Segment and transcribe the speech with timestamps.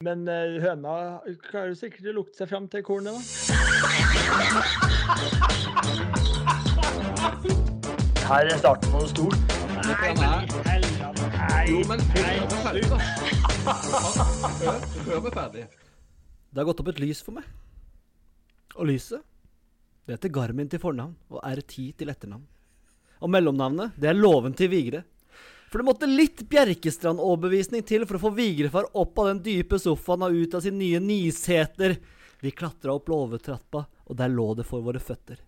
[0.00, 3.20] Men eh, høna klarer sikkert å lukte seg fram til kornet, da.
[8.30, 9.36] Her er starten på noe stort.
[9.84, 10.48] Nei, men.
[11.68, 12.00] Jo, men
[15.36, 15.66] ferdig.
[16.48, 17.44] Det har gått opp et lys for meg.
[18.78, 19.20] Og lyset,
[20.08, 22.48] det heter Garmin til fornavn og R10 til etternavn.
[23.20, 25.04] Og mellomnavnet, det er Låven til Vigre.
[25.70, 30.26] For det måtte litt Bjerkestrand-overbevisning til for å få Vigrefar opp av den dype sofaen
[30.26, 31.94] og ut av sin nye niseter.
[32.42, 35.38] Vi klatra opp låvetrappa, og der lå det for våre føtter.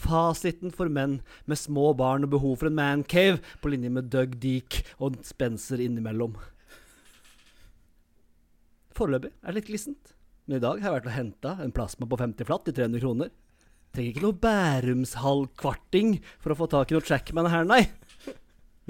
[0.00, 4.34] Fasiten for menn med små barn og behov for en mancave, på linje med Doug
[4.42, 6.34] Deek og Spencer innimellom.
[8.96, 10.16] Foreløpig er det litt glissent.
[10.48, 13.04] Men i dag har jeg vært og henta en plasma på 50 flatt til 300
[13.04, 13.30] kroner.
[13.94, 17.84] Trenger ikke noe Bærumshall-kvarting for å få tak i noe Trackman her, nei.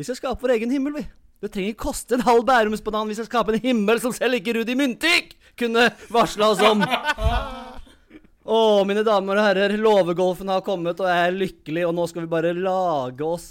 [0.01, 1.03] Vi skal skape vår egen himmel, vi.
[1.45, 3.09] Det trenger ikke koste en halv Bærumsbanan.
[3.11, 6.81] Vi skal skape en himmel som selv ikke Rudi Myntik kunne varsla oss om.
[8.41, 12.25] Å, mine damer og herrer, låvegolfen har kommet, og jeg er lykkelig, og nå skal
[12.25, 13.51] vi bare lage oss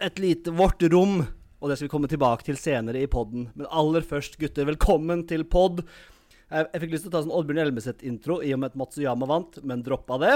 [0.00, 1.20] et lite vårt rom.
[1.60, 3.50] Og det skal vi komme tilbake til senere i podden.
[3.52, 5.84] Men aller først, gutter, velkommen til pod.
[6.48, 9.28] Jeg, jeg fikk lyst til å ta sånn Oddbjørn Elmeseth-intro i og med at Matsuyama
[9.28, 10.34] vant, men droppa det.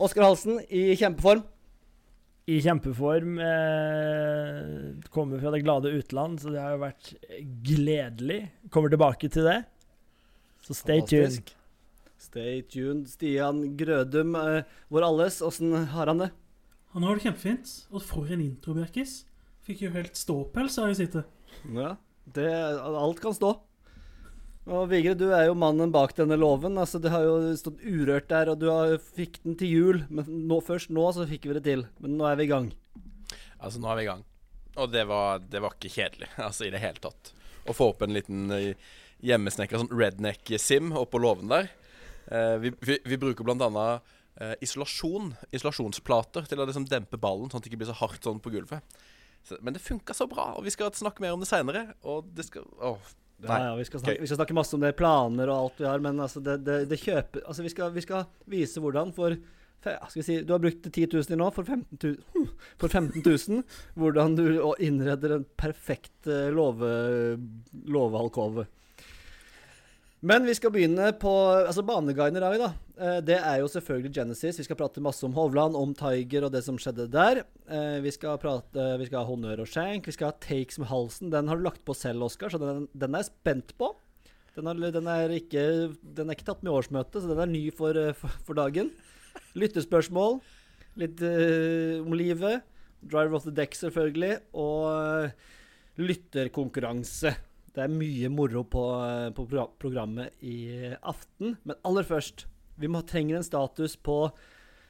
[0.00, 1.44] Oskar Halsen i kjempeform.
[2.48, 3.36] I kjempeform.
[3.44, 7.10] Eh, kommer fra det glade utland, så det har jo vært
[7.66, 8.40] gledelig.
[8.72, 9.58] Kommer tilbake til det.
[10.64, 11.52] Så stay tuned.
[12.18, 13.06] Stay tuned.
[13.12, 16.30] Stian Grødum, eh, vår alles, åssen har han det?
[16.96, 17.74] Han har det kjempefint.
[17.92, 19.24] Og for en intro, Bjerkis.
[19.68, 21.24] Fikk jo helt ståpels av å sitte.
[21.68, 23.58] Ja, det, alt kan stå.
[24.68, 26.76] Og Vigre, du er jo mannen bak denne loven.
[26.76, 30.02] Altså, Det har jo stått urørt der, og du har, fikk den til jul.
[30.12, 31.86] Men nå, først nå så fikk vi det til.
[32.04, 32.68] Men nå er vi i gang.
[33.58, 34.24] Altså, nå er vi i gang.
[34.78, 37.32] Og det var, det var ikke kjedelig, altså i det hele tatt.
[37.68, 38.92] Å få opp en liten uh,
[39.24, 41.72] hjemmesnekra sånn redneck-sim oppå låven der.
[42.28, 44.02] Eh, vi, vi, vi bruker annet
[44.40, 48.28] eh, isolasjon, isolasjonsplater, til å liksom dempe ballen, sånn at det ikke blir så hardt
[48.28, 48.98] sånn på gulvet.
[49.46, 51.86] Så, men det funka så bra, og vi skal snakke mer om det seinere.
[52.04, 53.14] Og det skal Åh.
[53.42, 55.86] Ja, ja, vi, skal snakke, vi skal snakke masse om det, planer og alt vi
[55.86, 59.36] har, men altså det, det, det kjøper Altså vi skal, vi skal vise hvordan for
[59.78, 62.48] skal vi si, Du har brukt 10 000 i nå for 15 000,
[62.80, 63.62] for 15 000
[63.94, 64.42] hvordan du
[64.82, 66.90] innreder en perfekt eh, låve,
[67.86, 68.66] låvealkove.
[70.18, 71.30] Men vi skal begynne på
[71.62, 72.68] altså Baneguiden i dag, da.
[72.98, 74.56] Eh, det er jo selvfølgelig Genesis.
[74.58, 77.44] Vi skal prate masse om Hovland, om Tiger og det som skjedde der.
[77.70, 80.10] Eh, vi skal prate, vi skal ha honnør og skjenk.
[80.10, 81.30] Vi skal ha takes med halsen.
[81.30, 83.92] Den har du lagt på selv, Oskar, så den, den er jeg spent på.
[84.58, 85.62] Den, har, den, er ikke,
[86.02, 88.58] den er ikke tatt med i årsmøtet, så den er ny for, eh, for, for
[88.58, 88.90] dagen.
[89.54, 90.40] Lyttespørsmål.
[90.98, 92.66] Litt eh, om livet.
[93.06, 94.40] Driver of the deck, selvfølgelig.
[94.58, 95.30] Og
[96.02, 97.38] lytterkonkurranse.
[97.78, 99.44] Det er mye moro på, eh, på
[99.78, 101.56] programmet i aften.
[101.62, 104.32] Men aller først, vi må, trenger en status på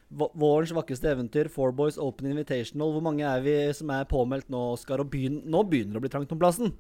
[0.08, 2.94] vårens vakreste eventyr, Four Boys Open Invitational.
[2.94, 5.02] Hvor mange er vi som er påmeldt nå, Oskar?
[5.04, 6.72] Og begyn, nå begynner det å bli trangt om plassen.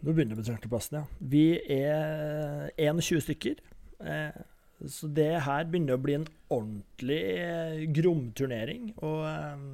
[0.00, 1.04] Nå begynner det å bli trangt om plassen, ja.
[1.20, 1.44] Vi
[1.76, 3.60] er 21 stykker.
[4.00, 4.40] Eh,
[4.88, 8.94] så det her begynner å bli en ordentlig eh, gromturnering.
[9.04, 9.66] Og eh,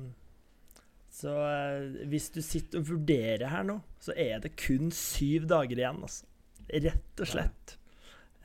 [1.17, 5.81] så eh, hvis du sitter og vurderer her nå, så er det kun syv dager
[5.81, 6.29] igjen, altså.
[6.67, 7.77] Rett og slett.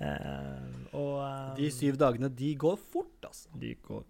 [0.01, 3.51] Uh, og um, De syv dagene, de går fort, altså.
[3.61, 4.05] de går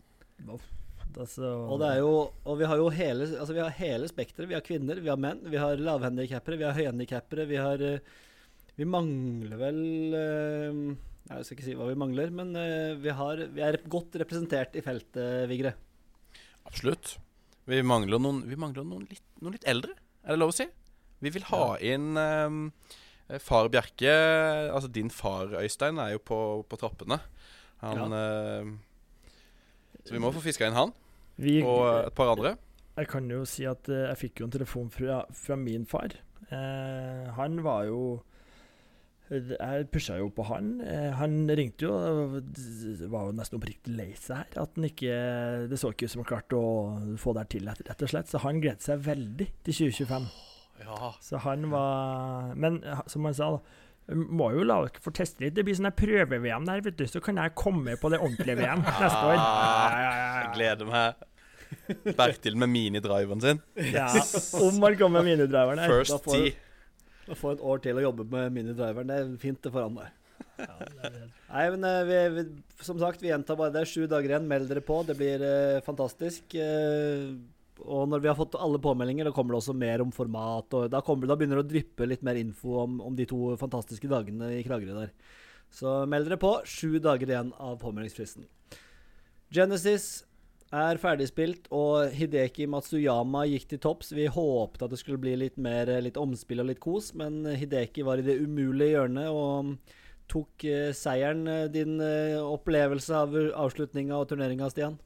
[0.45, 2.11] fort, altså, Og det er jo
[2.47, 4.47] Og vi har jo hele Altså vi har hele spekteret.
[4.47, 7.83] Vi har kvinner, vi har menn, vi har lavhandikappere, vi har høyhandikappere, vi har
[8.77, 9.81] Vi mangler vel
[10.15, 10.79] uh,
[11.27, 14.79] Jeg skal ikke si hva vi mangler, men uh, vi, har, vi er godt representert
[14.79, 15.75] i feltet, Vigre.
[16.71, 17.17] Absolutt.
[17.71, 19.95] Vi mangler noen, vi mangler noen, litt, noen litt eldre,
[20.25, 20.67] er det lov å si?
[21.21, 22.63] Vi vil ha inn um,
[23.39, 24.11] far Bjerke
[24.73, 27.19] Altså din far, Øystein, er jo på, på trappene.
[27.81, 28.73] Han ehm,
[30.03, 30.91] Så vi må få fiska inn han,
[31.41, 32.55] vi, og eh, et par andre.
[32.97, 36.13] Jeg kan jo si at jeg fikk jo en telefon fra, fra min far.
[36.51, 38.01] Eh, han var jo
[39.31, 40.73] Jeg pusha jo på han.
[40.83, 42.33] Eh, han ringte jo og
[43.13, 44.57] var jo nesten oppriktig lei seg her.
[44.65, 45.19] At han ikke
[45.71, 46.71] Det så ikke ut som han klarte å
[47.21, 48.27] få det til, rett og slett.
[48.31, 50.27] Så han gledet seg veldig til 2025.
[50.81, 51.13] Ja.
[51.23, 53.87] Så han var Men som han sa, da.
[54.11, 55.53] Må jo la dere få teste litt.
[55.55, 57.05] Det blir sånn prøve-VM der, vet du.
[57.07, 59.37] Så kan jeg komme på det ordentlige VM neste år.
[59.37, 61.27] Ja, jeg gleder meg.
[62.17, 63.61] Bertil med minidriveren sin.
[63.93, 64.09] Ja,
[64.59, 66.51] om han kommer med minidriveren First tee.
[67.31, 70.17] Å få et år til å jobbe med minidriveren, det er fint det foran deg.
[70.61, 72.43] Nei, men eh, vi, vi,
[72.85, 73.85] som sagt, vi gjentar bare det.
[73.89, 74.47] Sju dager igjen.
[74.49, 74.99] Meld dere på.
[75.07, 76.53] Det blir eh, fantastisk.
[76.55, 77.31] Eh,
[77.81, 80.67] Og når vi har fått alle påmeldinger, da kommer det også mer om format.
[80.77, 83.55] Og da, kommer, da begynner det å dryppe litt mer info om, om de to
[83.61, 85.13] fantastiske dagene i Kragerø der.
[85.73, 86.51] Så meld dere på.
[86.67, 88.45] Sju dager igjen av påmeldingsfristen.
[89.51, 90.11] Genesis
[90.71, 94.13] er ferdigspilt, og Hideki Matsuyama gikk til topps.
[94.15, 98.05] Vi håpte at det skulle bli litt mer litt omspill og litt kos, men Hideki
[98.07, 99.75] var i det umulige hjørnet og
[100.31, 101.43] tok eh, seieren.
[101.73, 104.99] Din eh, opplevelse av avslutninga og turneringa, Stian?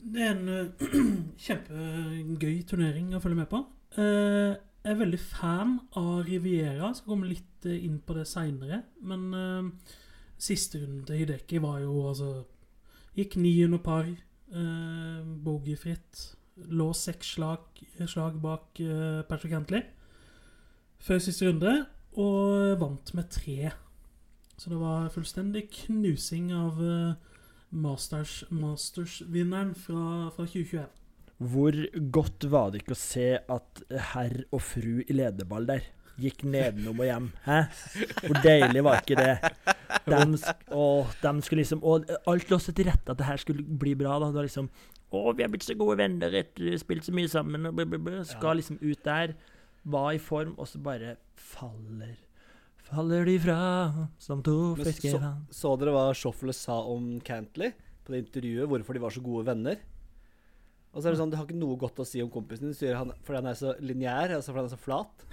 [0.00, 0.84] Det er en uh,
[1.44, 3.62] kjempegøy turnering å følge med på.
[3.98, 6.92] Uh, jeg er veldig fan av Riviera.
[6.96, 8.82] Skal komme litt eh, inn på det seinere.
[9.04, 9.98] Men uh,
[10.40, 12.30] siste runden til Hideki var jo altså
[13.18, 14.06] Gikk ni under par.
[14.52, 16.36] eh, Bogeyfritt.
[16.70, 17.60] Lå seks slag,
[18.06, 19.82] slag bak eh, Patrick Hantley
[21.00, 21.70] før siste runde,
[22.20, 23.70] og vant med tre.
[24.60, 27.14] Så det var fullstendig knusing av eh,
[27.70, 30.90] Masters-vinneren Masters fra, fra 2021.
[31.40, 31.72] Hvor
[32.12, 33.80] godt var det ikke å se at
[34.10, 35.86] herr og fru i lederball der
[36.20, 37.28] gikk nedenom og hjem?
[37.46, 37.58] Hæ?
[38.24, 39.34] Hvor deilig var ikke det?
[40.06, 40.20] De,
[40.76, 43.96] og de skulle liksom Og alt lå så til rette at det her skulle bli
[43.98, 44.18] bra.
[44.22, 44.30] da.
[44.34, 44.70] da liksom
[45.10, 48.22] Å, vi har blitt så gode venner, etter spilt så mye sammen og blablabla.
[48.28, 49.34] Skal liksom ut der.
[49.90, 52.18] Var i form, og så bare faller
[52.90, 53.56] Faller de fra
[54.18, 55.20] som to Men så,
[55.54, 57.74] så dere hva Shoffler sa om Cantley
[58.04, 58.68] på det intervjuet?
[58.70, 59.78] Hvorfor de var så gode venner?
[60.90, 62.96] Og så er det sånn, Du har ikke noe godt å si om kompisen din
[62.98, 65.26] han, fordi han er så lineær, altså fordi han er så flat.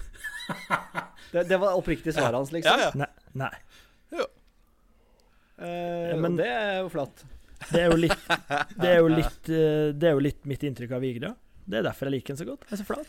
[1.34, 2.80] Det, det var oppriktig svaret hans, liksom.
[2.80, 2.92] Ja, ja.
[2.96, 3.10] Nei.
[3.36, 4.22] nei.
[5.58, 7.24] Eh, men- det er jo flatt.
[7.72, 8.28] Det er jo litt
[8.82, 11.32] Det er jo litt, eh, det er jo litt mitt inntrykk av Vigra.
[11.68, 12.64] Det er derfor jeg liker den så godt.
[12.70, 13.08] Jeg er så flat.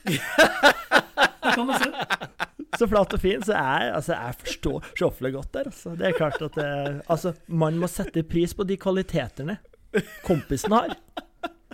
[1.60, 1.90] Man se.
[2.80, 3.44] Så flat og fin.
[3.44, 5.68] Så jeg, altså, jeg forstår Sjåfle godt der.
[5.70, 5.92] Altså.
[6.00, 6.70] Det er klart at det,
[7.06, 9.58] altså, man må sette pris på de kvalitetene
[10.26, 10.96] kompisen har.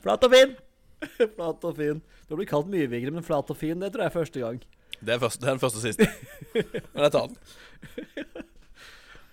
[0.05, 0.55] Flat og fin.
[1.37, 2.01] flat og fin.
[2.25, 4.43] Du har blitt kalt mye Vigre, men flat og fin, det tror jeg er første
[4.43, 4.59] gang.
[5.05, 6.07] Det er, første, det er den første og siste.
[6.95, 8.45] Men jeg tar den.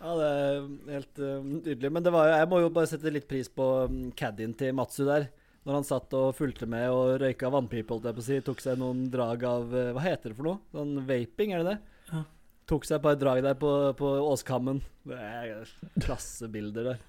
[0.01, 0.55] Ja, det er
[0.95, 1.91] helt uh, nydelig.
[1.93, 4.73] Men det var jo, jeg må jo bare sette litt pris på um, caddien til
[4.75, 5.27] Matsu der.
[5.61, 8.39] Når han satt og fulgte med og røyka vannpipe, holdt jeg på å si.
[8.47, 10.63] Tok seg noen drag av uh, Hva heter det for noe?
[10.73, 11.99] Sånn vaping, er det det?
[12.09, 12.23] Ja.
[12.71, 13.71] Tok seg et par drag der på,
[14.01, 14.81] på Åskammen.
[15.07, 17.05] Det er klassebilder der.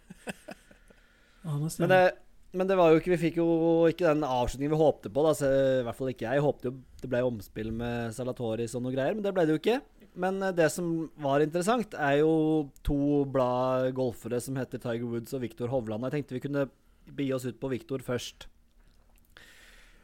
[1.42, 2.04] Ja, det er Men det,
[2.52, 3.48] men det var jo ikke Vi fikk jo
[3.88, 5.24] ikke den avslutningen vi håpte på.
[5.24, 6.38] Da, så I hvert fall ikke jeg.
[6.38, 9.56] Jeg håpte jo det ble omspill med Salatoris og noe greier, men det ble det
[9.56, 9.80] jo ikke.
[10.22, 10.90] Men eh, det som
[11.22, 16.04] var interessant, er jo to blad golfere som heter Tiger Woods og Viktor Hovland.
[16.08, 16.66] Jeg tenkte vi kunne
[17.12, 18.46] bi oss ut på Viktor først.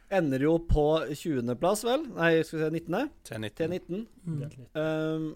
[0.09, 2.07] Ender jo på 20.-plass, vel?
[2.17, 3.09] Nei, skal vi se, 19.
[3.29, 3.51] T19.
[3.61, 4.03] T19.
[4.25, 4.39] Mm.
[4.73, 5.27] Um,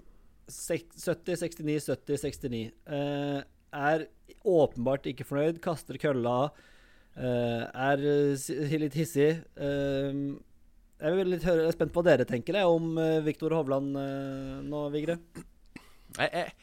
[0.49, 2.63] 70, 69, 70, 69.
[2.89, 3.43] Uh,
[3.73, 4.07] er
[4.43, 6.49] åpenbart ikke fornøyd, kaster kølla.
[6.49, 6.72] eh,
[7.17, 9.35] er eh, litt hissig.
[9.57, 10.39] Um,
[11.03, 14.61] jeg er litt høre, spent på hva dere tenker jeg, om uh, Viktor Hovland eh,
[14.63, 15.17] nå, Vigre.
[16.15, 16.53] Jeg, jeg,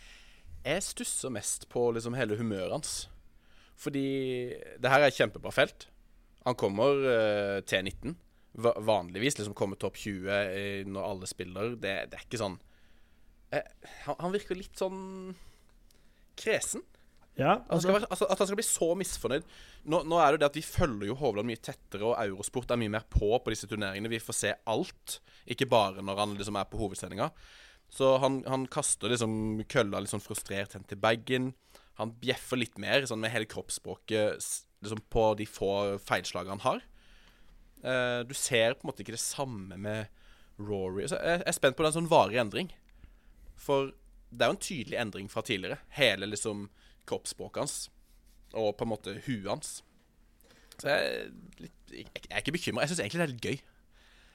[0.64, 2.94] jeg stusser mest på liksom hele humøret hans.
[3.80, 4.06] Fordi
[4.80, 5.88] det her er et kjempebra felt.
[6.46, 8.16] Han kommer eh, til 19.
[8.60, 11.76] Va vanligvis liksom kommer topp 20 eh, når alle spiller.
[11.76, 12.58] Det, det er ikke sånn
[13.50, 13.66] jeg,
[14.06, 15.00] han, han virker litt sånn
[16.38, 16.84] kresen.
[17.40, 19.48] Ja, Han skal altså, være, altså, at han skal bli så misfornøyd.
[19.92, 22.74] Nå, nå er det jo det at vi følger jo Hovland mye tettere, og Eurosport
[22.74, 24.12] er mye mer på på disse turneringene.
[24.12, 27.30] Vi får se alt, ikke bare når han liksom er på hovedsendinga.
[27.90, 31.52] Så han, han kaster liksom kølla litt sånn frustrert hen til bagen.
[31.98, 34.38] Han bjeffer litt mer sånn med hele kroppsspråket
[34.80, 35.72] liksom på de få
[36.04, 36.84] feilslagene han har.
[37.80, 40.12] Uh, du ser på en måte ikke det samme med
[40.60, 41.06] Rory.
[41.08, 42.70] Så jeg jeg er spent på den sånn varig endring.
[43.60, 43.90] For
[44.30, 45.80] det er jo en tydelig endring fra tidligere.
[45.96, 46.68] Hele liksom
[47.08, 47.76] kroppsspråket hans.
[48.56, 49.76] Og på en måte huet hans.
[50.80, 51.28] Så jeg
[51.60, 52.84] litt, jeg, er ikke bekymra.
[52.84, 53.60] Jeg syns egentlig det er litt gøy.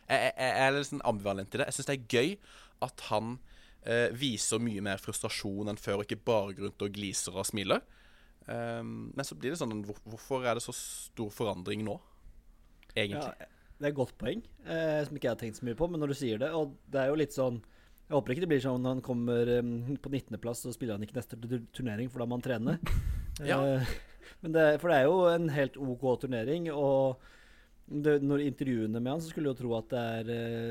[0.05, 1.67] Jeg, jeg, er litt sånn ambivalent i det.
[1.69, 2.33] Jeg syns det er gøy
[2.85, 3.37] at han
[3.87, 7.81] eh, viser mye mer frustrasjon enn før, og ikke bare rundt og gliser og smiler.
[8.45, 11.95] Um, men så blir det sånn hvor, Hvorfor er det så stor forandring nå?
[12.93, 13.31] Egentlig.
[13.41, 13.47] Ja,
[13.79, 15.99] det er et godt poeng, eh, som ikke jeg har tenkt så mye på, men
[15.99, 17.57] når du sier det Og det er jo litt sånn
[18.05, 19.49] Jeg håper ikke det blir sånn når han kommer
[20.01, 21.39] på 19.-plass, så spiller han ikke neste
[21.73, 22.79] turnering, for da må han trene.
[23.43, 23.57] Ja.
[23.59, 23.89] Eh,
[24.39, 27.19] men det, for det er jo en helt OK turnering, og
[27.85, 30.29] det, når intervjuene med han, så skulle du jo tro at det er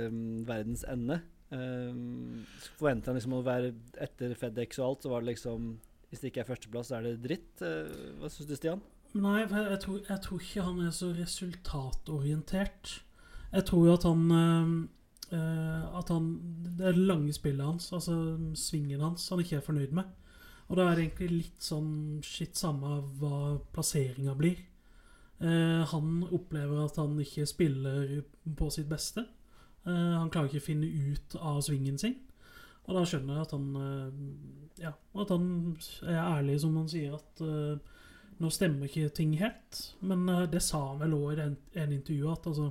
[0.09, 0.17] uh,
[0.49, 1.21] verdens ende.
[1.53, 2.41] Um,
[2.79, 5.75] Forventer han liksom å være etter Fedex og alt, så var det liksom
[6.09, 7.53] Hvis det ikke er førsteplass, så er det dritt.
[7.61, 8.83] Uh, hva syns du, Stian?
[9.15, 12.95] Nei, for jeg, jeg, tror, jeg tror ikke han er så resultatorientert.
[13.55, 14.71] Jeg tror jo at han eh,
[15.35, 16.27] At han
[16.79, 18.15] Det er det lange spillet hans, altså
[18.59, 20.11] svingen hans, han ikke er fornøyd med.
[20.69, 24.63] Og da er det egentlig litt sånn shit samme hva plasseringa blir.
[25.45, 28.23] Eh, han opplever at han ikke spiller
[28.57, 29.27] på sitt beste.
[29.85, 32.17] Eh, han klarer ikke å finne ut av svingen sin.
[32.85, 34.23] Og da skjønner jeg at han eh,
[34.85, 35.51] Ja, at han
[36.05, 37.93] er ærlig som han sier at eh,
[38.43, 39.83] nå stemmer ikke ting helt.
[40.01, 42.71] Men eh, det sa han vel òg i en, ene intervjuet, at altså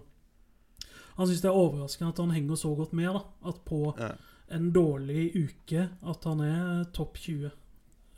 [1.18, 3.14] Han syns det er overraskende at han henger så godt med.
[3.14, 4.12] da At på Ja.
[4.50, 7.52] en dårlig uke at han er topp 20.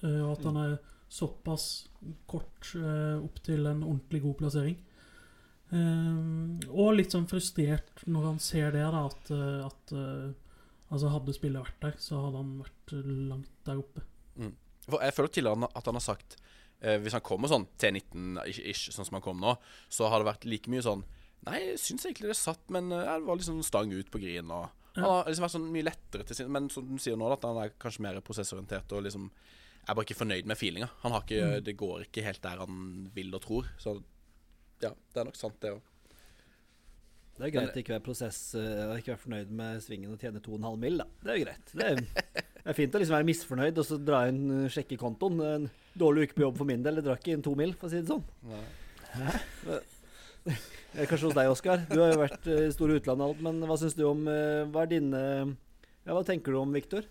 [0.04, 1.88] eh, og at han er såpass
[2.28, 4.78] kort eh, opp til en ordentlig god plassering.
[5.74, 10.34] Eh, og litt sånn frustrert når han ser det, da, at, eh, at eh,
[10.94, 12.92] Altså, hadde spillet vært der, så hadde han vært
[13.28, 14.04] langt der oppe.
[14.86, 16.36] For jeg føler tidligere han- at han har sagt
[16.80, 19.58] eh, Hvis han kommer sånn T19 ish, ish, sånn som han kom nå,
[19.90, 21.04] så har det vært like mye sånn
[21.46, 24.50] Nei, jeg syns egentlig det satt, men eh, det var liksom stang ut på grien.
[24.50, 27.28] Og Han har liksom vært sånn mye lettere til sin Men som du sier nå,
[27.34, 29.30] at han er kanskje mer prosessorientert og liksom
[29.86, 30.88] er bare ikke fornøyd med feelinga.
[31.04, 33.68] Han har ikke, Det går ikke helt der han vil og tror.
[33.78, 34.00] Så
[34.82, 35.84] ja, det er nok sant, det òg.
[37.36, 40.40] Det er greit å ikke være prosess eh, ikke være fornøyd med svingen og tjene
[40.40, 41.02] 2,5 mill.
[41.20, 41.74] Det er jo greit.
[41.74, 42.00] Det er,
[42.62, 45.42] det er fint å liksom være misfornøyd og så dra inn uh, sjekke kontoen.
[45.44, 45.68] En
[46.00, 47.02] dårlig uke på jobb for min del.
[47.04, 48.24] Jeg ikke inn to mil, for å si det sånn.
[48.48, 48.64] Nei.
[51.04, 51.84] Kanskje hos deg, Oskar.
[51.90, 54.26] Du har jo vært uh, i store utlandet og alt, men hva syns du om
[54.30, 55.22] uh, Hva er dine
[56.06, 57.08] Ja, hva tenker du om Viktor?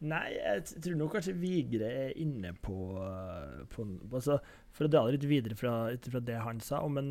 [0.00, 4.38] Nei, jeg tror nok kanskje Vigre er inne på, uh, på altså,
[4.72, 5.56] For å dra det litt videre
[5.92, 7.10] ut fra det han sa, om en,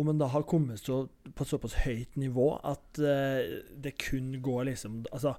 [0.00, 4.66] om en da har kommet så, på såpass høyt nivå at uh, det kun går
[4.72, 5.36] liksom Altså,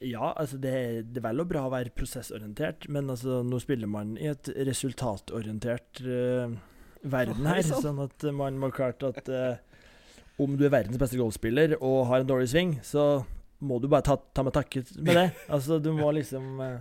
[0.00, 0.72] ja, altså det,
[1.12, 4.48] det er vel og bra å være prosessorientert, men altså, nå spiller man i et
[4.70, 6.56] resultatorientert uh,
[7.02, 9.56] verden her, sånn at man må klart at uh,
[10.38, 13.24] om du er verdens beste golfspiller og har en dårlig sving, så
[13.60, 15.26] må du bare ta, ta med takke med det.
[15.54, 16.76] Altså, du må liksom eh,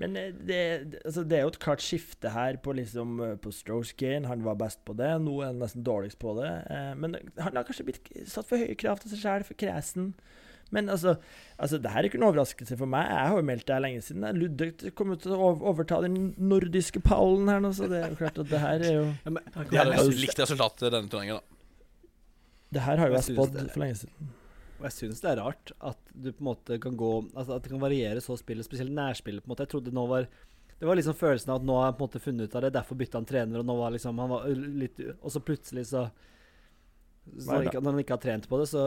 [0.00, 0.58] Men eh, det,
[0.90, 4.26] det- altså, det er jo et klart skifte her på liksom eh, På strokes gain.
[4.26, 6.50] Han var best på det, nå er han nesten dårligst på det.
[6.66, 10.10] Eh, men han har kanskje blitt satt for høye krav til seg sjøl, for kresen.
[10.70, 11.16] Men altså,
[11.58, 13.08] altså, det her er ikke noen overraskelse for meg.
[13.10, 14.26] Jeg har jo meldt det her lenge siden.
[14.38, 18.18] Ludvig kommer til å ov- overta den nordiske pallen her nå, så det er jo
[18.20, 21.56] klart at det her er jo De hadde nesten likt resultatet denne turneringen, da.
[22.70, 24.28] Det her har jo Jeg jeg spådd for lenge siden.
[24.80, 27.64] Og jeg syns det er rart at du på en måte kan gå Altså at
[27.66, 29.42] det kan variere så spillet, spesielt nærspillet.
[29.42, 30.28] på en måte Jeg trodde nå var
[30.80, 32.62] Det var liksom følelsen av at nå har han på en måte funnet ut av
[32.64, 35.84] det, derfor bytta han trener, og nå var liksom Han var litt Og så plutselig
[35.90, 36.06] så,
[37.36, 38.86] så ikke, Når han ikke har trent på det, så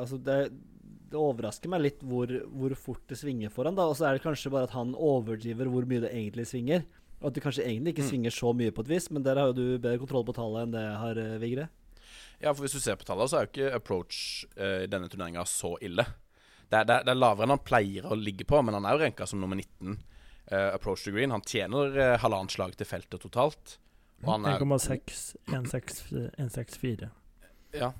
[0.00, 0.38] Altså, det,
[1.10, 3.86] det overrasker meg litt hvor, hvor fort det svinger for han da.
[3.86, 6.82] Og så er det kanskje bare at han overdriver hvor mye det egentlig svinger.
[7.20, 8.10] Og at det kanskje egentlig ikke Mm.
[8.10, 10.66] svinger så mye på et vis, men der har jo du bedre kontroll på tallet
[10.66, 11.68] enn det jeg har, eh, Vigre.
[12.42, 15.08] Ja, for hvis du ser på tallene, så er jo ikke approach eh, i denne
[15.08, 16.04] turneringa så ille.
[16.68, 18.84] Det er, det, er, det er lavere enn han pleier å ligge på, men han
[18.84, 19.96] er jo renka som nummer 19.
[20.46, 21.30] Uh, approach to green.
[21.34, 23.78] Han tjener uh, halvannet slag til feltet totalt.
[24.22, 27.08] Og han er 1,6, 1,64.
[27.74, 27.92] Ja.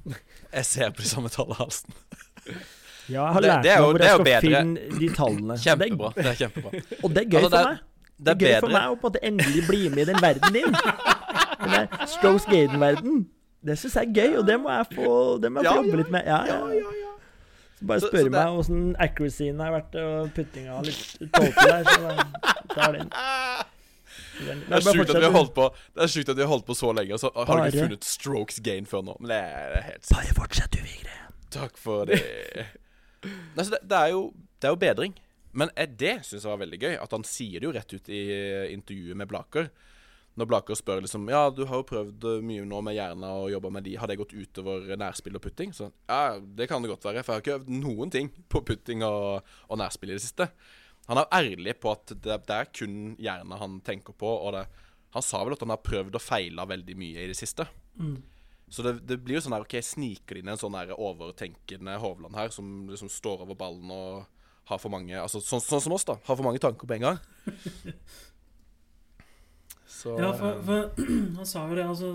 [0.53, 1.95] Jeg ser på de samme tallene, Halsen.
[3.09, 4.41] Ja, jeg har Det- lært det er jo- hvor er jeg skal bedre.
[4.41, 5.55] finne de tallene.
[5.65, 6.13] Kjempebra.
[6.17, 6.71] Det er kjempebra.
[7.05, 7.79] Og det er gøy Altså, det for er- meg.
[8.17, 10.05] Det Det er gøy gøy for meg å på en måte endelig bli med i
[10.13, 10.73] den verden din.
[11.61, 13.27] Den der Strokes Gaden-verden.
[13.67, 15.77] Det syns jeg er gøy, og det må jeg få, det må jeg få Ja,
[15.77, 16.23] jobbe ja, litt med.
[16.27, 16.61] Ja, ja.
[17.79, 21.85] Så bare spørre meg åssen accuracyen har vært, og puttinga litt tolke der.
[21.85, 22.13] Så da
[22.75, 23.11] tar den.
[24.37, 26.67] Det er sjukt at vi har holdt på Det er sjukt at vi har holdt
[26.69, 29.17] på så lenge, og så har du ikke funnet strokes gain før nå.
[29.21, 31.17] Men det er det er helt Bare fortsett, du, Vigre.
[31.51, 32.23] Takk for det.
[33.27, 34.29] Nei, så det, det, er jo,
[34.61, 35.17] det er jo bedring.
[35.57, 36.95] Men det syns jeg var veldig gøy.
[37.01, 39.71] At han sier det jo rett ut i eh, intervjuet med Blaker.
[40.37, 43.51] Når Blaker spør liksom Ja, du har jo prøvd eh, mye nå med hjerna og
[43.55, 43.95] jobba med de.
[43.97, 45.73] Har det gått utover nærspill og putting?
[45.77, 47.25] Så ja, det kan det godt være.
[47.25, 50.51] For jeg har ikke øvd noen ting på putting og, og nærspill i det siste.
[51.07, 54.29] Han er ærlig på at det, det er kun hjerna han tenker på.
[54.29, 54.67] Og det,
[55.17, 57.65] han sa vel at han har prøvd og feila veldig mye i det siste.
[57.97, 58.19] Mm.
[58.69, 61.99] Så det, det blir jo sånn her OK, sniker det inn en sånn her overtenkende
[62.03, 64.25] Hovland her, som liksom står over ballen og
[64.67, 66.17] har for mange Altså sånn, sånn som oss, da.
[66.27, 67.21] Har for mange tanker på en gang.
[69.97, 70.91] Så Ja, for, for
[71.39, 72.11] han sa jo det, altså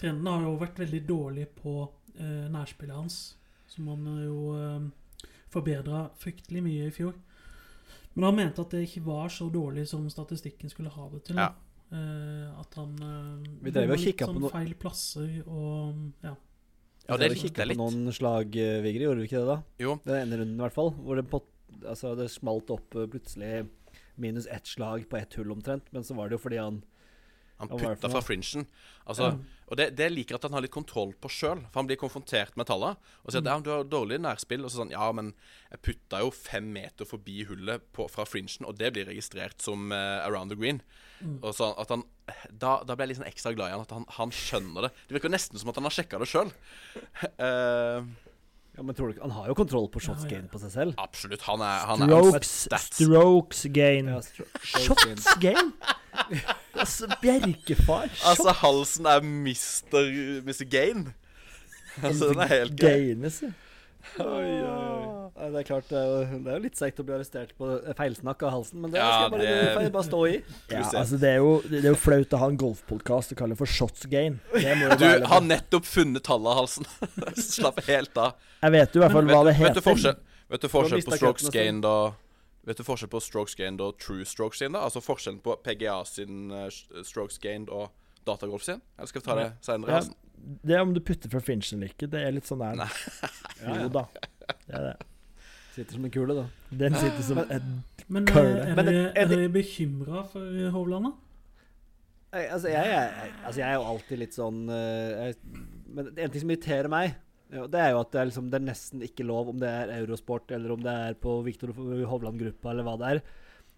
[0.00, 1.76] Trenden har jo vært veldig dårlig på
[2.18, 3.18] eh, nærspillet hans.
[3.70, 7.14] Som han jo eh, forbedra fryktelig mye i fjor.
[8.14, 11.38] Men han mente at det ikke var så dårlig som statistikken skulle ha det til.
[11.38, 11.52] Ja.
[11.92, 16.34] Eh, at han eh, Vi drev og kikka på noen feil plasser og ja.
[17.04, 19.58] Ja, det kikka på noen slag, Vigri, Vigre, gjorde vi ikke det da?
[19.82, 19.98] Jo.
[20.06, 20.94] Den ene runden i hvert fall.
[20.96, 21.42] Hvor det, på,
[21.82, 23.66] altså, det smalt opp eh, plutselig
[24.16, 25.90] minus ett slag på ett hull omtrent.
[25.92, 26.82] Men så var det jo fordi han
[27.56, 28.64] Han putta fra fringen.
[29.06, 29.38] Altså,
[29.68, 31.60] Og det, det liker at han har litt kontroll på sjøl.
[31.70, 34.64] For han blir konfrontert med tallene og sier at ja, du har dårlig nærspill.
[34.64, 35.34] Og så sånn Ja, men
[35.70, 39.92] jeg putta jo fem meter forbi hullet på, fra fringen, og det blir registrert som
[39.92, 40.80] uh, around the green.
[41.42, 42.02] Og så at han
[42.50, 44.90] da, da ble jeg litt sånn ekstra glad i han, at han, han skjønner det.
[45.08, 46.50] Det virker nesten som at han har sjekka det sjøl.
[48.74, 50.94] Ja, men tror du ikke Han har jo kontroll på shots gain på seg selv.
[50.98, 51.44] absolutt.
[51.46, 54.08] Han er, han Strokes, er strokes gain.
[54.10, 55.70] Ja, stro- shots gain.
[56.74, 58.08] Altså, Bjerkefar.
[58.30, 60.08] Altså, halsen er Mr.
[60.46, 61.12] mister Gain.
[62.02, 62.88] Altså, den er helt gøy.
[63.14, 63.52] Gaines, ja.
[64.20, 65.50] Oi, oi, oi.
[65.54, 67.68] Det er klart, det er, jo, litt seigt å bli arrestert på
[67.98, 69.42] feilsnakk av halsen, men det Ja, skal jeg bare,
[69.74, 70.34] det- jeg bare stå i.
[70.70, 73.56] Ja, altså det er, jo, det er jo flaut å ha en golfpodkast og kalle
[73.56, 74.40] det for shots gain.
[74.52, 76.86] Det må Du har nettopp funnet tallet av halsen.
[77.36, 78.34] Slapp helt av.
[78.62, 79.80] Jeg vet jo i hvert fall hva det vet heter.
[79.80, 80.16] du forskjell
[80.50, 81.96] Vet du forskjell på strokes gain da
[82.64, 84.72] Vet du forskjell på strokes gained og true strokes gained?
[84.78, 84.84] da?
[84.86, 86.70] Altså forskjellen på PGA sin eh,
[87.04, 87.90] strokes gained og
[88.24, 88.80] datagolf sin?
[88.96, 89.90] Eller skal vi ta det senere?
[89.90, 90.14] Ja, Halsen?
[90.64, 92.08] Det er om du putter fra finchen eller ikke.
[92.12, 92.78] Det er litt sånn der.
[92.82, 92.88] Nei.
[93.84, 94.02] Jo da.
[94.66, 94.94] Det er det.
[95.74, 96.44] Sitter som en kule, da.
[96.84, 97.70] Den sitter som en
[98.12, 101.14] Men eh, er dere, er er dere bekymra for Hovland, da?
[102.34, 105.62] Jeg, altså, jeg, er- altså, jeg er jo alltid litt sånn eh, jeg,
[105.94, 107.14] Men en ting som irriterer meg,
[107.54, 109.70] ja, det er jo at det er, liksom, det er nesten ikke lov, om det
[109.70, 113.20] er Eurosport eller om det er på Viktor Hovland-gruppa eller hva det er,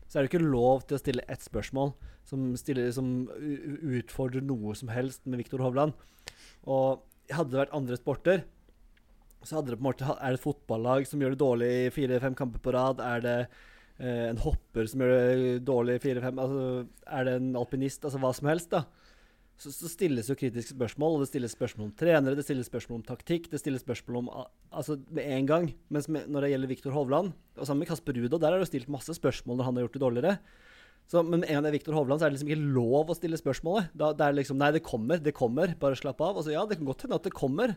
[0.08, 1.92] så er det ikke lov til å stille ett spørsmål
[2.26, 5.92] som, stiller, som utfordrer noe som helst med Viktor Hovland.
[6.66, 8.44] Og hadde det vært andre sporter,
[9.46, 11.90] så hadde det på en måte Er det et fotballag som gjør det dårlig i
[11.94, 13.02] fire-fem kamper på rad?
[13.02, 13.36] Er det
[14.02, 18.04] eh, en hopper som gjør det dårlig i fire-fem altså, Er det en alpinist?
[18.04, 18.84] Altså hva som helst, da.
[19.56, 22.98] Så, så stilles jo kritiske spørsmål, og det stilles spørsmål om trenere, det stilles spørsmål
[22.98, 24.26] om taktikk, det stilles spørsmål om
[24.76, 25.70] Altså med en gang.
[25.88, 28.66] Mens med, når det gjelder Viktor Hovland, og sammen med Kasper Ruud, der er det
[28.66, 30.34] jo stilt masse spørsmål når han har gjort det dårligere.
[31.06, 33.10] Så, men med en gang det er Viktor Hovland, så er det liksom ikke lov
[33.12, 33.92] å stille spørsmålet.
[33.94, 35.74] Da, det er liksom Nei, det kommer, det kommer.
[35.78, 36.40] Bare slapp av.
[36.40, 37.76] Altså, ja, det kan godt hende at det kommer.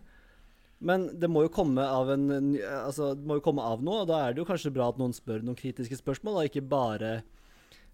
[0.79, 2.29] Men det må jo komme av en
[2.63, 5.01] Altså, det må jo komme av noe, og da er det jo kanskje bra at
[5.01, 7.19] noen spør noen kritiske spørsmål, og ikke bare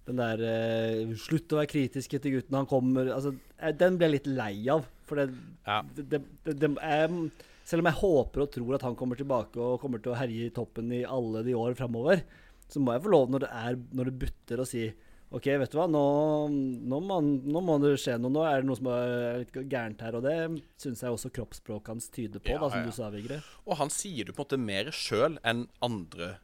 [0.05, 4.05] den der eh, 'Slutt å være kritiske til gutten, han kommer' altså, eh, Den ble
[4.05, 4.85] jeg litt lei av.
[5.09, 5.33] For det,
[5.65, 5.81] Ja.
[5.81, 7.31] det, det jeg,
[7.65, 10.45] Selv om jeg håper og tror at han kommer tilbake og kommer til å herje
[10.45, 12.21] i toppen i alle de år framover,
[12.69, 14.93] så må jeg få lov, når det, er, når det butter, å si
[15.35, 16.01] OK, vet du hva, nå,
[16.87, 18.31] nå, må, nå må det skje noe.
[18.31, 20.15] Nå er det noe som er litt gærent her.
[20.15, 20.35] Og det
[20.79, 22.87] syns jeg også kroppsspråket hans tyder på, Ja, da, som ja.
[22.87, 23.41] du sa, Vigre.
[23.67, 26.37] Og han sier det på en måte mer sjøl enn andre.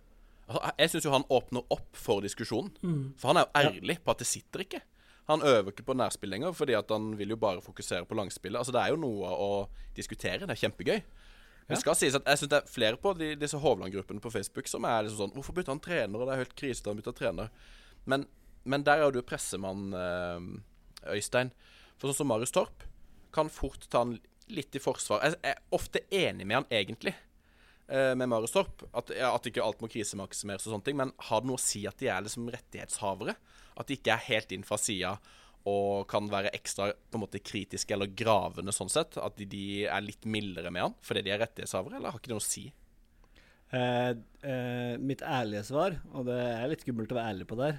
[0.50, 2.74] Altså, jeg syns jo han åpner opp for diskusjonen.
[3.22, 4.82] For han er jo ærlig på at det sitter ikke.
[5.32, 8.60] Han øver ikke på nærspill lenger, fordi at han vil jo bare fokusere på langspillet.
[8.60, 9.52] Altså, det er jo noe å
[9.96, 10.44] diskutere.
[10.44, 11.00] Det er kjempegøy.
[11.72, 14.68] Det skal sies at Jeg synes det er flere på de, disse Hovland-gruppene på Facebook
[14.68, 16.20] som er liksom sånn Hvorfor bytta han trener?
[16.20, 17.54] Og det er helt krise da han bytta trener.
[18.10, 18.26] Men,
[18.64, 21.52] men der er du pressemann, eh, Øystein.
[21.98, 22.86] For sånn som Marius Torp
[23.34, 24.18] kan fort ta han
[24.52, 25.24] litt i forsvar.
[25.24, 27.14] Jeg er ofte enig med han egentlig,
[27.88, 28.84] eh, med Marius Torp.
[28.94, 30.98] At, at ikke alt må krisemaksimeres og sånne ting.
[30.98, 33.38] Men har det noe å si at de er liksom rettighetshavere?
[33.78, 35.16] At de ikke er helt inn fra sida
[35.70, 39.18] og kan være ekstra på en måte kritiske eller gravende sånn sett?
[39.22, 42.32] At de, de er litt mildere med han fordi de er rettighetshavere, eller har ikke
[42.32, 42.66] det noe å si?
[43.72, 44.10] Eh,
[44.44, 47.78] eh, mitt ærlige svar, og det er litt skummelt å være ærlig på der,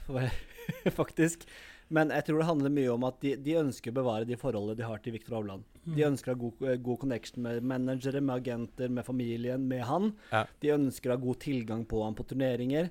[1.01, 1.45] faktisk
[1.93, 4.79] Men jeg tror det handler mye om at de, de ønsker å bevare de forholdene
[4.79, 5.67] de har til Viktor Hovland.
[5.85, 9.85] De ønsker å ha god, eh, god connection med managere, med agenter, med familien, med
[9.85, 10.15] han.
[10.31, 10.47] Ja.
[10.65, 12.89] De ønsker å ha god tilgang på han på turneringer.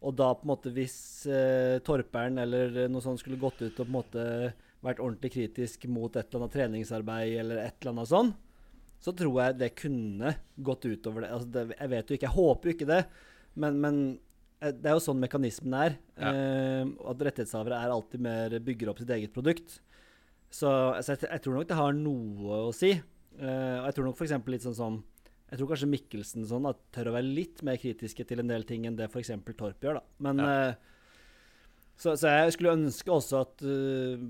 [0.00, 0.96] Og da på en måte hvis
[1.28, 4.24] eh, Torperen eller noe sånt skulle gått ut og på en måte
[4.86, 8.32] vært ordentlig kritisk mot et eller annet treningsarbeid eller et eller annet sånn,
[9.00, 10.32] så tror jeg det kunne
[10.66, 11.32] gått utover det.
[11.34, 13.02] Altså det jeg vet jo ikke, jeg håper jo ikke det,
[13.58, 14.00] men, men
[14.60, 15.98] eh, det er jo sånn mekanismen er.
[16.18, 16.32] Ja.
[16.32, 19.78] Eh, at rettighetshavere er alltid mer bygger opp sitt eget produkt.
[20.50, 22.94] Så altså, jeg, jeg tror nok det har noe å si.
[23.38, 24.36] Eh, og jeg tror nok f.eks.
[24.50, 24.94] litt sånn som
[25.48, 28.66] Jeg tror kanskje Mikkelsen sånn at tør å være litt mer kritiske til en del
[28.68, 29.30] ting enn det f.eks.
[29.56, 30.02] Torp gjør, da.
[30.26, 30.48] Men Ja.
[30.68, 30.74] eh,
[31.98, 34.20] så, så jeg skulle ønske også at, uh,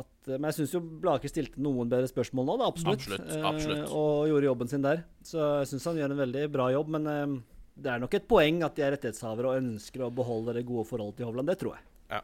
[0.00, 2.68] at Men jeg syns jo Blake stilte noen bedre spørsmål nå, da.
[2.72, 3.02] Absolutt.
[3.04, 3.92] Absolutt, Eh, absolutt.
[3.92, 5.02] og gjorde jobben sin der.
[5.26, 6.94] Så jeg syns han gjør en veldig bra jobb.
[6.96, 7.36] Men eh,
[7.80, 10.86] det er nok et poeng at de er rettighetshavere og ønsker å beholde det gode
[10.88, 11.52] forholdet til Hovland.
[11.52, 11.86] Det tror jeg.
[12.16, 12.22] Ja.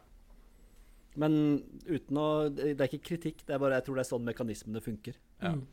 [1.21, 1.37] Men
[1.85, 4.81] uten å Det er ikke kritikk, det er bare jeg tror det er sånn mekanismene
[4.85, 5.17] funker.
[5.41, 5.53] Ja.
[5.53, 5.65] Mm.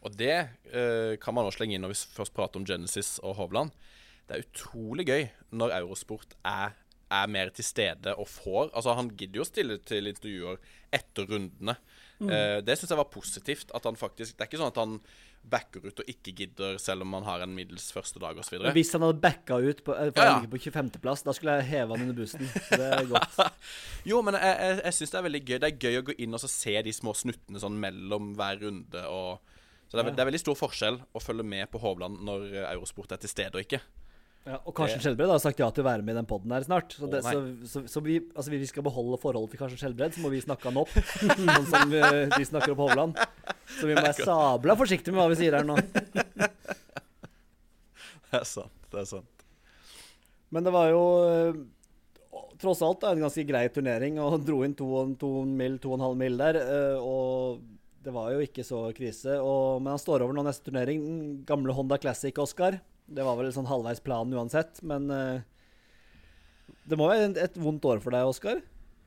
[0.00, 0.32] Og det
[0.72, 3.76] eh, kan man også slenge inn når vi først prater om Genesis og Hovland.
[4.24, 5.26] Det er utrolig gøy
[5.60, 6.72] når Eurosport er,
[7.10, 10.60] er mer til stede og får Altså, han gidder jo å stille til intervjuer
[10.94, 11.76] etter rundene.
[12.20, 13.72] Eh, det syns jeg var positivt.
[13.74, 14.96] At han faktisk Det er ikke sånn at han
[15.40, 18.58] backer ut og ikke gidder selv om han har en middels første dag osv.
[18.76, 20.50] Hvis han hadde backa ut på, eh, for Ja, ja.
[20.50, 22.44] på 25.-plass, da skulle jeg heve han under bussen.
[22.68, 23.40] Så det er godt.
[24.10, 25.56] Jo, men jeg, jeg, jeg syns det er veldig gøy.
[25.56, 28.60] Det er gøy å gå inn og så se de små snuttene sånn mellom hver
[28.66, 29.06] runde.
[29.08, 29.56] Og,
[29.88, 30.16] så det er, ja.
[30.18, 33.56] det er veldig stor forskjell å følge med på Hovland når Eurosport er til stede
[33.56, 33.80] og ikke.
[34.48, 36.64] Ja, og Karsten Skjelbred har sagt ja til å være med i den poden her
[36.64, 36.94] snart.
[36.96, 40.22] Så, det, så, så, så vi, altså, vi skal beholde forholdet til Karsten Skjelbred, så
[40.24, 40.94] må vi snakke han opp.
[41.20, 43.20] sånn som eh, de snakker opp Hovland.
[43.76, 45.76] Så vi må være sabla forsiktige med hva vi sier her nå.
[48.30, 48.74] Det er sant.
[48.92, 49.44] det er sant.
[50.54, 51.56] Men det var jo eh,
[52.62, 54.86] tross alt en ganske grei turnering, og dro inn to,
[55.18, 56.58] to mil, to og en halv mil der.
[56.62, 57.60] eh, Og
[58.06, 59.36] det var jo ikke så krise.
[59.42, 61.02] Og, men han står over nå neste turnering.
[61.04, 62.78] Den gamle Honda Classic, Oscar.
[63.10, 65.40] Det var vel sånn halvveis planen uansett, men eh,
[66.88, 68.60] Det må være et, vondt år for deg, Oscar?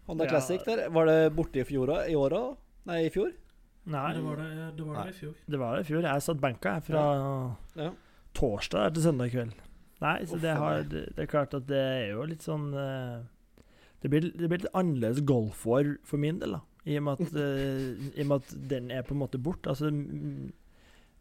[0.07, 0.33] Honda Ja.
[0.35, 0.89] Classic der.
[0.91, 2.09] Var det borte i fjor òg?
[2.11, 2.49] I år òg?
[2.89, 3.31] Nei, i fjor?
[3.87, 5.35] Nei, Det var det, det, var det i fjor.
[5.47, 6.03] det var det i fjor.
[6.07, 7.03] Jeg satt benka jeg, fra
[7.79, 7.89] Ja.
[8.35, 9.53] torsdag til søndag kveld.
[10.03, 13.21] Nei, så det, har, det, det er klart at det er jo litt sånn eh,
[14.03, 16.61] Det blir, det blir litt annerledes golfår for min del, da.
[16.83, 19.71] I og, med at, eh, I og med at den er på en måte borte.
[19.71, 19.87] Altså,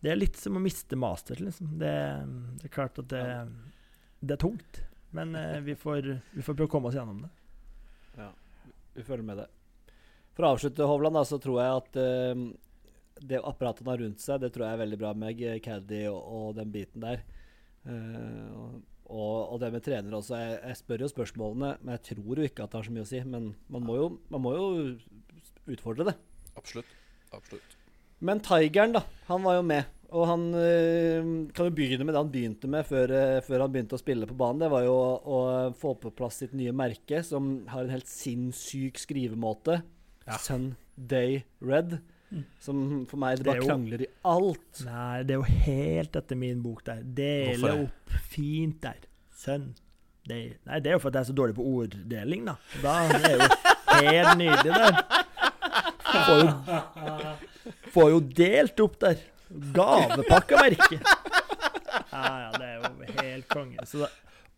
[0.03, 1.77] det er litt som å miste master, liksom.
[1.79, 1.93] Det,
[2.59, 3.23] det er klart at det,
[4.21, 4.83] det er tungt.
[5.15, 7.31] Men eh, vi, får, vi får prøve å komme oss gjennom det.
[8.17, 8.31] Ja,
[8.97, 9.49] Vi følger med det.
[10.33, 12.45] For å avslutte, Hovland, da, så tror jeg at eh,
[13.23, 16.19] det apparatet han har rundt seg, det tror jeg er veldig bra med Caddy og,
[16.19, 17.23] og den biten der.
[17.85, 18.49] Eh,
[19.13, 20.39] og, og det med trenere også.
[20.41, 23.05] Jeg, jeg spør jo spørsmålene, men jeg tror jo ikke at det har så mye
[23.05, 23.21] å si.
[23.29, 24.67] Men man må jo, man må jo
[25.77, 26.17] utfordre det.
[26.57, 26.97] Absolutt.
[27.37, 27.77] Absolutt.
[28.23, 29.03] Men Tigeren, da.
[29.29, 29.91] Han var jo med.
[30.13, 33.73] Og han øh, kan jo begynne med det han begynte med før, øh, før han
[33.73, 34.61] begynte å spille på banen.
[34.61, 35.39] Det var jo å, å
[35.81, 39.79] få på plass sitt nye merke, som har en helt sinnssyk skrivemåte.
[40.29, 40.37] Ja.
[40.39, 41.97] Sunday Red.
[42.33, 42.45] Mm.
[42.65, 44.83] Som for meg det Det bare jo- krangler i alt.
[44.87, 47.01] Nei, det er jo helt etter min bok der.
[47.05, 49.01] Dele opp fint der.
[49.43, 49.73] Sønn.
[50.29, 52.55] Day nei, det er jo for at jeg er så dårlig på orddeling, da.
[52.85, 53.49] Da er det jo
[54.05, 55.01] helt nydelig der.
[56.13, 56.53] Får jo,
[57.95, 59.21] får jo delt opp der.
[59.77, 60.99] Gavepakkemerke.
[62.13, 63.85] Ja, ja, det er jo helt konge.
[63.89, 64.09] Så da,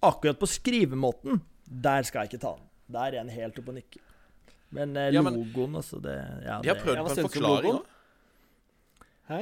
[0.07, 2.69] akkurat på skrivemåten, der skal jeg ikke ta den.
[2.95, 4.01] Der er den helt oppe og nikker.
[4.75, 6.15] Men, eh, Ja, men- logoen, altså, det
[6.45, 7.85] ja, De har prøvd på en forklaring òg.
[9.29, 9.41] Hæ?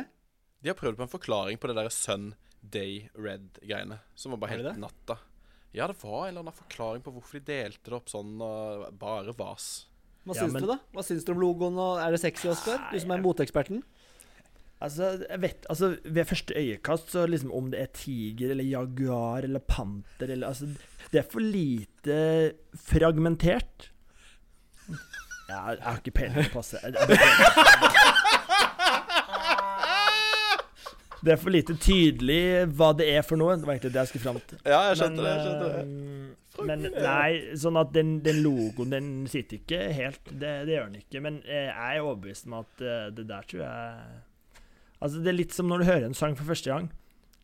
[0.63, 3.99] De har prøvd på en forklaring på det der Sun Day Red-greiene.
[4.15, 4.77] Som var bare helt det?
[4.79, 5.19] natta.
[5.75, 8.37] Ja, det var en eller annen forklaring på hvorfor de delte det opp sånn.
[8.41, 9.87] Og bare vas.
[10.27, 10.79] Hva Ja, syns men- du, da?
[10.95, 11.79] Hva syns du om logoen?
[11.83, 12.79] Og er det sexy, Oskar?
[12.93, 13.83] Du som er moteeksperten.
[14.83, 19.43] Altså, jeg vet, altså, Ved første øyekast, så liksom om det er tiger eller jaguar
[19.47, 20.67] eller panter eller altså,
[21.13, 23.91] Det er for lite fragmentert.
[25.53, 26.81] Ja, jeg har ikke peiling på passet.
[26.83, 27.19] Jeg- jeg-
[31.23, 32.43] Det er for lite tydelig
[32.75, 33.55] hva det er for noe.
[33.59, 34.63] Det var egentlig det jeg skulle fram til.
[34.67, 40.21] Ja, jeg Men, det men nei, sånn at den, den logoen, den sitter ikke helt.
[40.29, 41.23] Det, det gjør den ikke.
[41.25, 44.21] Men eh, jeg er overbevist om at eh, det der tror jeg
[45.03, 46.85] Altså, det er litt som når du hører en sang for første gang.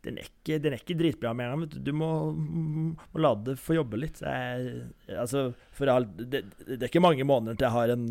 [0.05, 1.71] Den er ikke, den er ikke dritbra med en gang.
[1.73, 4.21] Du Du må, må la det få jobbe litt.
[4.23, 8.05] Jeg, altså, for all, det, det er ikke mange måneder til jeg har en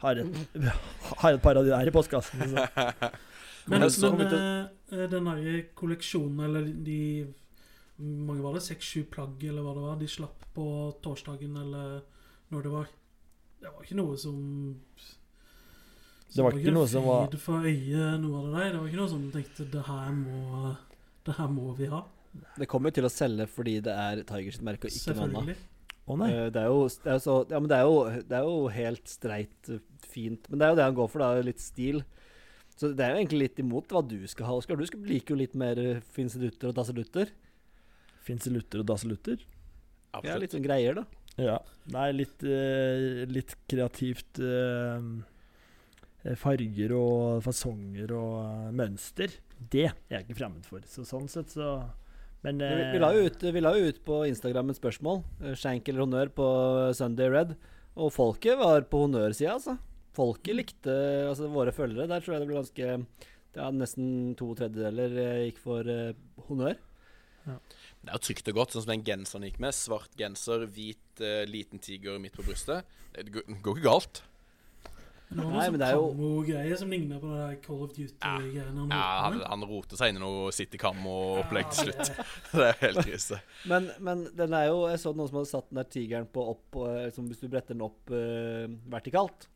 [0.00, 0.40] har et,
[1.22, 2.52] har et par av de der i postkassen.
[2.52, 2.64] Så.
[3.66, 6.98] Men, Men men uh, den der kolleksjonen, eller de
[7.98, 8.62] mange var det?
[8.62, 10.66] Seks-sju plagg, eller hva det var, de slapp på
[11.02, 12.02] torsdagen, eller
[12.52, 12.90] når det var.
[13.60, 14.36] Det var ikke noe som
[16.34, 18.72] Det var ikke noe som var- fryd for øyet, noe av det der.
[18.72, 20.76] Det var ikke noe som tenkte det her må,
[21.24, 22.02] det her må vi ha.
[22.58, 25.32] Det kommer jo til å selge fordi det er Tigers merke, og ikke noe annet.
[25.32, 25.56] Selvfølgelig.
[26.06, 26.30] Å nei.
[26.30, 27.96] Eh, Det er jo, det er så, ja, men det er jo,
[28.28, 30.50] det er jo helt streit eh, fint.
[30.50, 31.40] Men det er jo det han går for, da.
[31.42, 32.04] Litt stil.
[32.76, 34.76] Så det er jo egentlig litt imot hva du skal ha, Oskar.
[34.76, 35.78] Du skal liker jo litt mer
[36.12, 37.30] finselutter finsedutter og dasselutter.
[38.26, 39.46] Finselutter og dasselutter.
[40.24, 41.06] Ja, litt sånn greier, da.
[41.40, 41.56] Ja.
[41.92, 45.08] Nei, litt, eh, litt kreativt eh,
[46.40, 49.34] Farger og fasonger og eh, mønster.
[49.56, 50.84] Det er jeg ikke fremmed for.
[50.88, 51.76] Så sånn sett så
[52.44, 55.22] Men Vi, eh, vi, la jo ut, vi la jo ut på Instagram et spørsmål.
[55.44, 56.48] eh, Shank eller honnør på
[56.96, 57.56] Sunday Red.
[57.96, 59.78] Og folket var på honnørsida, altså.
[60.16, 60.92] Folket likte
[61.28, 62.08] altså våre følgere.
[62.10, 62.90] Der tror jeg det ble ganske
[63.56, 66.14] ja, Nesten to tredjedeler eh, gikk for eh,
[66.48, 66.76] honnør.
[67.46, 69.74] Det er jo trygt og godt, sånn som den genseren gikk med.
[69.76, 72.88] Svart genser, hvit eh, liten tiger midt på brystet.
[73.14, 74.20] Det går, går ikke galt.
[75.26, 77.38] Men det var Nei, noe men sånn det er jo- kammo-greie som ligner på det
[77.40, 78.84] der Call of Duty-greiene.
[78.92, 82.12] Ja, han, han roter seg inn i noe City Cam-opplegg til Ja, slutt.
[82.12, 82.26] det-
[82.60, 83.40] Det er helt krise.
[83.72, 86.44] Men, men den er jo Jeg så noen som hadde satt den der tigeren på
[86.52, 89.48] opp liksom, Hvis du bretter den opp uh, vertikalt,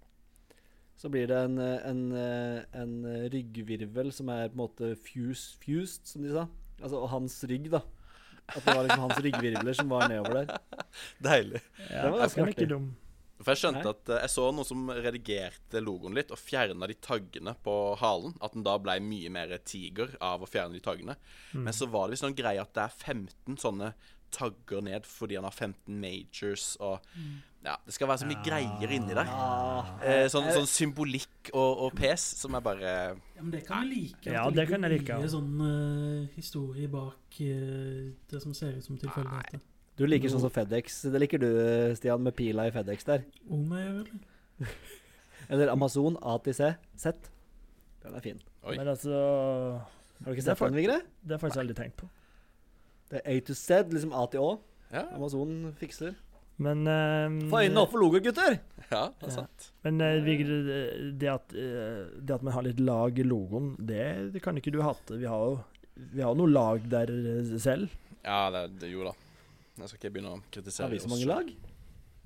[1.00, 4.90] så blir det en, eh, en, eh, en eh, ryggvirvel som er på en måte
[5.00, 6.44] fused, fused, som de sa.
[6.80, 7.80] Altså hans rygg, da.
[8.50, 10.58] At det var liksom hans ryggvirvler som var nedover der.
[11.24, 11.62] Deilig.
[11.88, 12.68] Ja, Det var ganske artig.
[13.40, 13.94] For jeg skjønte Nei.
[13.94, 18.34] at Jeg så noen som redigerte logoen litt og fjerna de taggene på halen.
[18.44, 21.16] At den da ble mye mer tiger av å fjerne de taggene.
[21.54, 21.62] Mm.
[21.64, 23.94] Men så var det visst noen greie at det er 15 sånne
[24.34, 27.00] tagger ned fordi han har 15 majors og
[27.64, 29.28] Ja, det skal være så mye greier inni der.
[29.28, 32.92] Ah, Eh, sånn, sånn symbolikk og, og pes som er bare
[33.36, 34.22] Ja, men det kan jeg like.
[34.24, 35.32] at Ja, det det kan jeg like, mye ja.
[35.34, 39.60] sånn uh, historie bak uh, det som ser ut som tilfeldigheter.
[40.00, 41.02] du liker sånn som FedEx.
[41.12, 41.50] Det liker du,
[42.00, 43.26] Stian, med pila i FedEx der.
[43.50, 44.08] Om jeg gjør.
[45.50, 46.70] Eller Amazon A til C.
[46.96, 47.28] Z.
[48.00, 48.40] Den er fin.
[48.64, 48.76] Oi.
[48.78, 51.00] Men altså Har du ikke sett den, Vigre?
[51.20, 52.08] Det har jeg faktisk aldri tenkt på.
[53.10, 54.50] Det er A to Z, liksom A til Å.
[54.92, 56.14] Ja, Amazon fikser.
[56.60, 58.58] Men eh, Få øynene opp for logo, gutter!
[58.90, 59.34] ja det er Ja.
[59.38, 59.70] sant.
[59.86, 63.72] Men uh, Vigre, det- det at, eh, det at man har litt lag i logoen,
[63.78, 65.16] det, det kan ikke du hate.
[65.18, 65.60] Vi har jo
[66.14, 67.88] vi har noe lag der eh, selv.
[68.24, 69.12] Ja, det, det jo da.
[69.80, 70.86] Jeg skal ikke begynne å kritisere oss.
[70.86, 71.50] Har vi så mange lag?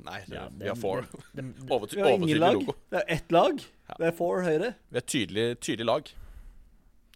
[0.05, 1.05] Nei, det, Ja, vi har four.
[1.35, 2.59] Det, Overty Vi har ingen overtydelig lag.
[2.59, 2.75] logo.
[2.91, 3.63] Det er ett lag.
[3.89, 3.95] Ja.
[4.01, 4.73] Det er four høyre.
[4.91, 6.11] Vi er tydelig, tydelig lag.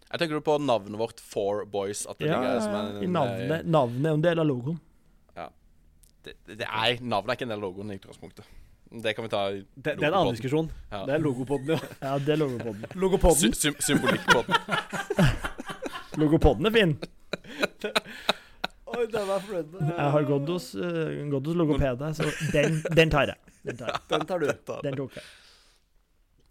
[0.09, 2.05] Jeg tenker du på navnet vårt, Four Boys?
[2.09, 3.67] At det ja, ligger som en, i navnet.
[3.69, 4.79] Navnet er en del av logoen.
[6.19, 8.47] Det, det er, navnet er ikke en del av logoen i utgangspunktet.
[8.89, 10.71] Det kan vi ta i Det, det er en annen diskusjon.
[10.89, 11.03] Ja.
[11.05, 11.79] Det er logopodden, ja.
[12.07, 12.85] Ja, det er logopodden.
[12.89, 13.53] Sy Logopodden.
[13.55, 14.25] sym symbolikk.
[16.21, 16.95] Logopodden er fin.
[18.89, 19.91] Oi, den er fornøyd med.
[19.93, 23.53] Jeg har gått hos, uh, gått hos logopede, så den, den tar jeg.
[23.69, 24.01] Den, tar jeg.
[24.09, 24.49] Den tar du.
[24.87, 25.27] den tok jeg.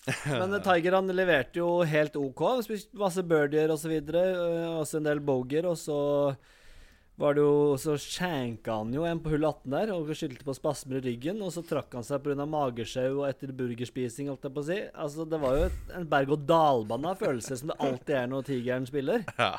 [0.40, 2.44] Men eh, Tiger han leverte jo helt OK.
[2.66, 3.92] Spiste masse birdier osv.
[4.78, 5.68] Også en del boger.
[5.68, 5.98] Og så
[7.18, 10.54] var det jo Så skjenka han jo en på hull 18 der og skyldte på
[10.56, 11.42] spasmer i ryggen.
[11.44, 12.46] Og så trakk han seg pga.
[12.46, 14.78] magesjau og etter burgerspising, holdt jeg på å si.
[14.94, 18.88] Altså, det var jo et, en berg-og-dal-bane av følelser, som det alltid er når tigeren
[18.88, 19.26] spiller.
[19.38, 19.56] Ja.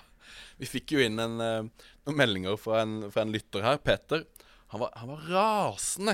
[0.59, 4.27] Vi fikk jo inn en, eh, noen meldinger fra en, fra en lytter her, Peter.
[4.69, 6.13] Han var, han var rasende.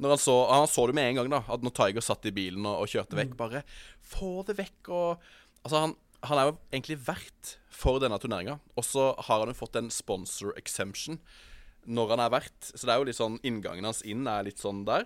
[0.00, 1.42] Når han så Han så det med en gang, da.
[1.52, 3.64] At når Tiger satt i bilen og, og kjørte vekk, bare
[4.00, 5.90] Få det vekk og Altså, han,
[6.24, 8.54] han er jo egentlig vert for denne turneringa.
[8.80, 11.18] Og så har han jo fått en sponsor exemption
[11.84, 12.58] når han er vert.
[12.64, 15.04] Så det er jo litt sånn inngangen hans inn er litt sånn der.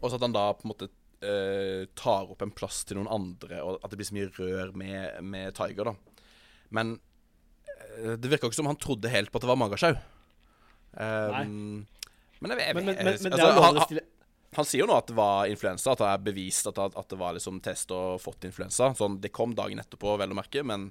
[0.00, 0.88] Og så at han da på en måte
[1.24, 4.74] eh, tar opp en plass til noen andre, og at det blir så mye rør
[4.76, 6.24] med, med Tiger, da.
[6.74, 6.96] Men
[8.00, 9.94] eh, det virka ikke som han trodde helt på at det var magasjau.
[10.94, 11.86] Um,
[12.40, 14.04] men jeg, jeg, Men, men, men, men det altså, er han,
[14.54, 17.18] han sier jo nå at det var influensa, at det er bevist at, at det
[17.18, 18.92] var liksom test og fått influensa.
[18.98, 20.90] Sånn, Det kom dagen etterpå, vel å merke, men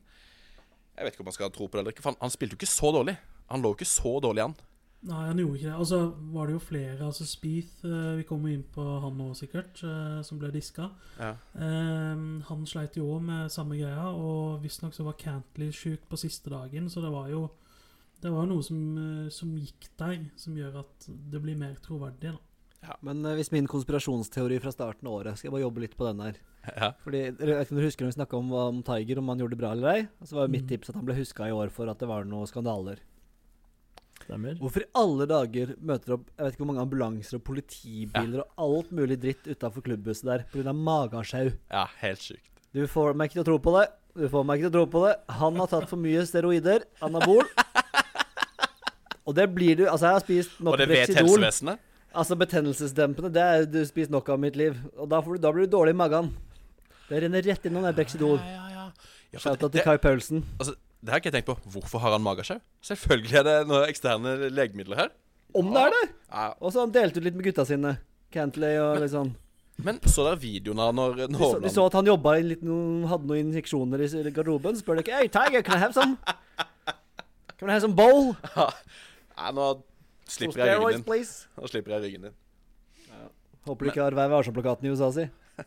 [0.93, 2.03] jeg vet ikke om man skal tro på det eller ikke.
[2.05, 3.15] For han, han spilte jo ikke så dårlig.
[3.51, 4.55] Han lå jo ikke så dårlig an.
[5.03, 5.79] Nei, han gjorde ikke det.
[5.83, 5.99] Og så
[6.31, 7.07] var det jo flere.
[7.07, 10.87] altså Spieth eh, Vi kommer inn på han nå, sikkert, eh, som ble diska.
[11.17, 11.33] Ja.
[11.59, 16.19] Eh, han sleit jo òg med samme greia, og visstnok så var Cantley sjuk på
[16.21, 17.47] siste dagen, så det var jo
[18.23, 22.31] det var noe som, eh, som gikk der, som gjør at det blir mer troverdig.
[22.33, 22.39] da.
[22.83, 25.93] Ja, Men eh, hvis min konspirasjonsteori fra starten av året Skal jeg bare jobbe litt
[25.95, 26.39] på den her.
[26.75, 26.89] Ja.
[27.03, 29.39] Fordi, jeg vet ikke om du husker når vi snakka om, om Tiger, om han
[29.43, 30.01] gjorde det bra eller ei?
[30.19, 30.69] Og så var jo mitt Mm.
[30.73, 32.99] tips at han ble huska i år for at det var noen skandaler.
[34.23, 34.55] Stemmer.
[34.59, 38.61] Hvorfor i alle dager møter opp Jeg vet ikke hvor mange ambulanser og politibiler og
[38.63, 40.71] alt mulig dritt utafor klubbhuset der pga.
[40.71, 41.51] magesjau?
[41.71, 42.49] ja, helt sykt.
[42.73, 43.87] Du får meg ikke til å tro på det.
[44.15, 45.15] Du får meg ikke til å tro på det.
[45.39, 46.83] Han har tatt for mye steroider.
[47.01, 47.43] Anabol.
[49.23, 51.89] Og det blir du Altså, jeg har spist nok Og det vet helsevesenet.
[52.13, 54.75] Altså betennelsesdempende, det er du spist nok av i mitt liv.
[55.01, 56.29] Og da, får du, da blir du dårlig i magen.
[57.07, 58.37] Det renner rett innom det Brexidol.
[58.37, 59.13] Ja, ja, ja.
[59.33, 60.43] ja Shout out til Kai Paulsen.
[60.59, 61.57] det har ikke jeg tenkt på.
[61.73, 62.59] Hvorfor har han magesjau?
[62.85, 65.09] Selvfølgelig er det noen eksterne legemidler her.
[65.57, 66.03] Om det er det!
[66.61, 67.97] Og så han delt ut litt med gutta sine.
[68.33, 69.33] Cantley og litt sånn.
[69.81, 72.61] Men så dere videoen av når Vi så, vi, så at han jobba i litt
[72.65, 74.77] noen, hadde noen injeksjoner i garderoben.
[74.77, 76.17] Spør dere ikke Hey, Tiger, can I have some?
[77.57, 78.35] Can I have some bowl?
[79.37, 79.67] Nei, nå
[80.29, 81.05] slipper jeg ryggen din.
[81.07, 81.47] please.
[81.59, 82.35] Nå slipper jeg ryggen din.
[83.63, 85.23] Håper du ikke har Vær varsom-plakaten i USA si.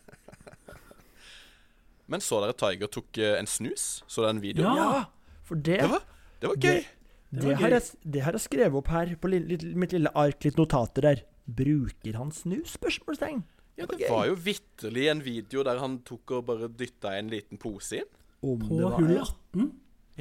[2.12, 3.86] Men så dere Tiger tok eh, en snus?
[4.06, 4.66] Så dere en video?
[4.68, 4.74] Ja.
[4.76, 5.00] Ja,
[5.46, 6.04] for det Det var,
[6.42, 6.80] det var gøy.
[6.84, 7.74] Det, Det var har gøy.
[7.78, 11.24] jeg, det har jeg skrevet opp her på litt, mitt lille ark, litt notater der.
[11.46, 12.76] Bruker han snus?
[12.76, 13.42] Spørsmålstegn.
[13.76, 17.58] Ja, det var jo vitterlig en video der han tok og bare dytta en liten
[17.60, 18.08] pose inn.
[18.46, 19.24] Om På det var hull ja.
[19.26, 19.66] 18.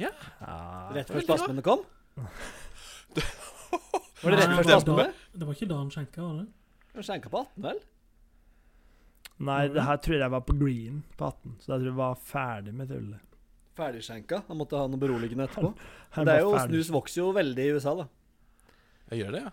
[0.02, 0.10] Ja.
[0.96, 1.86] Rett før spasmene kom.
[4.22, 6.46] Var det rett før det var Det var ikke da han skjenka, var det?
[6.96, 7.80] Han skjenka på 18, vel?
[9.46, 12.20] Nei, det her tror jeg var på green på 18, så jeg tror jeg var
[12.30, 13.36] ferdig med tullet.
[13.76, 14.40] Ferdigskjenka.
[14.48, 15.74] Han måtte ha noe beroligende etterpå.
[16.16, 18.06] Han Det er jo, snus vokser jo veldig i USA, da.
[19.12, 19.52] Jeg gjør det, ja.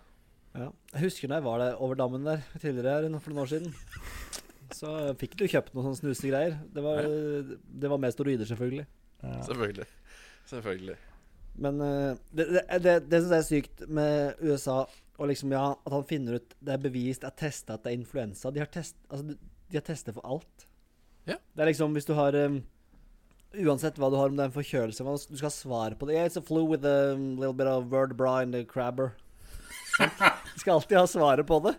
[0.54, 0.68] Ja.
[0.94, 3.74] Jeg husker da jeg var der over dammen der tidligere her for noen år siden.
[4.74, 6.56] så fikk du kjøpt noen sånne snusegreier.
[6.72, 7.10] Det var,
[7.84, 8.86] det var med steroider, selvfølgelig.
[9.20, 9.40] Ja.
[9.50, 9.88] Selvfølgelig.
[10.48, 10.96] Selvfølgelig.
[11.54, 14.84] Men eh, det, det, det, det syns jeg er sykt med USA.
[15.14, 17.92] Og liksom, ja, At han finner ut Det er bevist, det er testa at det
[17.92, 18.50] er influensa.
[18.50, 20.66] De har test, altså, de- har testet for alt.
[21.26, 21.36] Ja.
[21.54, 22.60] Det er liksom hvis du har um,
[23.54, 26.16] Uansett hva du har, om det er en forkjølelse Du skal ha svar på det.
[26.16, 29.14] Yeah, it's a flu with a little bit of vertebra in the crabber.
[29.98, 31.76] du skal alltid ha svaret på det.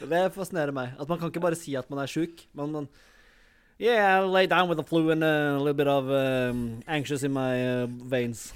[0.00, 0.94] Det fascinerer meg.
[0.98, 2.46] At Man kan ikke bare si at man er sjuk.
[2.52, 2.88] Man, man
[3.78, 7.32] Yeah, I lay down with a flu and a little bit of um, anxious in
[7.32, 8.52] my uh, veins.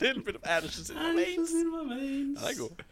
[0.00, 1.52] Little bit of ashes in my veins.
[1.54, 2.82] Ja, det er god.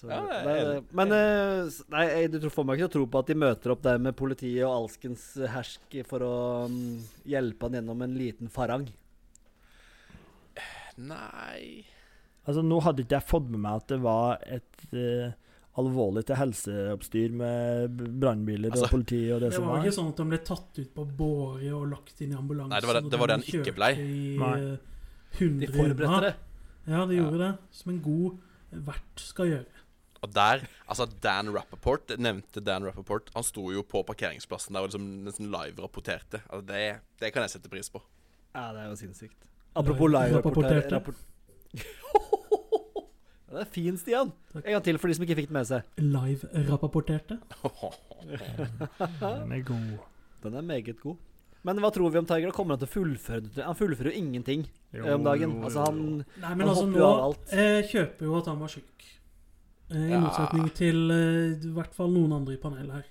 [0.00, 0.84] Så, Ja, er det, enig.
[0.96, 3.82] men eh, nei, du får meg ikke til å tro på at de møter opp
[3.84, 6.36] der med politiet og alskens hersk for å
[6.72, 6.94] mm,
[7.28, 8.86] hjelpe han gjennom en liten farang.
[11.00, 11.84] Nei
[12.48, 15.34] Altså, nå hadde ikke jeg fått med meg at det var et eh,
[15.78, 19.84] alvorlig til helseoppstyr med brannbiler Altså, og politi og det, Det som var var.
[19.84, 22.70] ikke sånn at han ble tatt ut på båre og lagt inn i ambulansen.
[22.74, 23.92] Nei, det var det- det var det han den ikke blei.
[23.92, 24.76] eh,
[25.38, 26.34] De forberedte det.
[26.88, 27.22] Ja, de Ja.
[27.22, 27.58] gjorde det.
[27.70, 28.38] Som en god
[28.72, 29.66] vert skal gjøre.
[30.22, 34.90] Og der, altså Dan Rappaport, nevnte Dan Rappaport Han sto jo på parkeringsplassen der og
[34.90, 36.42] liksom nesten live-rapporterte.
[36.50, 38.02] Altså det, det kan jeg sette pris på.
[38.54, 39.46] Ja, det er jo sinnssykt.
[39.74, 40.90] Apropos live-rapporterte.
[40.90, 41.14] Rapporterte.
[43.50, 44.28] Det er fin, Stian.
[44.52, 44.62] Takk.
[44.66, 45.82] En gang til for de som ikke fikk det med seg.
[45.98, 47.40] Live-rapporterte.
[48.24, 49.98] Den er god.
[50.44, 51.16] Den er meget god.
[51.66, 52.52] Men hva tror vi om Tiger?
[52.56, 53.64] Kommer han til å fullføre det?
[53.66, 54.62] Han fullfører jo ingenting
[54.96, 55.58] Jo, eh, om dagen.
[55.66, 55.98] Altså, han.
[56.40, 57.52] Nei, men Han altså nå alt.
[57.52, 59.04] eh, kjøper jo at han var syk.
[59.90, 60.20] Eh, I Ja.
[60.22, 63.04] motsetning til eh, i hvert fall noen andre i panelet her.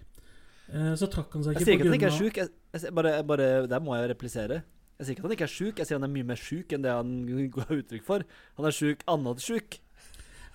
[0.72, 2.36] Eh, så trakk han seg Jeg sier ikke at han ikke er sjuk.
[2.42, 4.64] Jeg, jeg, bare, jeg bare, der må jeg replisere.
[4.98, 6.74] Jeg sier ikke at han ikke er sjuk, jeg sier han er mye mer sjuk
[6.74, 7.14] enn det han
[7.54, 8.26] ga uttrykk for.
[8.58, 9.78] Han er sjuk annet sjuk.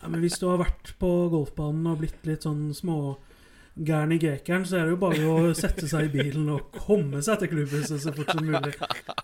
[0.05, 4.67] Ja, Men hvis du har vært på golfbanen og blitt litt sånn smågæren i grekeren,
[4.69, 8.05] så er det jo bare å sette seg i bilen og komme seg til klubbhuset
[8.05, 8.75] så fort som mulig.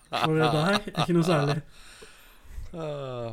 [0.09, 1.59] For det der er ikke noe særlig.
[2.73, 3.31] Eh,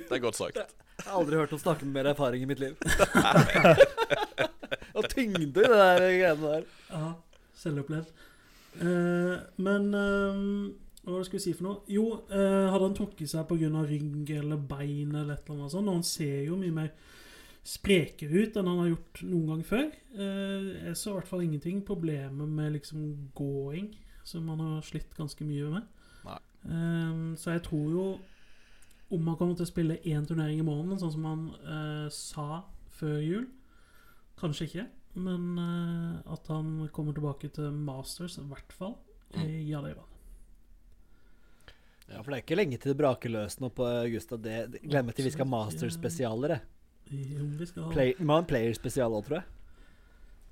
[0.00, 0.56] Det er godt sagt.
[1.00, 2.74] Jeg har aldri hørt noen snakke med mer erfaring i mitt liv.
[4.98, 6.66] og tyngde i det der greiene der.
[6.90, 7.12] Ja,
[7.62, 8.10] selvopplevd.
[8.80, 9.34] Eh,
[9.64, 10.42] men eh,
[11.10, 11.80] hva var det skulle si for noe?
[11.90, 13.84] Jo, eh, hadde han trukket seg pga.
[13.86, 16.92] rygg eller bein eller et eller annet sånt, og han ser jo mye mer
[17.66, 19.86] sprekere ut enn han har gjort noen gang før.
[20.16, 23.92] Eh, jeg så i hvert fall ingenting Problemet med liksom gåing,
[24.24, 25.88] som han har slitt ganske mye med.
[26.24, 26.38] Nei.
[26.64, 28.06] Eh, så jeg tror jo
[29.10, 32.62] om han kommer til å spille én turnering i måneden, sånn som han eh, sa
[33.00, 33.48] før jul
[34.40, 34.84] Kanskje ikke,
[35.20, 38.94] men eh, at han kommer tilbake til Masters, i hvert fall.
[39.34, 40.09] Ja, det gjør han.
[42.10, 44.36] Ja, For det er ikke lenge til det braker løs nå på Augusta.
[44.36, 46.60] Det, det- Glem ikke vi skal ha masterspesialer.
[47.10, 49.46] vi skal ha Play, vi må ha en player-spesial òg, tror jeg.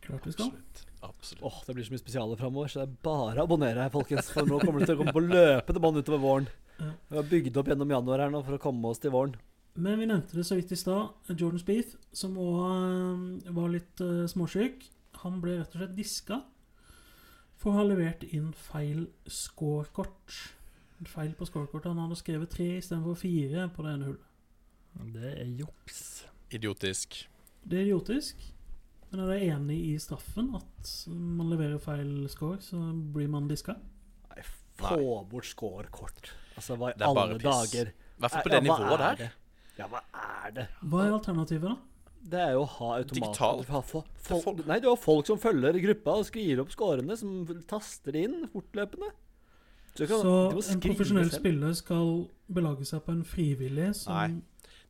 [0.07, 0.47] Klart vi skal.
[0.53, 0.85] Absolutt.
[1.03, 1.43] Absolutt.
[1.45, 4.31] Åh, Det blir så mye spesialer framover, så det er bare å abonnere her, folkens.
[4.35, 6.49] For nå kommer det til å komme på løpende bånd utover våren.
[6.79, 9.35] Vi har bygd opp gjennom januar her nå for å komme oss til våren.
[9.79, 11.11] Men vi nevnte det så vidt i stad.
[11.31, 14.87] Jordan Spieth, som òg var litt uh, småsyk,
[15.23, 16.41] han ble rett og slett diska
[17.59, 20.35] for å ha levert inn feil scorekort.
[21.07, 21.93] Feil på scorekortet.
[21.93, 24.25] Han hadde skrevet tre istedenfor fire på det ene hullet.
[25.15, 26.01] Det er juks.
[26.51, 27.21] Idiotisk.
[27.69, 28.41] Det er idiotisk.
[29.11, 30.51] Men er du enig i straffen?
[30.59, 32.81] At man leverer feil score, så
[33.15, 33.77] blir man diska?
[34.33, 34.43] Nei,
[34.81, 34.99] få
[35.31, 36.33] bort scorekort.
[36.59, 37.45] Altså, hva i alle piss.
[37.47, 39.17] dager I hvert fall på Ja, det hva nivået er der.
[39.23, 39.31] det?
[39.79, 40.03] Ja, hva
[40.45, 40.67] er det?
[40.83, 41.77] Hva er alternativet, da?
[42.29, 45.79] Det er jo å ha automatisk er folk, folk- nei, du har folk som følger
[45.81, 49.13] gruppa og skriver opp scorene, som taster inn fortløpende.
[49.99, 51.41] Så, kan, Så en profesjonell selv.
[51.41, 54.43] spiller skal belage seg på en frivillig som Nei.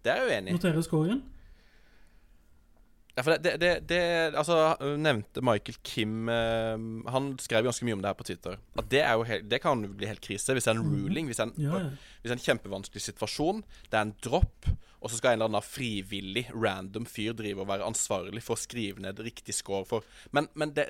[0.04, 1.22] Er noterer scoren?
[3.18, 3.98] Ja, for det, det, det,
[4.38, 4.56] Altså,
[5.02, 6.76] nevnte Michael Kim eh,
[7.10, 8.58] Han skrev ganske mye om det her på Twitter.
[8.78, 11.00] At det helt, Det kan bli helt krise hvis det er en Mhm.
[11.08, 11.26] ruling.
[11.26, 11.88] Hvis det er en, Ja, ja.
[12.22, 14.68] hvis det er en kjempevanskelig situasjon, det er en dropp,
[15.02, 18.58] og så skal en eller annen frivillig, random fyr drive og være ansvarlig for å
[18.58, 20.02] skrive ned riktig score for
[20.32, 20.86] Men, men det,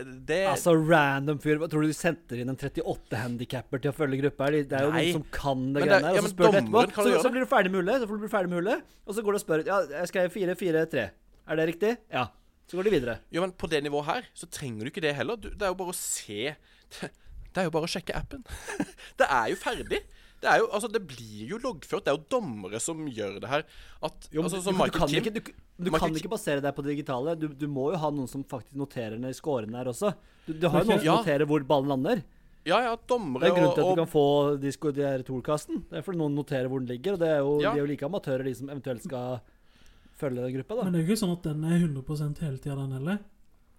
[0.49, 1.59] Altså, random fyr.
[1.69, 4.45] Tror du de sendte inn en 38-handikapper til å følge gruppa?
[4.49, 4.63] her?
[4.65, 5.05] Det er jo Nei.
[5.07, 6.85] noen som kan det greiene der, Og så spør du etterpå.
[6.95, 9.23] Så, så blir du ferdig med hullet, så blir du ferdig med hullet, og så
[9.25, 11.11] går du og spør Ja, jeg skrev 4-4-3.
[11.49, 11.95] Er det riktig?
[12.13, 12.27] Ja.
[12.69, 13.19] Så går de videre.
[13.33, 15.39] Ja, men på det nivået her så trenger du ikke det heller.
[15.41, 16.55] Du, det er jo bare å se
[17.55, 18.43] Det er jo bare å sjekke appen.
[19.19, 20.03] det er jo ferdig.
[20.39, 22.05] Det er jo, altså, det blir jo loggført.
[22.07, 23.65] Det er jo dommere som gjør det her.
[24.07, 25.41] At, Jo, altså, du, du, kan Kim ikke, du,
[25.89, 27.35] du kan ikke basere deg på det digitale.
[27.41, 30.13] Du, du må jo ha noen som faktisk noterer ned scorene her også.
[30.47, 31.17] Du, du har jo noen som Ja.
[31.25, 32.23] noterer hvor ballen lander.
[32.69, 34.25] Ja, ja, dommere Det er grunnen til at og, du og kan få
[34.61, 35.83] de, de her toolkasten.
[35.89, 37.73] Det er fordi noen noterer hvor den ligger, og det er jo, Ja.
[37.73, 39.41] de er jo like amatører, de som eventuelt skal
[40.19, 40.85] følge den gruppa, da.
[40.85, 43.19] Men det er jo ikke sånn at den er 100 hele tida, den heller.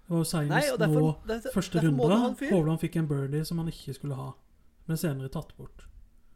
[0.10, 2.50] Det var jo seinest nå, derfor, første runde.
[2.50, 4.32] Hovland fikk en birdie som han ikke skulle ha.
[4.88, 5.84] Men senere tatt bort.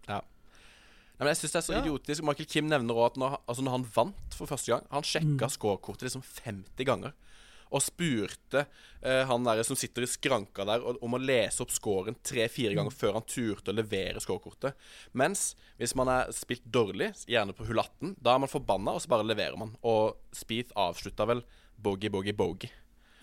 [0.07, 0.19] Ja.
[0.21, 1.81] Nei, men jeg synes det er så Ja.
[1.81, 2.23] idiotisk.
[2.23, 5.45] Michael Kim nevner også at når, altså når han vant for første gang Han sjekka
[5.47, 5.49] Mm.
[5.49, 7.13] scorekortet liksom 50 ganger.
[7.73, 8.65] Og spurte
[9.01, 12.93] eh, han der som sitter i skranka der om å lese opp scoren tre-fire ganger
[12.93, 14.77] før han turte å levere scorekortet.
[15.17, 15.51] Mens
[15.81, 19.11] hvis man er spilt dårlig, gjerne på hull 18, da er man forbanna, og så
[19.11, 19.73] bare leverer man.
[19.81, 21.43] Og Speeth avslutta vel
[21.81, 22.71] bogey, bogey, bogey.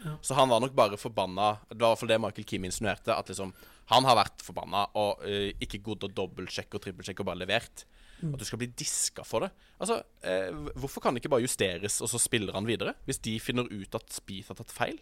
[0.05, 0.17] Ja.
[0.25, 3.15] Så han var nok bare forbanna Det var i hvert fall det Michael Kim insinuerte.
[3.15, 3.53] At liksom
[3.91, 7.85] han har vært forbanna og uh, ikke gått og dobbeltsjekke og trippelsjekke og bare levert.
[8.23, 9.51] At du skal bli diska for det.
[9.81, 12.95] Altså, eh, Hvorfor kan det ikke bare justeres, og så spiller han videre?
[13.07, 14.99] Hvis de finner ut at Speeth har tatt feil?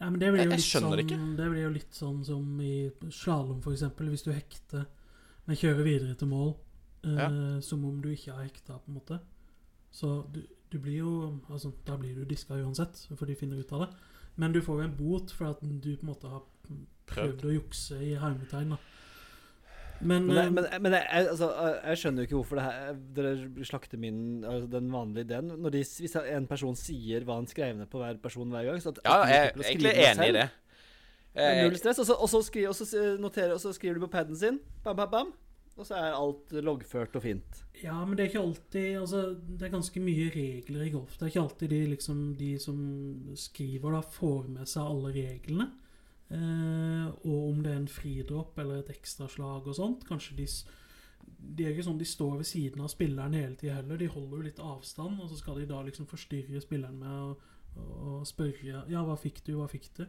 [0.00, 3.82] Ja, Jeg- jeg skjønner det sånn, det blir jo litt sånn som i slalåm, f.eks.
[3.96, 4.86] Hvis du hekter,
[5.46, 6.56] men kjører videre til mål
[7.04, 9.20] eh, som om du ikke har hekta, på en måte.
[9.92, 13.72] Så du, du blir jo Altså, da blir du diska uansett, for de finner ut
[13.72, 13.96] av det.
[14.36, 16.42] Men du får jo en bot for at du på en måte har
[17.06, 18.78] prøvd å jukse i hermetegn, da.
[20.02, 21.48] Men, Men, eh, men, men jeg, altså,
[21.84, 25.52] jeg- skjønner jo ikke hvorfor det her, dere slakter min, altså, den vanlige ideen.
[25.62, 28.82] Når de, hvis en person sier hva han skrev ned på hver person hver gang
[28.82, 30.40] så at, Ja, jeg er egentlig enig i selv.
[30.40, 30.48] det.
[31.34, 31.98] Det Null stress.
[32.02, 34.58] Og så, og, så skriver, og, så noterer, og så skriver du på paden sin,
[34.84, 35.30] bam, bam, bam,
[35.78, 37.62] og så er alt loggført og fint.
[37.82, 39.22] Ja, men det er ikke alltid Altså,
[39.58, 41.14] det er ganske mye regler i golf.
[41.16, 42.76] Det er ikke alltid de, liksom, de som
[43.38, 45.70] skriver, da, får med seg alle reglene.
[46.32, 50.06] Eh, og om det er en fridropp eller et ekstraslag og sånt.
[50.08, 53.76] Kanskje de det De er ikke sånn de står ved siden av spilleren hele tida
[53.80, 53.98] heller.
[53.98, 57.36] De holder jo litt avstand, og så skal de da liksom forstyrre spilleren med å,
[57.82, 59.56] å spørre Ja, hva fikk du?
[59.58, 60.04] Hva fikk du?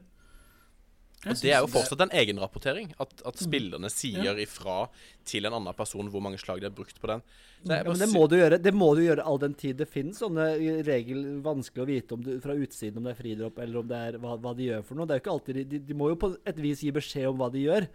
[1.23, 2.93] Og det er jo fortsatt en egenrapportering.
[2.99, 3.45] At, at Mm.
[3.47, 4.89] spillerne sier ifra
[5.25, 7.21] til en annen person hvor mange slag de har brukt på den.
[7.63, 9.87] Det, Ja, men det må du gjøre Det må du gjøre all den tid det
[9.87, 10.49] finnes sånne
[10.83, 13.95] regel vanskelig å vite om du, fra utsiden om det er fridropp eller om det
[14.09, 15.05] er hva, hva de gjør for noe.
[15.07, 17.37] Det er jo ikke alltid De, de, må jo på et vis gi beskjed om
[17.39, 17.87] hva de gjør.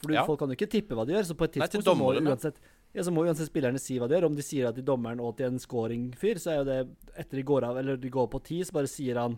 [0.00, 0.24] For du, Ja.
[0.24, 1.26] folk kan jo ikke tippe hva de gjør.
[1.28, 2.56] Så på et Nei, dommeren, tidspunkt så må uansett
[2.94, 4.24] ja, så må uansett spillerne si hva de gjør.
[4.26, 6.78] Om de sier at de dommeren og til en scoringfyr, så er jo det
[7.20, 9.36] etter de går av, eller de går på ti, så bare sier han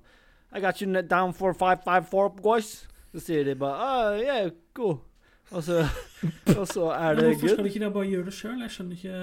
[0.54, 2.86] I got you down for 5-5-4, boys.
[3.12, 4.98] Så sier de bare ah, 'Jeg er god',
[5.50, 5.82] Og så,
[6.60, 7.32] og så er det good.
[7.32, 8.60] hvorfor skal de ikke bare gjøre det sjøl?
[8.60, 9.16] Jeg skjønner ikke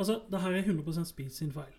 [0.00, 1.74] Altså, det her er 100% Speed sin feil.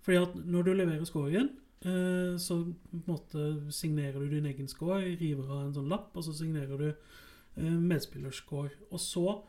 [0.00, 1.48] Fordi at når du leverer scoren,
[1.82, 2.60] eh, så
[2.90, 6.32] på en måte signerer du din egen score, river av en sånn lapp, og så
[6.38, 8.70] signerer du eh, medspillers score.
[8.92, 9.40] Og så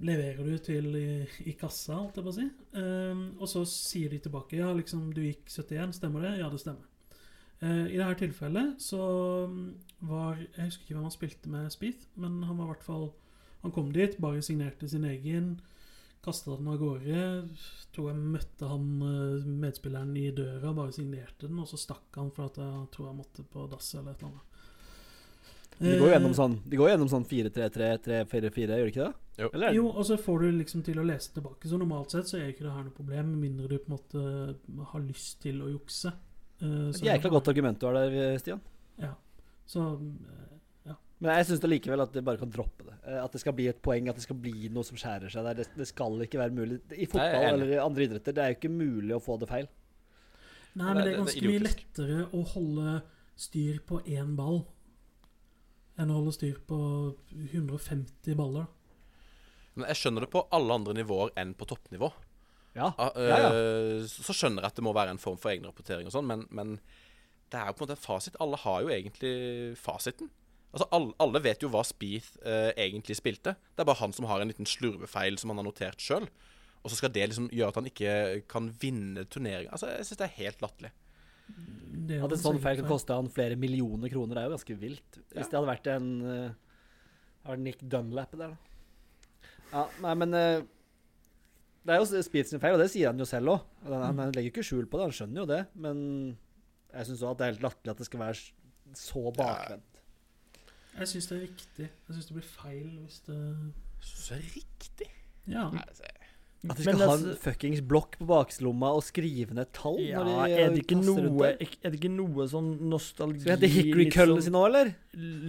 [0.00, 2.48] leverer du til i, i kassa, holdt jeg på å si.
[2.80, 6.38] Eh, og så sier de tilbake Ja, liksom, du gikk 71, stemmer det?
[6.40, 6.88] Ja, det stemmer.
[7.62, 9.02] Eh, I dette tilfellet så
[9.46, 9.66] mm,
[10.10, 13.12] var Jeg husker ikke hvem han spilte med Speeth, men han var i hvert fall
[13.62, 15.52] Han kom dit, bare signerte sin egen,
[16.24, 17.20] kasta den av gårde.
[17.94, 22.32] Tror jeg møtte han eh, medspilleren i døra, bare signerte den, og så stakk han
[22.34, 24.48] for at jeg tror jeg måtte på dass eller et eller annet.
[25.78, 29.06] De går jo gjennom Eh, sånn De går gjennom sånn 4-3-3, 3-4-4, gjør de ikke
[29.06, 29.14] det?
[29.38, 29.48] Jo.
[29.52, 31.70] Eller er Jo, og så får du liksom til å lese tilbake.
[31.70, 33.96] Så normalt sett så er ikke det her noe problem, med mindre du på en
[33.96, 36.12] måte har lyst til å jukse.
[36.62, 38.60] Eh, jækla godt argument du har der, Stian.
[39.66, 39.82] Så
[40.86, 40.94] ja.
[41.22, 42.96] Men jeg syns likevel at det bare kan droppe det.
[43.06, 45.46] Eh, At det skal bli et poeng, at det skal bli noe som skjærer seg
[45.46, 45.60] der.
[45.62, 46.80] Det, det skal ikke være mulig.
[46.92, 49.48] I fotball er eller i andre idretter, det er jo ikke mulig å få det
[49.50, 49.68] feil.
[50.74, 52.94] Nei, men er det er ganske mye lettere å holde
[53.42, 54.62] styr på én ball
[56.00, 56.78] enn å holde styr på
[57.52, 58.66] 150 baller.
[59.74, 62.10] Men jeg skjønner det på alle andre nivåer enn på toppnivå.
[62.76, 62.90] Ja.
[62.96, 63.48] Uh, Ja, ja.
[63.52, 66.46] eh, Så skjønner jeg at det må være en form for egenrapportering og sånn, men,
[66.50, 66.78] men
[67.52, 68.38] det er jo på en måte en fasit.
[68.40, 69.32] Alle har jo egentlig
[69.76, 70.30] fasiten.
[70.72, 73.52] Altså, alle, alle vet jo hva Speeth uh, egentlig spilte.
[73.76, 76.24] Det er bare han som har en liten slurvefeil som han har notert sjøl.
[76.82, 78.14] Og så skal det liksom gjøre at han ikke
[78.50, 79.70] kan vinne turneringa.
[79.76, 80.90] Altså, jeg syns det er helt latterlig.
[82.08, 84.76] Er At en sånn feil kan koste han flere millioner kroner, det er jo ganske
[84.80, 85.18] vilt.
[85.34, 85.50] Hvis Ja.
[85.50, 86.08] det hadde vært en
[87.46, 88.56] uh, Nick Dunlap der, da.
[89.72, 90.62] Ja, nei, men eh,
[91.82, 93.62] Det er jo Speed sin feil, og det sier han jo selv òg.
[93.90, 95.62] Han, han legger ikke skjul på det, han skjønner jo det.
[95.74, 96.02] Men
[96.92, 98.42] jeg syns òg at det er helt latterlig at det skal være
[99.02, 99.88] så bakvendt.
[100.92, 101.86] Jeg syns det er riktig.
[101.88, 103.38] Jeg syns det blir feil hvis det
[104.02, 105.08] Syns det er riktig.
[105.50, 105.64] Ja.
[105.72, 106.10] Nei, altså,
[106.62, 109.96] At de Men skal ha altså- en fuckings blokk på bakslomma og skrive ned tall
[109.98, 111.48] Ja, når de er det ikke noe?
[111.58, 114.62] Er det ikke noe sånn nostalgi Skal vi hente Hickory litt Cull sånn- sin nå,
[114.68, 114.92] eller?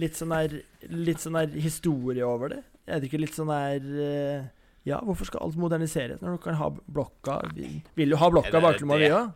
[0.02, 0.56] Litt sånn der
[0.90, 2.64] Litt sånn der historie over det?
[2.88, 4.48] Er det ikke litt sånn der eh,
[4.84, 8.60] Ja, hvorfor skal alt moderniseres når du kan ha blokka Vi vil jo ha blokka
[8.60, 9.30] baklomma, vi òg.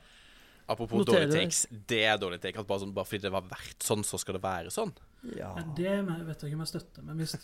[0.69, 1.41] Apropos Noterer dårlig det.
[1.49, 1.61] takes.
[1.89, 2.61] Det er dårlig take.
[2.61, 4.93] At bare, sånn, bare fordi det var verdt sånn, så skal det være sånn.
[5.39, 5.55] Ja.
[5.77, 7.33] Det vet jeg ikke om jeg støtter, men hvis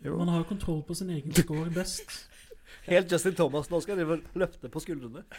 [0.00, 2.08] det, Man har jo kontroll på sin egen score best.
[2.88, 5.26] Helt Justin Thomas nå skal drive og løfte på skuldrene.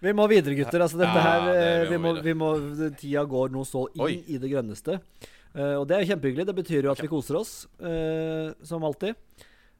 [0.00, 0.82] Vi må videre, gutter.
[0.84, 3.86] Altså, dette Ja, her det- vi, må, vi må, vi må, Tida går nå så
[3.94, 4.12] inn Oi.
[4.30, 5.00] i det grønneste.
[5.56, 6.46] Eh, og det er jo kjempehyggelig.
[6.46, 9.16] Det betyr jo at vi koser oss, eh, som alltid.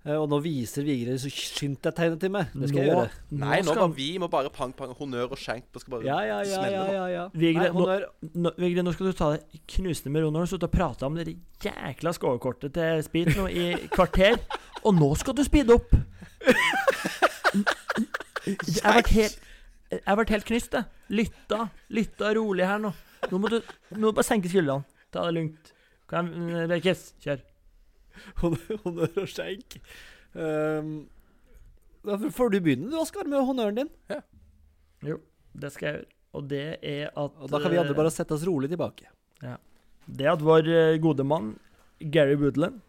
[0.07, 2.47] Eh, og nå viser Vigre så skynd deg tegnet til meg.
[2.55, 3.11] Det skal jeg Nå- gjøre.
[3.43, 5.65] Nei, nå skal- må vi må bare pang, pang, honnør og skjenk.
[5.77, 6.63] Skal bare Ja, ja, ja.
[6.71, 7.29] ja, ja, ja.
[7.35, 10.31] Vigre, Nei, nå- Nå, Vigre, nå skal du ta det knusende med ro.
[10.31, 14.39] Nå har du sittet og prata om det jækla skårekortet til Speed nå i kvarter,
[14.85, 15.91] og nå skal du speede opp!
[18.47, 19.39] Jeg har vært helt
[19.91, 20.85] Jeg vært helt knyst, jeg.
[21.11, 21.71] Lytta.
[21.91, 22.91] Lytta rolig her nå.
[23.33, 23.59] Nå må du,
[23.91, 24.85] nå må du bare senke skuldrene.
[25.15, 25.73] Ta det lugnt.
[26.09, 27.45] Kom, jeg, Berkes, kjør.
[28.43, 29.79] Honnør, og skjenk.
[30.35, 30.93] Um,
[32.07, 33.91] da får du begynne, du, Oskar, med honnøren din.
[34.11, 34.23] Ja.
[35.07, 35.19] Jo,
[35.59, 36.13] det skal jeg gjøre.
[36.37, 39.09] Og det er at Og da kan vi andre bare sette oss rolig tilbake.
[39.41, 39.57] Ja.
[40.05, 41.55] Det at vår eh, gode mann
[41.99, 42.83] Gary Woodland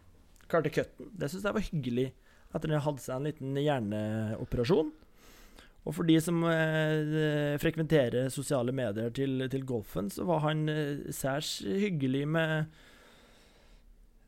[0.50, 2.06] klarte cutten, det syns jeg var hyggelig.
[2.50, 4.90] Etter at han hadde seg en liten hjerneoperasjon.
[5.88, 11.08] Og for de som eh, frekventerer sosiale medier til, til golfen, så var han eh,
[11.14, 12.52] særs hyggelig med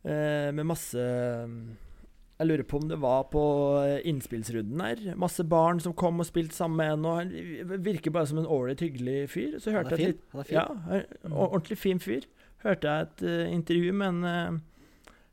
[0.09, 3.45] eh, Med masse Jeg lurer på om det var på
[3.85, 5.05] eh, innspillsrunden her.
[5.21, 8.49] Masse barn som kom og spilte sammen med en, og han virker bare som en
[8.49, 9.59] ålreit hyggelig fyr.
[9.61, 10.25] Så Han hørte er jeg et fin.
[10.33, 10.57] Han er fin.
[10.57, 12.27] ja, ordentlig fin fyr.
[12.65, 14.61] Hørte jeg et uh, intervju med en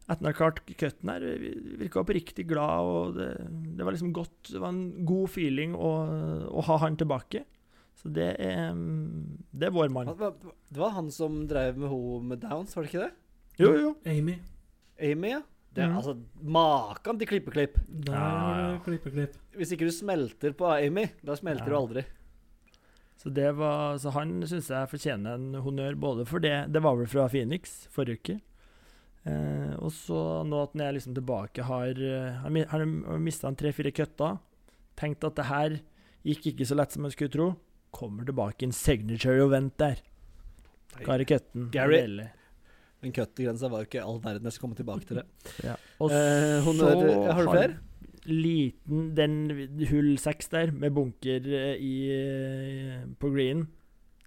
[0.09, 1.25] hadde klart cutten her.
[1.79, 3.29] Virka oppriktig glad, og det,
[3.77, 5.93] det var liksom godt Det var en god feeling å,
[6.49, 7.43] å ha han tilbake.
[7.99, 10.09] Så det er mm, Det er vår mann.
[10.09, 13.13] Det var han som drev med henne med Downs, var det ikke det?
[13.59, 13.95] Jo, jo.
[14.07, 14.37] Amy.
[15.03, 15.41] Amy, ja.
[15.75, 15.97] Det er mm.
[15.99, 17.75] altså Maken til klippeklipp.
[17.87, 19.35] Der Ja, klippeklipp.
[19.57, 21.75] Hvis ikke du smelter på Amy, da smelter Ja.
[21.75, 22.05] du aldri.
[23.19, 26.95] Så, det var, så han syns jeg fortjener en honnør både for det Det var
[26.95, 28.37] vel fra Phoenix forrige uke.
[29.27, 33.17] Eh, og så nå at han er liksom tilbake, har har, Han, mi- han har
[33.19, 34.37] mista tre-fire køtter,
[34.99, 35.79] Tenkt at det her
[36.27, 37.55] gikk ikke så lett som jeg skulle tro.
[37.95, 40.01] Kommer tilbake en signature og vent der.
[41.05, 41.69] Kari Køtten.
[41.71, 42.01] Gary.
[42.01, 42.29] Den
[43.01, 43.13] Men
[43.71, 44.43] var jo ikke all verden.
[44.43, 45.25] Jeg skal komme tilbake til det.
[45.63, 45.75] Ja.
[45.99, 47.77] Og Eh, så har du flere?
[48.25, 53.67] Liten Den hull seks der, med bunker eh, i, eh, på green,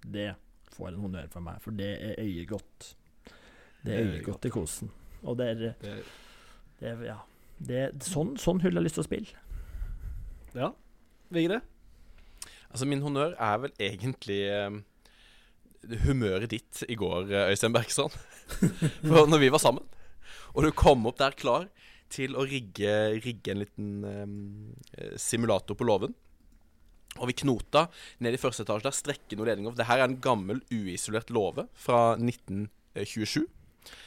[0.03, 0.33] det
[0.73, 2.95] får en honnør fra meg, for det er øyegodt.
[3.83, 4.91] Det er øyegodt i kosen.
[5.23, 5.75] Og det er,
[6.79, 7.19] det er Ja.
[7.63, 9.43] Det er, sånn, sånn hull har jeg lyst til å spille.
[10.57, 10.73] Ja.
[11.31, 11.61] Vigre?
[12.73, 14.79] Altså, min honnør er vel egentlig eh,
[16.03, 18.17] humøret ditt i går, eh, Øystein Bergstrand.
[19.07, 19.85] For når vi var sammen,
[20.53, 21.69] og du kom opp der klar
[22.13, 22.91] til å rigge,
[23.23, 24.35] rigge en liten um,
[25.17, 26.11] simulator på låven
[27.17, 27.87] Og vi knota
[28.21, 29.73] ned i første etasje der, strekke noen ledninger.
[29.77, 33.47] Det her er en gammel, uisolert låve fra 1927.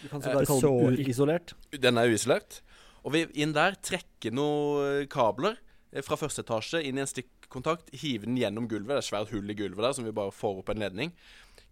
[0.03, 1.55] Du kan Eh, sågar kalle så den uisolert.
[1.73, 2.61] Den er uisolert.
[3.07, 5.59] Og vi inn der trekker noen kabler
[5.93, 8.97] eh, fra første etasje inn i en stikkontakt, hive den gjennom gulvet.
[8.97, 11.15] Det er svært hull i gulvet der som vi bare får opp en ledning.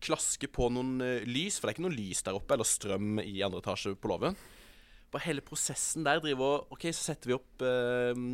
[0.04, 3.18] Klaske på noen eh, lys, for det er ikke noe lys der oppe, eller strøm
[3.24, 4.38] i andre etasje på låven.
[5.14, 8.26] Bare hele prosessen der driver OK, så setter vi opp eh,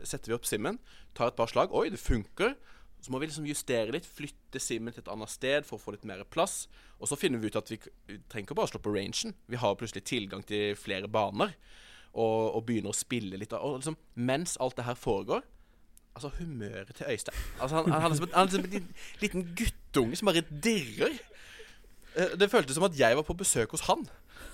[0.00, 0.78] Setter vi opp simmen,
[1.12, 1.74] tar et par slag.
[1.76, 2.54] Oi, det funker.
[3.00, 5.94] Så må vi liksom justere litt, flytte simmen til et annet sted for å få
[5.94, 6.66] litt mer plass.
[7.00, 7.78] Og så finner vi ut at vi,
[8.28, 9.32] trenger ikke bare å slå på rangen.
[9.48, 11.54] Vi har plutselig tilgang til flere baner.
[12.12, 13.52] Og, og begynner å spille litt.
[13.56, 15.44] Og liksom, mens alt det her foregår
[16.10, 18.88] Altså, humøret til Øystein Altså, Han, han, er som, han er som en
[19.22, 21.14] liten- guttunge som bare dirrer.
[22.18, 24.02] Eh, Det føltes som at jeg var på besøk hos han.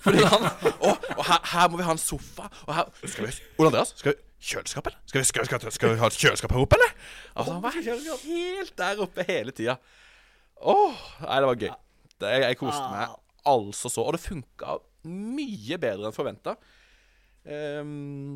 [0.05, 0.91] Fordi han Å,
[1.25, 2.45] her, her må vi ha en sofa.
[2.67, 4.99] Og her Skal vi Ole Andreas, skal vi kjøleskap, eller?
[5.09, 6.93] Skal vi, skal, skal, skal vi ha et kjøleskap her oppe, eller?
[7.33, 9.77] Altså, han var helt der oppe hele tida.
[10.57, 11.71] Åh, nei, det var gøy.
[12.17, 13.15] Det, jeg, jeg koste meg
[13.47, 14.03] altså så.
[14.03, 14.77] Og det funka
[15.07, 16.57] mye bedre enn forventa.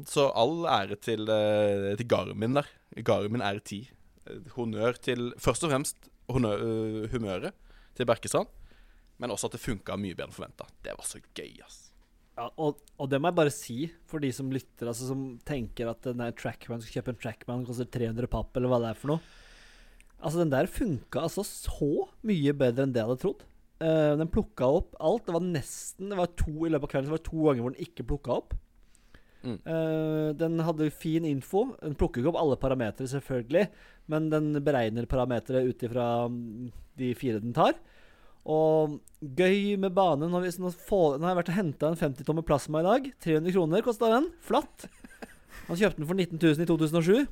[0.07, 2.69] så all ære til, uh, til Garmin der.
[3.03, 3.89] Garmin R10.
[4.27, 7.53] Eh, Honnør til Først og fremst honnør, uh, humøret
[7.97, 8.47] til Berkestrand.
[9.17, 10.69] Men også at det funka mye bedre enn forventa.
[10.83, 11.90] Det var så gøy, ass.
[12.39, 13.77] Ja, og, og det må jeg bare si,
[14.07, 17.65] for de som lytter, altså som tenker at den der Trackman skal kjøpe en Trackman
[17.67, 19.39] koster 300 papp, eller hva det er for noe.
[20.21, 23.45] Altså, den der funka altså så mye bedre enn det jeg hadde trodd.
[23.81, 25.25] Uh, den plukka opp alt.
[25.25, 27.63] Det var nesten Det var to i løpet av kvelden Så det var to ganger
[27.65, 28.53] hvor den ikke plukka opp.
[29.41, 29.55] Mm.
[29.65, 31.63] Uh, den hadde fin info.
[31.81, 33.65] Den plukker ikke opp alle parametere, selvfølgelig,
[34.13, 36.69] men den beregner parametere ut ifra mm,
[37.01, 37.73] de fire den tar.
[38.49, 40.25] Og gøy med bane.
[40.25, 42.81] Nå har, vi, nå få, nå har jeg vært og henta en 50 tommer plasma
[42.81, 43.11] i dag.
[43.21, 44.31] 300 kroner kosta den.
[44.45, 44.87] Flatt.
[45.67, 47.27] Han kjøpte den for 19 000 i 2007.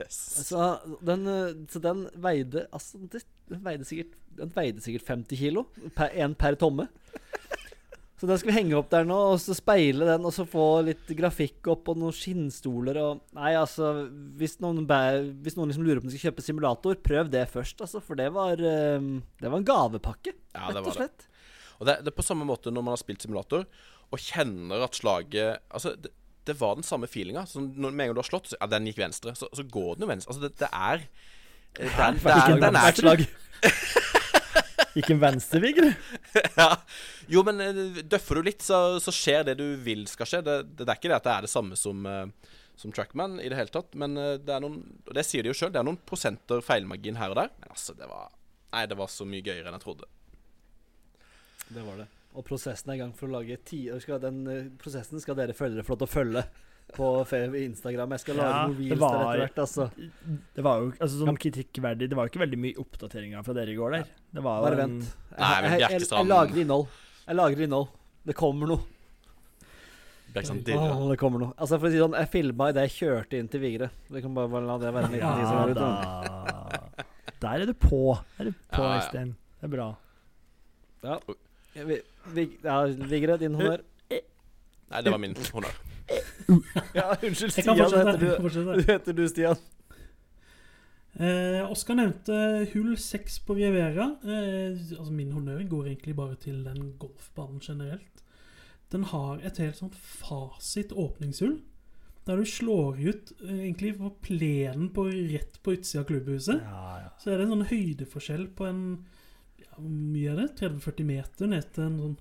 [0.00, 0.18] Yes.
[0.48, 0.68] Så
[1.04, 5.66] den, eh, så den veide Altså, den veide sikkert Den veide sikkert 50 kilo.
[5.94, 6.88] Per, en per tomme.
[8.24, 10.62] Så den skal vi henge opp der nå, og så speile den, og så få
[10.86, 13.90] litt grafikk opp og noen skinnstoler og Nei, altså
[14.40, 14.86] Hvis noen,
[15.44, 18.00] hvis noen liksom lurer på om de skal kjøpe simulator, prøv det først, altså.
[18.00, 19.10] For det var eh,
[19.42, 21.28] Det var en gavepakke, Ja, rett det og var det.
[21.74, 23.68] Og det, det er på samme måte når man har spilt simulator
[24.08, 26.14] og kjenner at slaget Altså, det,
[26.48, 27.44] det var den samme feelinga.
[27.50, 29.68] Så når med en gang du har slått, så, ja, den gikk venstre, så, så
[29.68, 30.32] går den jo venstre.
[30.32, 31.04] Altså, det, det er
[31.74, 33.24] det den, det er, det er Hvert slag.
[34.94, 35.94] Gikk en venstrevigger?
[36.60, 36.68] ja.
[37.26, 40.42] Jo, men eh, døffer du litt, så, så skjer det du vil skal skje.
[40.46, 43.50] Det, det, er ikke det at det er det samme som, eh, som Trackman i
[43.50, 43.94] det hele tatt.
[43.98, 46.62] Men eh, det er noen Og det sier de jo sjøl, det er noen prosenter
[46.64, 47.54] feilmargin her og der.
[47.60, 48.30] Men altså, det var
[48.74, 50.08] Nei, det var så mye gøyere enn jeg trodde.
[51.68, 52.08] Det var det.
[52.34, 54.40] Og prosessen er i gang for å lage ti Den
[54.82, 56.42] prosessen skal dere følgere få lov til å følge
[56.92, 57.06] på
[57.58, 58.10] Instagram.
[58.14, 59.90] Jeg skal lage Ja, noen reels var- der etter hvert, altså.
[60.54, 63.70] Det var jo altså, sånn kritikkverdig Det var jo ikke veldig mye oppdateringer fra dere
[63.70, 64.04] i går der.
[64.34, 65.02] Det var jo Bare en- vent.
[65.04, 66.86] Jeg, jeg, jeg, jeg, jeg, Bjerkestrand- lager innhold.
[67.26, 67.88] Jeg lager innhold.
[68.26, 68.80] Det kommer noe.
[70.34, 71.52] Åh, det kommer noe.
[71.56, 73.90] Altså for å si sånn, Jeg filma idet jeg kjørte inn til Vigre.
[74.10, 76.80] Det kan bare, bare la det være en liten Ja da.
[77.40, 78.18] Der er du på.
[78.38, 79.24] Der er du på, Ja, ja.
[79.60, 79.96] Det er bra.
[81.04, 81.18] Ja.
[81.74, 82.00] Vi,
[82.34, 83.82] vi, ja, Vigre, din honnør.
[84.10, 85.74] Nei, det var min honnør.
[86.94, 87.78] Ja, unnskyld, Stian.
[87.78, 89.56] Heter du, du heter du, Stian.
[91.14, 92.36] Eh, Oskar nevnte
[92.72, 94.08] hull 6 på Riviera.
[94.26, 98.24] Eh, altså Min honnør går egentlig bare til den golfbanen generelt.
[98.92, 101.60] Den har et helt sånt fasit åpningshull.
[102.26, 106.62] Der du slår ut eh, egentlig på plenen på, rett på utsida av klubbhuset.
[106.62, 107.10] Ja, ja.
[107.20, 108.84] Så er det en sånn høydeforskjell på en
[109.60, 110.48] ja, Hvor mye er det?
[110.62, 112.16] 30-40 meter ned til en sånn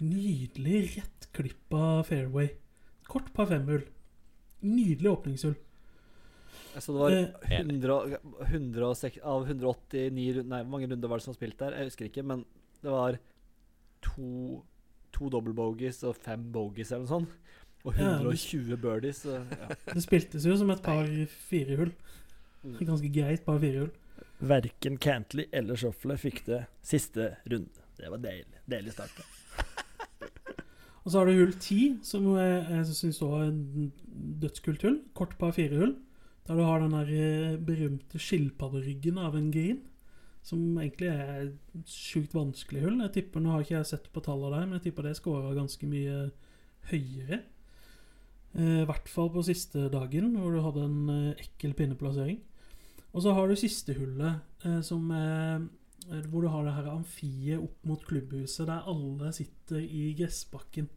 [0.00, 2.50] nydelig rettklippa fairway.
[3.10, 3.82] Kort par femhull.
[4.62, 5.56] Nydelig åpningshull.
[6.78, 11.24] Så det var Eh, 100, 106, av 189 runder Nei, hvor mange runder var det
[11.24, 11.74] som var spilt der?
[11.78, 12.44] Jeg husker ikke, men
[12.84, 13.18] det var
[14.06, 14.60] to,
[15.12, 17.34] to double bogies og fem bogies eller noe sånt.
[17.84, 19.22] Og Ja, 120 birdies.
[19.24, 19.68] Så, ja.
[19.88, 21.08] Det spiltes jo som et par
[21.48, 21.92] firehull.
[22.76, 23.90] Et ganske greit par firehull.
[24.40, 27.82] Verken Cantley eller Shoffler fikk det siste runde.
[27.96, 28.60] Det var deilig.
[28.68, 29.24] Deilig start.
[31.04, 33.92] Og så har du hull 10, som jeg, jeg syns òg en
[34.42, 34.98] dødskult hull.
[35.16, 35.94] Kort par fire-hull.
[36.48, 39.80] Der du har den der eh, berømte skilpadderyggen av en grin.
[40.44, 43.00] Som egentlig er et sjukt vanskelig hull.
[43.06, 45.54] Jeg tipper, Nå har ikke jeg sett på tallene der, men jeg tipper det scora
[45.56, 46.20] ganske mye
[46.92, 47.42] høyere.
[48.58, 52.40] Eh, I hvert fall på siste dagen, hvor du hadde en eh, ekkel pinneplassering.
[53.10, 55.68] Og så har du siste hullet, eh, som er eh,
[56.30, 60.88] hvor du har det her amfiet opp mot klubbhuset, der alle sitter i gressbakken.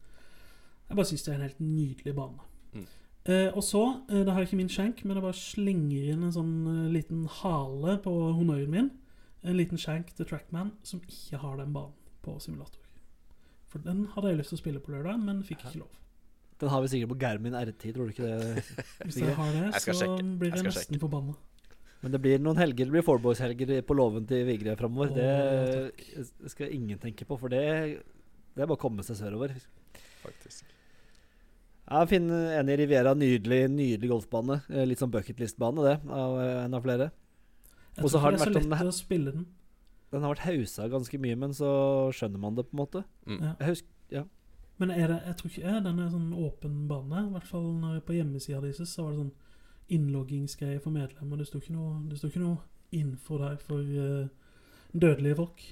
[0.89, 2.49] Jeg bare syns det er en helt nydelig bane.
[2.73, 2.87] Mm.
[3.25, 6.25] Eh, og så, eh, det her er ikke min skjenk, men jeg bare slenger inn
[6.27, 8.89] en sånn eh, liten hale på honnøren min.
[9.43, 12.81] En liten skjenk til Trackman, som ikke har den banen på simulator.
[13.71, 15.95] For den hadde jeg lyst til å spille på lørdag, men fikk ikke lov.
[16.61, 18.83] Den har vi sikkert på Garmin R10, tror du ikke det?
[19.07, 21.33] Hvis jeg har det, så blir Jeg jeg nesten forbanna.
[22.03, 25.13] Men det blir noen helger, det blir Fourboys-helger på låven til Vigre framover.
[25.15, 25.87] Oh,
[26.43, 27.61] det skal ingen tenke på, for det,
[28.53, 29.55] det er bare å komme seg sørover.
[30.23, 30.65] Faktisk.
[31.83, 33.11] Jeg finner enig Riviera.
[33.15, 34.61] Nydelig nydelig golfbane.
[34.71, 35.95] Eh, Litt sånn bucketlist-bane, det.
[36.11, 37.09] Av eh, en av flere.
[37.97, 39.45] Jeg tror har ikke det er så lett om- å spille den.
[40.13, 41.69] Den har vært hausa ganske mye, men så
[42.13, 43.03] skjønner man det på en måte.
[43.25, 43.39] Mm.
[43.41, 43.55] Ja.
[43.59, 44.23] Jeg husker, ja.
[44.79, 47.27] Men er det, jeg tror ikke ja, den er sånn åpen bane.
[47.27, 49.33] I hvert fall når, på hjemmesida deres så var det sånn
[49.91, 51.39] innloggingsgreie for medlemmer.
[51.39, 52.57] Det sto ikke noe, det sto ikke noe
[52.93, 54.27] info der for uh,
[54.93, 55.63] dødelige folk.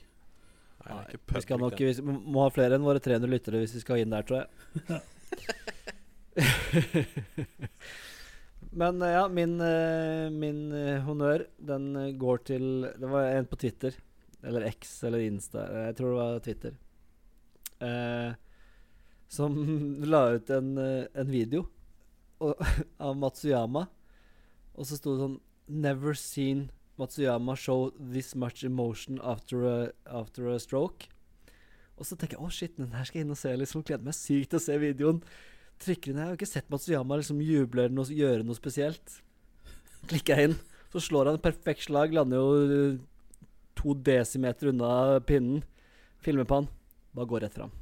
[0.82, 3.84] Nei, ikke Vi skal nok vi må ha flere enn våre 300 lyttere hvis vi
[3.84, 4.50] skal inn der, tror jeg.
[8.82, 10.62] Men eh, ja, min, eh, min
[11.06, 13.98] honnør, den går til Det var en på Twitter.
[14.42, 15.68] Eller X eller Insta.
[15.88, 16.78] Jeg tror det var Twitter.
[17.82, 18.32] Eh,
[19.28, 19.58] som
[20.14, 21.66] la ut en, en video
[22.42, 22.62] og,
[23.06, 23.86] av Matsuyama.
[24.78, 25.40] Og så sto det sånn
[25.72, 26.70] Never seen
[27.00, 31.08] Matsuyama show this much emotion after a, after a stroke.
[31.98, 33.54] Og så tenker jeg å shit, den her skal jeg inn og se.
[33.58, 35.22] liksom Gleder meg sykt til å se videoen.
[35.82, 39.22] Trykker inn, Jeg har ikke sett Matsuyama liksom juble eller noe, gjøre noe spesielt.
[40.10, 40.58] Klikker jeg inn,
[40.94, 42.14] så slår han et perfekt slag.
[42.18, 43.00] Lander jo eh,
[43.78, 45.64] to desimeter unna pinnen.
[46.22, 46.70] Filmer på han.
[47.18, 47.74] Bare går rett fram.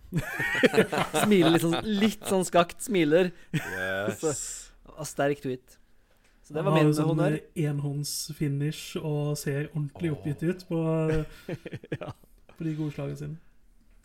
[1.24, 2.80] smiler litt sånn, litt sånn skakt.
[2.88, 3.34] Smiler.
[3.56, 4.24] Yes.
[5.00, 5.79] Og sterk tweet.
[6.50, 7.36] Så det var min sånn honnør.
[7.38, 10.80] eh, enhåndsfinish og ser ordentlig oppgitt ut på,
[12.02, 12.10] Ja.
[12.58, 13.38] på de gode slagene sine.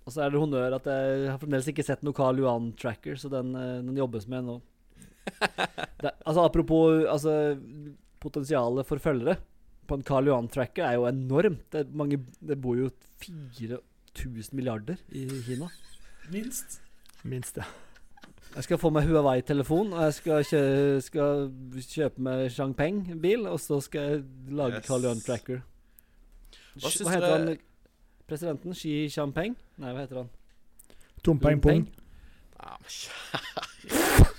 [0.05, 3.31] Og så er det honnør at jeg har fremdeles ikke sett noe Carl Johan-tracker, så
[3.33, 4.59] den, eh, den jobbes med nå.
[6.05, 7.33] Det, altså Apropos altså,
[8.21, 9.39] potensialet for følgere.
[9.89, 11.65] På en Carl Johan-tracker er jo enormt.
[11.73, 12.91] Det, mange, det bor jo
[13.25, 15.71] 4000 milliarder i Kina.
[16.33, 16.79] Minst.
[17.25, 17.65] Minst, ja.
[18.55, 20.63] Jeg skal få meg Huawei-telefon, og jeg skal, kjø
[21.03, 21.49] skal
[21.91, 24.21] kjøpe meg Changpeng-bil, og så skal jeg
[24.55, 24.87] lage Yes.
[24.87, 25.61] Carl Johan Tracker.
[26.79, 27.59] Hva Hva, heter han?
[28.29, 28.75] Presidenten?
[28.79, 29.57] Xi Champeng?
[29.83, 30.31] Nei, hva heter han?
[31.27, 31.83] Tompeng pung.
[32.61, 34.31] Ja, men kjære.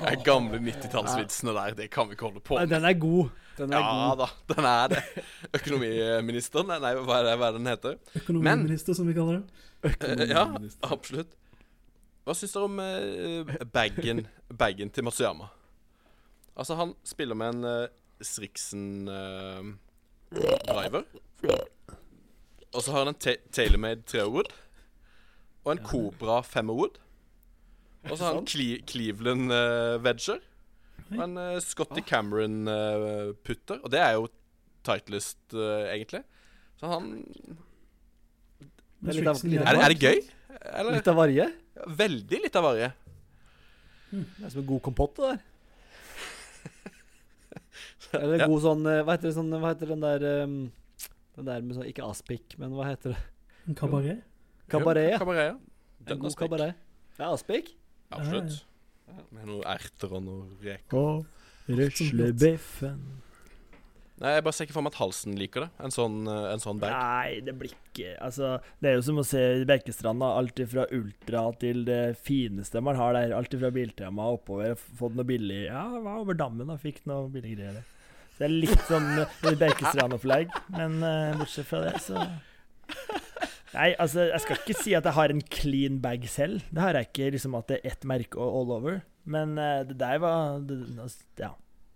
[0.00, 2.70] De gamle 90-tallsvitsene der, det kan vi ikke holde på med.
[2.72, 3.28] den er god.
[3.58, 4.18] Den er Ja god.
[4.24, 5.02] da, den er det.
[5.60, 7.98] Økonomiministeren, nei, hva er det, hva er det den heter?
[8.22, 9.92] Økonomiminister, som vi kaller det.
[10.00, 10.46] Eh, ja,
[10.88, 11.36] absolutt.
[12.26, 14.24] Hva syns dere om uh, bagen,
[14.60, 15.48] bagen til Matsuyama?
[16.56, 17.86] Altså, han spiller med en uh,
[18.20, 19.68] Strixen eh,
[20.68, 21.06] driver.
[22.70, 24.50] Og så har han en ta TaylorMade Trewood.
[25.64, 26.98] Og en Cobra Femmerwood.
[28.10, 30.42] Og så har han Cle Cleveland uh, Vedger.
[31.10, 33.80] Og en uh, Scotty Cameron eh, putter.
[33.80, 34.28] Og det er jo
[34.86, 36.20] Titleist, eh, egentlig.
[36.80, 37.10] Så han
[39.00, 40.22] Det er litt av- litt av- Er, det- er det gøy?
[40.76, 40.92] Eller?
[41.00, 41.48] Litt av varje.
[41.86, 42.90] Veldig litt av varje.
[44.10, 45.38] Det er som en god kompott, det der.
[48.20, 48.46] Eller Ja.
[48.50, 50.54] god sånn eh, Hva heter det sånn Hva heter den der um,
[51.36, 53.20] Den der med sånn Ikke aspik, men hva heter det?
[53.70, 54.24] En kabaret.
[54.72, 55.18] Kabaret, ja.
[55.20, 55.54] Kabaret, ja.
[56.00, 56.74] En Den en god kabaret.
[57.16, 57.68] Det er aspik.
[58.10, 58.56] Absolutt.
[59.30, 60.96] Med noen erter og noe reker.
[60.96, 61.26] Og
[61.68, 63.02] røslebiffen.
[64.20, 65.68] Nei, Jeg bare ser ikke for meg at halsen liker det.
[65.80, 66.92] En sånn, eh, en sånn bag.
[66.92, 70.28] Nei, det blir ikke Altså, det er jo som å se Bekkstranda.
[70.40, 73.32] Alt fra ultra til det fineste man har der.
[73.36, 74.76] Alt fra Biltema oppover.
[74.76, 77.80] Fått noe billig Ja, var over dammen og fikk noe billig greier.
[78.34, 80.52] Så det er litt sånn uh, Bekkstrand-opplegg.
[80.76, 82.20] Men uh, bortsett fra det, så
[83.70, 86.64] Nei, altså, jeg skal ikke si at jeg har en clean bag selv.
[86.74, 89.00] Det har jeg ikke, liksom at det er ett merke all over.
[89.24, 91.54] Men uh, det der var det, altså, Ja.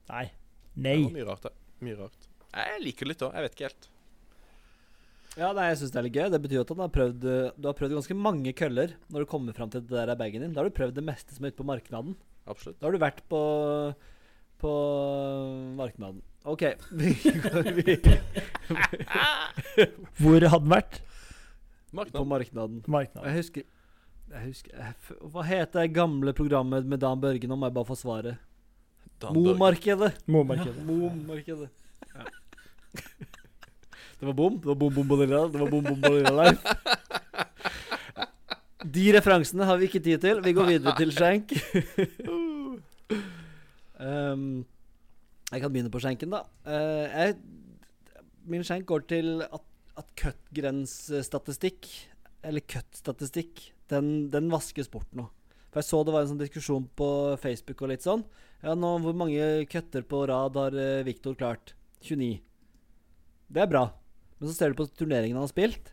[0.08, 0.28] Nei.
[0.74, 0.96] Nei.
[0.96, 1.54] Det var mye rart, det.
[1.82, 2.28] Mye rart.
[2.54, 3.34] Jeg liker det litt òg.
[3.34, 3.88] Jeg vet ikke helt.
[5.34, 6.28] Ja, nei, jeg syns det er litt gøy.
[6.30, 7.24] Det betyr at du har prøvd
[7.58, 10.44] Du har prøvd ganske mange køller når du kommer fram til det der er bagen
[10.44, 10.52] din.
[10.54, 12.14] Da har du prøvd det meste som er ute på marknaden.
[12.46, 12.78] Absolutt.
[12.78, 13.40] Da har du vært på
[14.64, 14.70] på
[15.76, 16.22] marknaden.
[16.48, 16.62] OK.
[17.00, 17.10] Vi
[17.42, 18.20] går videre
[20.20, 21.00] Hvor hadde den vært?
[21.90, 22.26] på markedet.
[22.30, 22.78] marknaden.
[22.86, 23.26] Marknaden.
[23.28, 23.62] Jeg husker
[24.34, 24.94] jeg husker jeg,
[25.30, 27.50] Hva heter det gamle programmet med Dan Børgen?
[27.50, 28.38] Nå må jeg bare få svaret.
[29.32, 30.12] Mo-markedet.
[30.26, 30.84] Momarkedet.
[30.84, 31.68] Mo-markedet.
[32.14, 32.24] Ja.
[34.20, 34.60] Det var bom.
[34.60, 36.56] Det var bom, bom, bom, det var bom, bom, bom, bom, bom.
[38.94, 40.36] De referansene har vi ikke tid til.
[40.44, 41.52] Vi går videre til skjenk.
[44.06, 44.64] um,
[45.50, 46.40] jeg kan begynne på skjenken, da.
[46.64, 47.28] Uh, jeg,
[48.48, 49.64] min skjenk går til at,
[50.00, 51.80] at cut-grensstatistikk,
[52.44, 53.52] eller cut-statistikk,
[53.92, 55.24] den, den vaskes bort nå.
[55.74, 57.06] For jeg så det var en sånn diskusjon på
[57.42, 58.20] Facebook og litt sånn.
[58.62, 61.72] Ja, nå, Hvor mange cutter på rad har uh, Viktor klart?
[62.06, 62.38] 29.
[63.50, 63.88] Det er bra.
[64.38, 65.90] Men så ser du på turneringene han har spilt.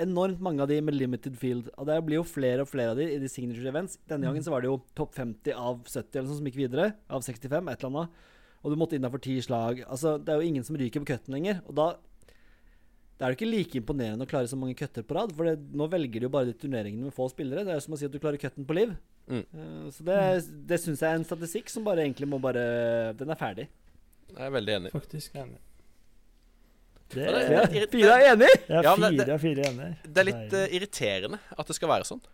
[0.00, 1.68] Enormt mange av de med limited field.
[1.76, 3.98] Og det blir jo flere og flere av de i de signature events.
[4.08, 6.88] Denne gangen så var det jo topp 50 av 70 eller sånn som gikk videre.
[7.12, 8.24] Av 65, et eller annet.
[8.62, 9.84] Og du måtte innafor ti slag.
[9.84, 11.60] Altså, Det er jo ingen som ryker på cutten lenger.
[11.68, 11.90] Og da
[13.22, 15.30] det er jo ikke like imponerende å klare så mange cutter på rad.
[15.38, 17.62] For det, nå velger de jo bare de turneringene med få spillere.
[17.62, 18.96] Det er jo som å si at du klarer cutten på liv.
[19.30, 19.44] Mm.
[19.46, 20.16] Eh, så det,
[20.66, 22.64] det syns jeg er en statistikk som bare egentlig må bare
[23.14, 23.68] Den er ferdig.
[24.32, 24.90] Jeg er veldig enig.
[24.96, 25.36] Faktisk.
[25.38, 25.44] Det
[27.14, 28.50] Ja, det er, Fire er enig!
[28.72, 29.94] ja, fire det- fire ener.
[30.02, 32.24] Det er litt uh, irriterende at det skal være sånn.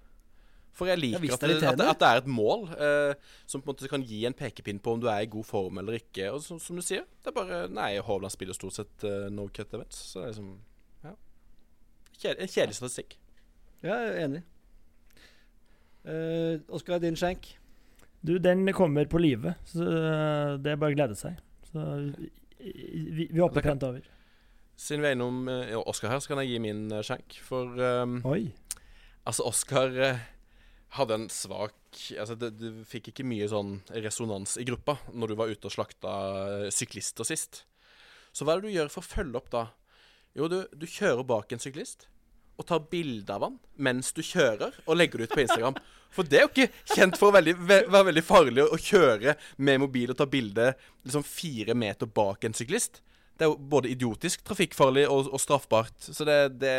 [0.79, 3.13] For jeg liker jeg at, det det, at, det, at det er et mål uh,
[3.45, 5.83] som på en måte kan gi en pekepinn på om du er i god form
[5.83, 6.31] eller ikke.
[6.33, 9.51] Og som, som du sier, det er bare Nei, Hovland spiller stort sett uh, no
[9.53, 10.01] cut events.
[10.15, 10.55] Så det er liksom
[12.19, 12.35] Ja.
[12.35, 13.17] kjære, en kjedelig statistikk.
[13.83, 14.43] Ja, jeg er enig.
[16.09, 17.53] Uh, Oskar, din skjenk?
[18.27, 21.37] Du, den kommer på live, så eh, det er bare å glede seg.
[21.69, 21.85] Så
[22.59, 24.03] vi, vi hopper pent over.
[24.79, 27.39] Siden vi er innom Oskar Oscar her, så kan jeg gi min skjenk.
[27.47, 28.49] For um, Oi.
[29.23, 30.21] altså, Oskar eh,
[30.99, 31.75] hadde en svak
[32.19, 35.73] Altså, det, du fikk ikke mye sånn resonans i gruppa når du var ute og
[35.73, 36.15] slakta
[36.67, 37.63] eh, syklister sist.
[38.31, 39.63] Så hva er det du gjør for å følge opp da?
[40.39, 42.07] Jo, du, du kjører bak en syklist
[42.59, 45.77] og tar bilde av han mens du kjører, og legger det ut på Instagram.
[46.15, 49.35] For det er jo ikke kjent for å veldig, ve være veldig farlig å kjøre
[49.63, 50.73] med mobil og ta bilde
[51.07, 52.99] liksom fire meter bak en syklist.
[53.39, 55.95] Det er jo både idiotisk, trafikkfarlig og, og straffbart.
[56.03, 56.73] Så det, det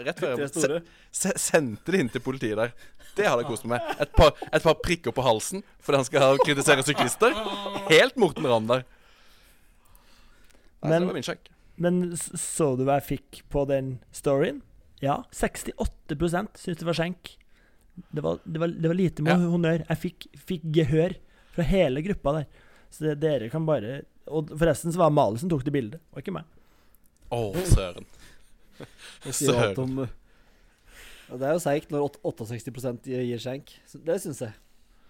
[0.00, 0.80] Rett før jeg se,
[1.12, 2.72] se, sendte det inn til politiet der.
[3.18, 4.00] Det hadde jeg kost meg med.
[4.06, 7.36] Et par, et par prikker på halsen fordi han skal kritisere syklister.
[7.90, 8.86] Helt Morten Ramm der.
[10.80, 11.50] Men- det var min sjekk.
[11.76, 14.62] Men så du hva jeg fikk på den storyen?
[15.00, 17.36] Ja, 68% syns det var skjenk.
[18.12, 19.48] Det var, det var, det var lite med Ja.
[19.52, 19.84] honnør.
[19.88, 21.14] Jeg fikk, fikk gehør
[21.54, 22.46] fra hele gruppa der.
[22.90, 26.20] Så det, dere kan bare Og forresten så var Mali som tok det bildet, og
[26.22, 26.44] ikke meg.
[27.34, 28.06] Å, søren.
[29.24, 30.08] Det sier alt Søren.
[31.30, 33.72] det er jo seigt når åt- 68 gir skjenk.
[34.06, 34.52] Det syns jeg.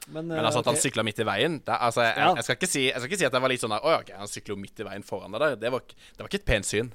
[0.09, 0.83] Men, Men eh, altså at han ok.
[0.83, 2.31] sykla midt i veien det, altså, jeg, Ja.
[2.39, 3.93] jeg, skal ikke si, jeg skal ikke si at jeg var litt sånn der Å
[3.93, 5.57] ja, ok, han sykler jo midt i veien foran deg der.
[5.61, 6.93] Det var, det var ikke et pent syn.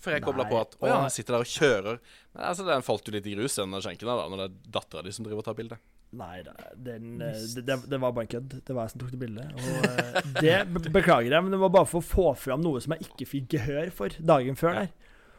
[0.00, 1.98] Før jeg kobla på at å ja, han sitter der og kjører.
[2.32, 5.04] Men altså, Den falt jo litt i grus, den skjenken da, når det er dattera
[5.04, 5.76] di som driver og tar bilde.
[6.16, 6.40] Nei,
[6.74, 8.56] den, eh, det, det, det var bare en kødd.
[8.66, 9.52] Det var jeg som tok det bildet.
[9.60, 12.96] Og eh, det beklager jeg, men det var bare for å få fram noe som
[12.96, 14.90] jeg ikke fikk gehør for dagen før der.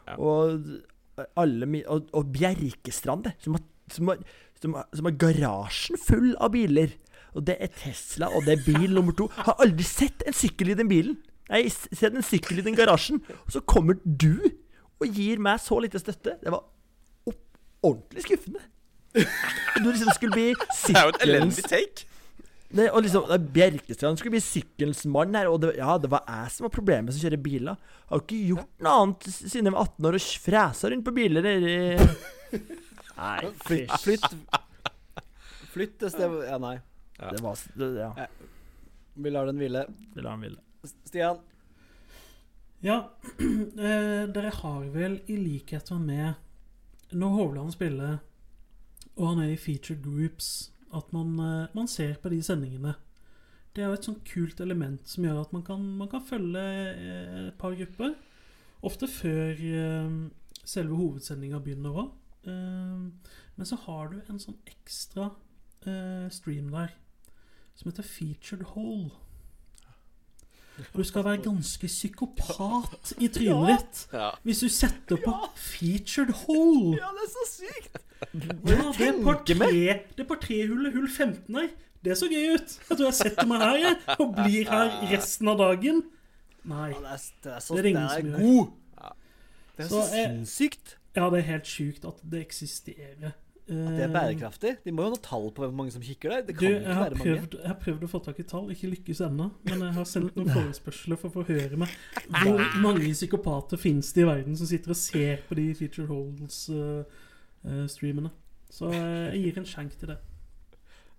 [0.06, 0.16] Ja.
[0.16, 4.22] Og alle Og, og Bjerkestrand, det, som har, som, har,
[4.62, 6.94] som, har, som har garasjen full av biler.
[7.32, 9.28] Og det er Tesla, og det er bil nummer to.
[9.34, 11.16] Har aldri sett en sykkel i den bilen.
[11.48, 14.36] Jeg har sett en sykkel i den garasjen, og så kommer du
[15.02, 16.36] og gir meg så lite støtte.
[16.40, 16.62] Det var
[17.82, 18.62] ordentlig skuffende.
[19.12, 22.06] Du liksom skulle bli sykkelens Det er jo et elendig take.
[22.72, 26.22] det, og liksom, er Bjerkestrand skulle bli sykkelens mann her, og det, ja, det var
[26.28, 27.82] jeg som var problemet som kjører biler.
[28.06, 31.16] Jeg har ikke gjort noe annet siden jeg var 18 år og fresa rundt på
[31.18, 31.58] biler i
[33.22, 34.24] Nei, Flytt, flytt
[35.72, 36.80] Flyttes det Ja, nei.
[37.16, 38.26] Det var det, Ja,
[39.14, 39.86] Vi lar den hvile.
[40.14, 40.60] Vi lar den ville.
[41.04, 41.38] Stian.
[42.82, 46.34] Ja, eh, dere har vel i likhet med
[47.14, 48.18] Når Hovland spiller,
[49.14, 52.96] og han er i featured groups, at man, eh, man ser på de sendingene.
[53.72, 56.64] Det er jo et sånt kult element som gjør at man kan, man kan følge
[56.64, 58.16] eh, et par grupper.
[58.82, 59.62] Ofte før
[60.66, 62.10] selve hovedsendinga begynner òg.
[62.46, 65.30] Eh, men så har du en sånn ekstra
[65.86, 66.94] eh, stream der
[67.78, 69.10] som heter Featured Hole.
[70.92, 74.30] Og du skal være ganske psykopat i trynet ditt Ja.
[74.42, 76.96] hvis du setter på featured hole.
[76.96, 78.00] Ja, det er så sykt!
[78.32, 81.68] Ja, det er par tre Det er par trehullet hull 15 her.
[82.02, 82.72] Det så gøy ut.
[82.88, 86.00] Jeg tror jeg setter meg her jeg, og blir her resten av dagen.
[86.66, 86.88] Nei.
[86.90, 88.38] Ja, det er, det er så Det er det ingen det som gjør.
[88.46, 89.12] god.
[89.76, 90.96] Det er Så, så eh, sinnssykt.
[91.16, 93.32] Ja, det er helt sjukt at det eksisterer.
[93.62, 94.70] At det er bærekraftig.
[94.84, 96.40] De må jo ha noe tall på hvor mange som kikker der.
[96.48, 97.22] Det kan du, ikke være mange.
[97.22, 99.46] prøvd, jeg har prøvd å få tak i tall, ikke lykkes ennå.
[99.68, 101.90] Men jeg har sendt noen forespørsler for å få høre meg
[102.42, 108.30] hvor mange psykopater finnes det i verden som sitter og ser på de Feature Holes-streamene.
[108.72, 110.20] Så eh, jeg gir en skjenk til det.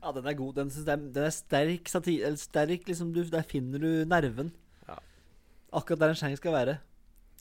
[0.03, 0.53] Ja, den er god.
[0.57, 3.13] Den, den er sterk satir, Eller sterk, liksom.
[3.15, 4.51] Du, der finner du nerven.
[5.73, 6.75] Akkurat der en skjenk skal være.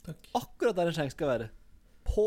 [0.05, 0.29] Takk.
[0.37, 1.49] Akkurat der en skjenk skal være.
[2.07, 2.25] På,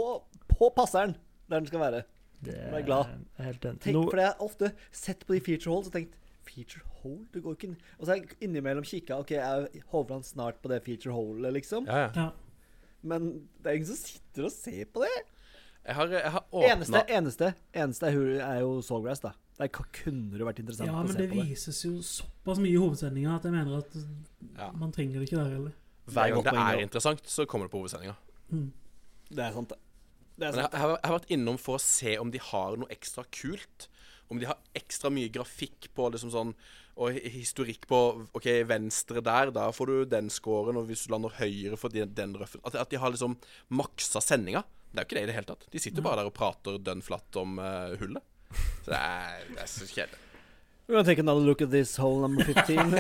[0.51, 1.16] på passeren
[1.51, 2.03] der den skal være.
[2.45, 3.05] Det er glad.
[3.41, 3.81] helt enig.
[3.81, 4.03] Tenk, no.
[4.11, 6.16] For jeg har ofte sett på de feature holes og tenkt
[6.47, 7.24] Feature hole?
[7.35, 9.16] Du går ikke inn Og så har jeg innimellom kikka.
[9.18, 11.89] Ok, er Hovland snart på det feature holet, liksom?
[11.91, 12.11] Ja, ja.
[12.14, 12.29] Ja.
[13.03, 13.27] Men
[13.62, 15.16] det er ingen som sitter og ser på det.
[15.87, 19.33] Jeg har, jeg har Eneste, åpna eneste, eneste er, er jo Sawgrass, da.
[19.59, 21.45] Det kunne det vært interessant ja, å men på det men det.
[21.51, 23.95] vises jo såpass mye i hovedsendinga at jeg mener at
[24.59, 24.70] Ja.
[24.77, 25.77] man trenger det ikke der heller.
[26.07, 28.14] Hver gang det er interessant, så kommer det på hovedsendinga.
[28.51, 28.66] Mm.
[29.29, 29.79] Det er sant, det.
[30.37, 32.41] Det er Men jeg, jeg, har, jeg har vært innom for å se om de
[32.51, 33.89] har noe ekstra kult.
[34.29, 36.49] Om de har ekstra mye grafikk på liksom sånn
[36.99, 37.99] Og historikk på
[38.35, 42.07] OK, venstre der, da får du den scoren, og hvis du lander høyre, får de
[42.09, 43.37] den røffen at, at de har liksom
[43.68, 44.64] maksa sendinga.
[44.91, 45.66] Det er jo ikke det i det hele tatt.
[45.72, 48.24] De sitter bare der og prater dønn flatt om uh, hullet.
[48.87, 50.22] Så det er, det er så kjedelig.
[50.87, 52.95] We're gonna take another look at this hole number 15.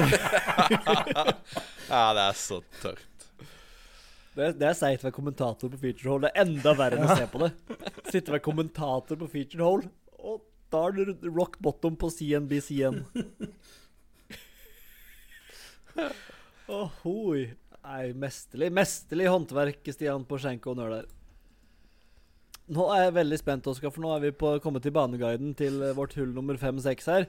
[1.88, 3.15] Ja, det er så tørt.
[4.36, 6.26] Det, er- det er seigt å være kommentator på feature hole.
[6.28, 7.50] Det er enda verre enn å se på det.
[8.12, 10.42] Sitte og være kommentator på feature hole, og
[10.74, 12.70] da er det rock bottom på CNBC
[16.68, 17.44] Åh, hoi.
[17.86, 18.72] Nei, mesterlig.
[18.74, 21.06] Mesterlig håndverk, Stian, Porsenko og Nøler.
[22.74, 25.78] Nå er jeg veldig spent, Oskar, for nå er vi på, kommet til baneguiden til
[25.94, 27.28] vårt hull nummer 5-6 her.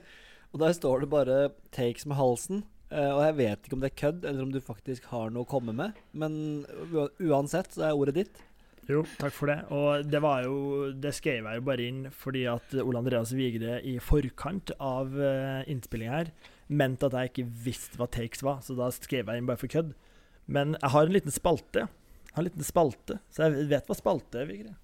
[0.50, 1.36] Og der står det bare
[1.70, 2.64] 'takes med halsen'.
[2.88, 5.44] Eh, og jeg vet ikke om det er kødd, eller om du faktisk har noe
[5.44, 5.98] å komme med.
[6.16, 6.64] Men
[7.20, 8.44] uansett så er ordet ditt.
[8.88, 9.58] Jo, takk for det.
[9.74, 13.82] Og det var jo Det skrev jeg jo bare inn fordi at Ole Andreas Vigre
[13.84, 16.30] i forkant av uh, innspillinga her
[16.72, 19.72] mente at jeg ikke visste hva takes var, så da skrev jeg inn bare for
[19.72, 19.94] kødd.
[20.48, 21.84] Men jeg har en liten spalte.
[22.32, 24.74] Har en liten spalte, så jeg vet hva spalte er, Vigre.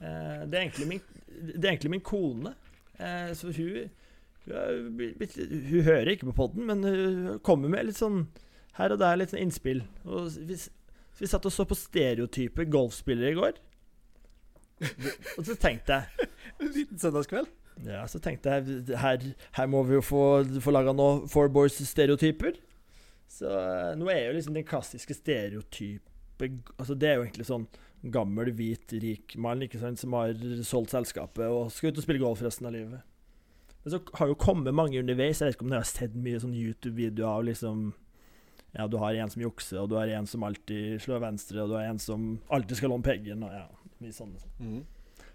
[0.00, 2.54] Uh, det, er egentlig min, det er egentlig min kone.
[2.96, 3.92] Uh, så hun
[4.44, 8.26] hun, er hører ikke på podden, men hun kommer med litt sånn
[8.78, 9.84] her og der litt sånn innspill.
[10.04, 10.58] Og vi,
[11.20, 13.60] vi satt og så på stereotype golfspillere i går.
[15.38, 16.28] Og så tenkte jeg
[16.58, 17.46] En liten søndagskveld.
[17.86, 19.22] Ja, så tenkte jeg her,
[19.56, 20.24] her må vi jo få,
[20.62, 22.58] få laga noe Four Boys-stereotyper.
[23.30, 26.10] Så eh, nå er jo liksom den klassiske stereotype
[26.76, 27.64] Altså Det er jo egentlig sånn
[28.12, 30.34] gammel, hvit, rik mann ikke sant, som har
[30.66, 33.13] solgt selskapet og skal ut og spille golf resten av livet.
[33.84, 35.40] Men så har jo kommet mange underveis.
[35.42, 37.82] Jeg vet ikke om dere har sett mye sånn YouTube-videoer av liksom
[38.74, 41.68] Ja, du har en som jukser, og du har en som alltid slår venstre, og
[41.70, 43.68] du har en som alltid skal låne peggen, og ja,
[44.02, 44.40] mye sånne.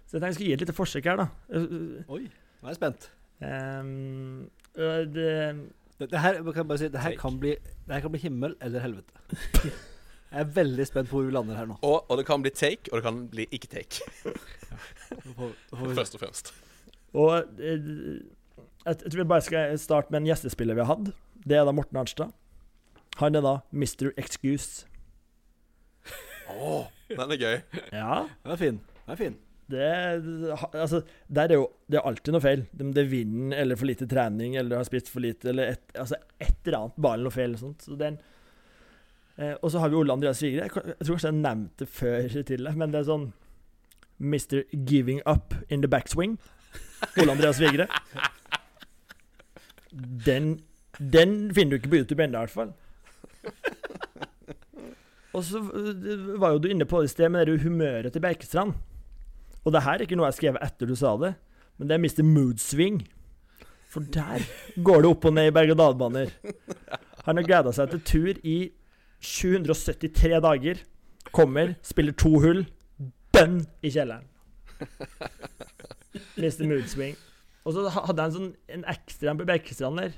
[0.04, 1.28] Så jeg tenkte jeg skulle gi et lite forsøk her, da.
[1.54, 2.24] Uh, Oi,
[2.60, 3.06] nå er jeg spent.
[3.40, 5.28] um, det,
[6.00, 7.54] Det, det her, jeg kan bare si, det her kan bli,
[7.86, 9.12] det her kan bli himmel eller helvete.
[10.30, 11.78] Jeg er veldig spent på hvor vi lander her nå.
[11.82, 14.00] Og, og det kan bli take, og det kan bli ikke take.
[14.00, 14.34] Se.
[15.74, 16.52] Først og fremst.
[17.12, 17.48] og
[18.86, 21.12] jeg, tror vi bare skal starte med en gjestespiller vi har hatt.
[21.44, 22.32] Det er da Morten Arnstad.
[23.20, 24.12] Han er da Mr.
[24.20, 24.86] Excuse.
[26.50, 27.56] Åh, den er gøy.
[27.92, 28.26] Ja.
[28.44, 28.80] Den er fin.
[29.04, 29.38] Den er fin.
[29.70, 29.82] Det,
[30.74, 32.64] altså, der er jo Det er alltid noe feil.
[32.80, 35.84] Om det er vinden eller for lite trening eller har spist for lite eller et,
[35.94, 36.96] altså et eller annet.
[36.98, 37.58] Bare noe feil.
[37.58, 37.84] Sånt.
[37.84, 38.18] Så det er en,
[39.36, 40.66] eh, og så har vi Ole Andreas Vigre.
[40.66, 43.30] Jeg, jeg tror kanskje jeg nevnte det før til deg, men det er sånn
[44.20, 44.64] Mr.
[44.86, 46.38] Giving Up in the Backswing.
[47.16, 47.86] Ole Andreas Vigre.
[50.26, 50.60] Den,
[50.98, 52.72] den finner du ikke på YouTube ennå, i hvert fall.
[55.36, 58.22] Og så øh, var jo du inne på det i sted med det humøret til
[58.22, 58.72] Berkestrand.
[59.64, 61.34] Og det her er ikke noe jeg skrev etter du sa det,
[61.78, 62.22] men det er Mr.
[62.26, 63.02] Moodswing.
[63.90, 64.42] For der
[64.82, 66.30] går det opp og ned i berg-og-dal-baner.
[67.26, 68.70] Han har gleda seg til tur i
[69.20, 70.82] 773 dager.
[71.34, 72.66] Kommer, spiller to hull.
[73.32, 74.26] bønn i kjelleren.
[76.36, 76.66] Mr.
[76.66, 77.16] Moodswing.
[77.64, 80.12] Og så ha- hadde han sånn en ekstra på Bjerkestrand der.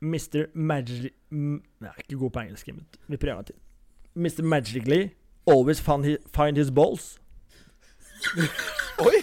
[0.00, 0.46] Mr.
[0.56, 1.12] Magic...
[1.30, 3.58] Jeg er ikke god på engelsk, men vi prøver en til.
[4.16, 4.42] Mr.
[4.48, 5.10] Magically
[5.46, 7.18] always find his, find his balls.
[9.00, 9.20] Oi!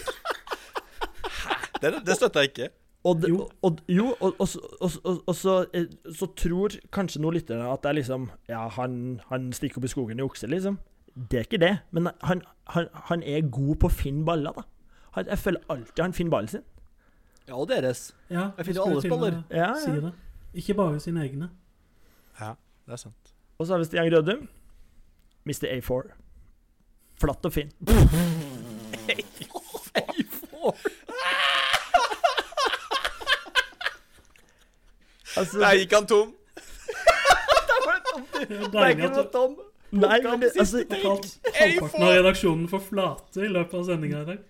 [1.82, 2.68] Det, det støtter jeg ikke.
[3.06, 3.48] Og, de, Jo.
[3.62, 7.68] og, jo, og, og, så- og, og, og så, eh, så tror kanskje noen lyttere
[7.72, 10.78] at det er liksom Ja, han, han stikker opp i skogen i okse, liksom.
[11.30, 11.76] Det er ikke det.
[11.90, 12.42] Men han,
[12.74, 14.62] han, han er god på å finne baller, da.
[15.18, 16.64] Han, jeg føler alltid han finner ballen sin.
[17.48, 18.02] Ja, og deres.
[18.30, 19.38] Ja, Jeg finner alle spiller.
[19.50, 20.00] Ja, Si ja.
[20.06, 20.12] det.
[20.54, 21.50] Ikke bare sine egne.
[22.40, 22.52] Ja,
[22.86, 23.34] det er sant.
[23.58, 24.48] Og så har vi Stian Grødum.
[25.48, 25.68] Mr.
[25.78, 26.10] A4.
[27.20, 27.72] Flatt og fin.
[35.36, 36.34] Altså, Der gikk han tom.
[38.48, 39.56] Det er deilig at du Tom.
[39.90, 40.98] nei, men det, altså, har
[41.58, 44.40] halvparten av redaksjonen for flate i løpet av sendinga i dag.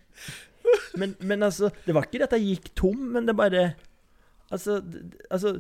[1.01, 3.65] Men, men altså Det var ikke det at jeg gikk tom, men det bare
[4.51, 4.79] Altså,
[5.31, 5.55] altså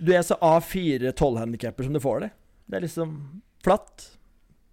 [0.00, 2.30] Du er så A4 12-handikapper som du får det.
[2.70, 3.12] Det er liksom
[3.64, 4.06] flatt.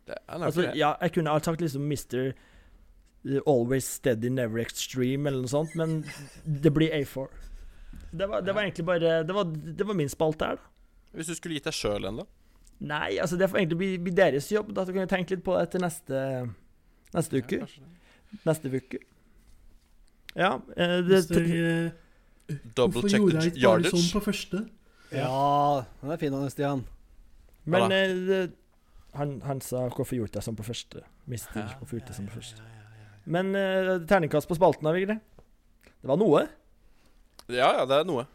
[0.08, 0.72] Det, er Altså, det.
[0.80, 2.32] ja, jeg kunne alt sagt liksom Mr.
[3.46, 5.98] Always steady, never extreme, eller noe sånt, men
[6.46, 7.28] det blir A4.
[8.18, 10.74] Det var, det var egentlig bare Det var, det var min spalte her, da.
[11.18, 12.26] Hvis du skulle gitt deg sjøl en, da?
[12.88, 14.70] Nei, altså det får egentlig bli, bli deres jobb.
[14.78, 16.24] Da kan vi tenke litt på det til neste,
[17.16, 17.60] neste uke.
[17.66, 17.88] det.
[18.46, 19.00] Neste uke.
[20.36, 20.60] Ja.
[20.78, 21.92] eh, det, eh,
[22.78, 23.92] Double Hvorfor check gjorde jeg the ikke bare yardage.
[23.98, 24.62] sånn på første?
[25.12, 26.86] Ja, den er fin, han Stian.
[27.66, 28.52] men eh, det,
[29.16, 31.02] han, han sa 'hvorfor gjorde jeg sånn på første'?
[31.28, 32.62] Mister, hvorfor gjorde jeg sånn på første?
[33.26, 35.20] Men eh, terningkast på spalten, da, Vigre?
[35.84, 36.48] Det var noe.
[37.50, 38.28] Ja, ja, det er noe.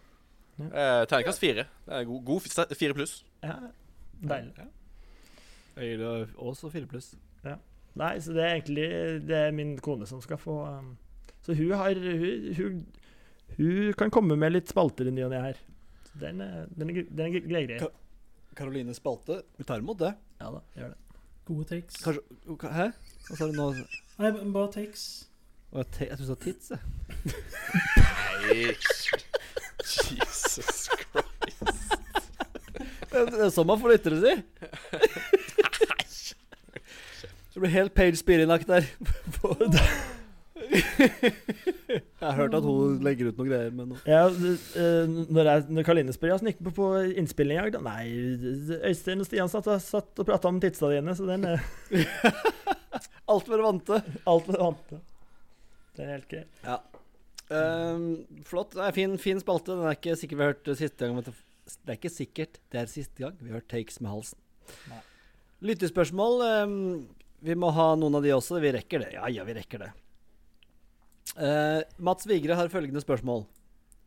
[0.59, 0.64] Ja.
[0.66, 1.64] Eh, Terningkast fire.
[1.86, 2.40] Det er god, god
[2.76, 3.24] fire pluss.
[3.43, 3.57] Ja,
[4.22, 4.53] Deilig.
[5.76, 7.14] Jeg gir det også fire pluss.
[8.01, 8.86] Nei, så det er egentlig
[9.28, 10.95] Det er min kone som skal få um,
[11.45, 12.78] Så hun har hun, hun,
[13.59, 15.59] hun kan komme med litt spalter i ny og ne her.
[16.09, 17.80] Så den er, den er, den er grei, greie.
[17.82, 17.93] Ka-
[18.57, 19.43] Karoline Spalte.
[19.59, 20.14] Vi tar imot det.
[20.40, 20.99] Ja da, gjør det.
[21.49, 21.99] Gode takes.
[22.05, 22.22] Kanskje
[22.72, 22.86] Hæ?
[23.28, 23.66] Hva sa du nå?
[24.22, 25.05] Nei, bare takes.
[25.72, 26.80] Jeg jeg tror du sa tits, jeg.
[30.12, 31.97] Jesus Christ.
[33.12, 34.34] Det det er sånn man får lyttere, si.
[37.53, 38.87] Så det ble helt Page Spirinnak der.
[40.73, 43.93] Jeg har hørt at hun legger ut noe greier men.
[44.09, 46.87] Ja, eh, når, jeg, når Karoline spør ja, åssen gikk det på,
[47.21, 47.83] innspilling i dag, da?
[47.85, 48.07] Nei,
[48.89, 51.61] Øystein og Stian satt, satt og prata om tidsa dine, så den er
[53.33, 54.01] Alt for vante.
[54.29, 55.01] alt var vante.
[55.97, 56.65] Det er helt greit.
[56.65, 56.79] Ja.
[57.53, 58.05] Um,
[58.49, 58.73] flott.
[58.75, 59.77] Det er fin, fin spalte.
[59.77, 61.21] Den er ikke sikkert vi har hørt siste gang.
[61.23, 64.41] Det er ikke sikkert det er siste gang vi har hørt takes med halsen.
[64.91, 65.03] Nei.
[65.69, 66.41] Lyttespørsmål.
[66.49, 66.79] ehm,
[67.43, 68.61] vi må ha noen av de også.
[68.62, 69.11] Vi rekker det.
[69.16, 69.90] Ja, ja, vi rekker det.
[71.32, 73.47] Uh, Mats Vigre har følgende spørsmål.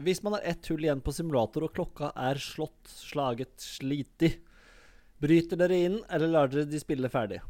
[0.05, 4.37] Hvis man har ett hull igjen på simulator og klokka er slått, slaget, slitig,
[5.23, 7.41] bryter dere inn, eller lar dere de spille ferdig?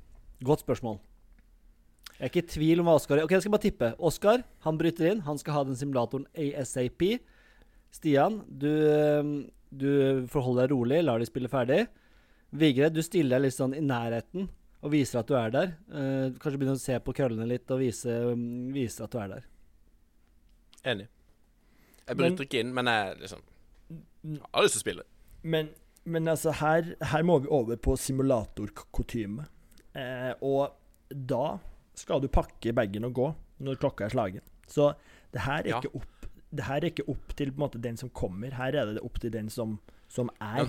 [0.45, 0.99] Godt spørsmål.
[2.15, 3.93] Jeg er ikke i tvil om hva Oskar Ok, jeg skal bare tippe.
[4.09, 5.23] Oskar, han bryter inn.
[5.25, 7.09] Han skal ha den simulatoren ASAP.
[7.93, 9.33] Stian, du, øhm,
[9.69, 9.89] du
[10.31, 11.83] forholder deg rolig, lar de spille ferdig.
[12.55, 14.47] Vigre, du stiller deg litt sånn i nærheten
[14.85, 15.71] og viser at du er der.
[15.89, 19.31] Uh, kanskje begynner å se på køllene litt og vise, øhm, vise at du er
[19.33, 19.47] der.
[20.85, 21.07] Enig.
[22.05, 23.41] Jeg Men- bryter ikke inn, men jeg liksom
[24.25, 25.03] jeg har lyst til å spille.
[25.43, 25.69] Men,
[26.05, 29.45] men altså, her, her må vi over på simulatorkutyme.
[29.95, 30.73] Eh, og
[31.09, 31.59] da
[31.95, 33.27] skal du pakke bagen og gå
[33.65, 34.41] når klokka er slagen.
[34.67, 34.93] Så
[35.31, 35.79] det her er Ja.
[35.81, 36.11] ikke opp
[36.55, 39.01] det her er ikke opp til på en måte, den som kommer, her er det
[39.03, 40.63] opp til den som, som er.
[40.63, 40.67] Ja.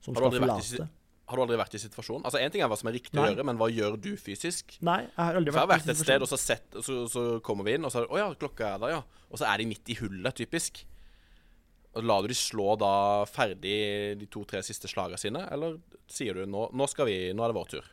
[0.00, 0.88] som skal forlate.
[1.30, 2.24] Har du aldri vært i situasjonen?
[2.26, 3.28] Altså Én ting er hva som er riktig Nei.
[3.28, 4.74] å gjøre, men hva gjør du fysisk?
[4.82, 6.82] Nei, jeg har aldri For jeg har vært vært et sted, og så, sett, og
[6.86, 9.02] så, så kommer vi inn, og så Å ja, klokka er der, ja.
[9.30, 10.82] Og så er de midt i hullet, typisk.
[11.94, 12.90] Og Lar du de slå da
[13.30, 13.78] ferdig
[14.20, 15.78] de to-tre siste slagene sine, eller
[16.10, 17.88] sier du nå, nå skal vi, nå er det vår tur?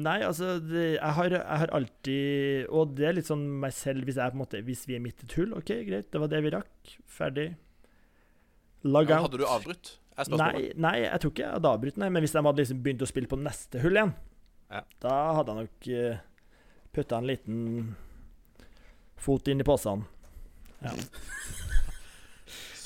[0.00, 4.06] Nei, altså det, jeg, har, jeg har alltid Og det er litt sånn meg selv
[4.06, 5.56] hvis, jeg, måte, hvis vi er midt i et hull.
[5.58, 6.92] OK, greit, det var det vi rakk.
[7.10, 7.48] Ferdig.
[8.86, 9.26] Log Ja, out.
[9.28, 9.90] hadde du avbrutt?
[10.18, 10.74] Er spørsmålet.
[10.76, 12.08] Nei, nei, jeg tror ikke jeg hadde avbrutt, nei.
[12.10, 14.14] Men hvis de hadde liksom begynt å spille på neste hull igjen,
[14.70, 14.82] Ja.
[15.02, 16.18] da hadde jeg nok uh,
[16.94, 17.60] putta en liten
[19.20, 20.04] fot inn i posen.
[20.82, 20.92] Ja.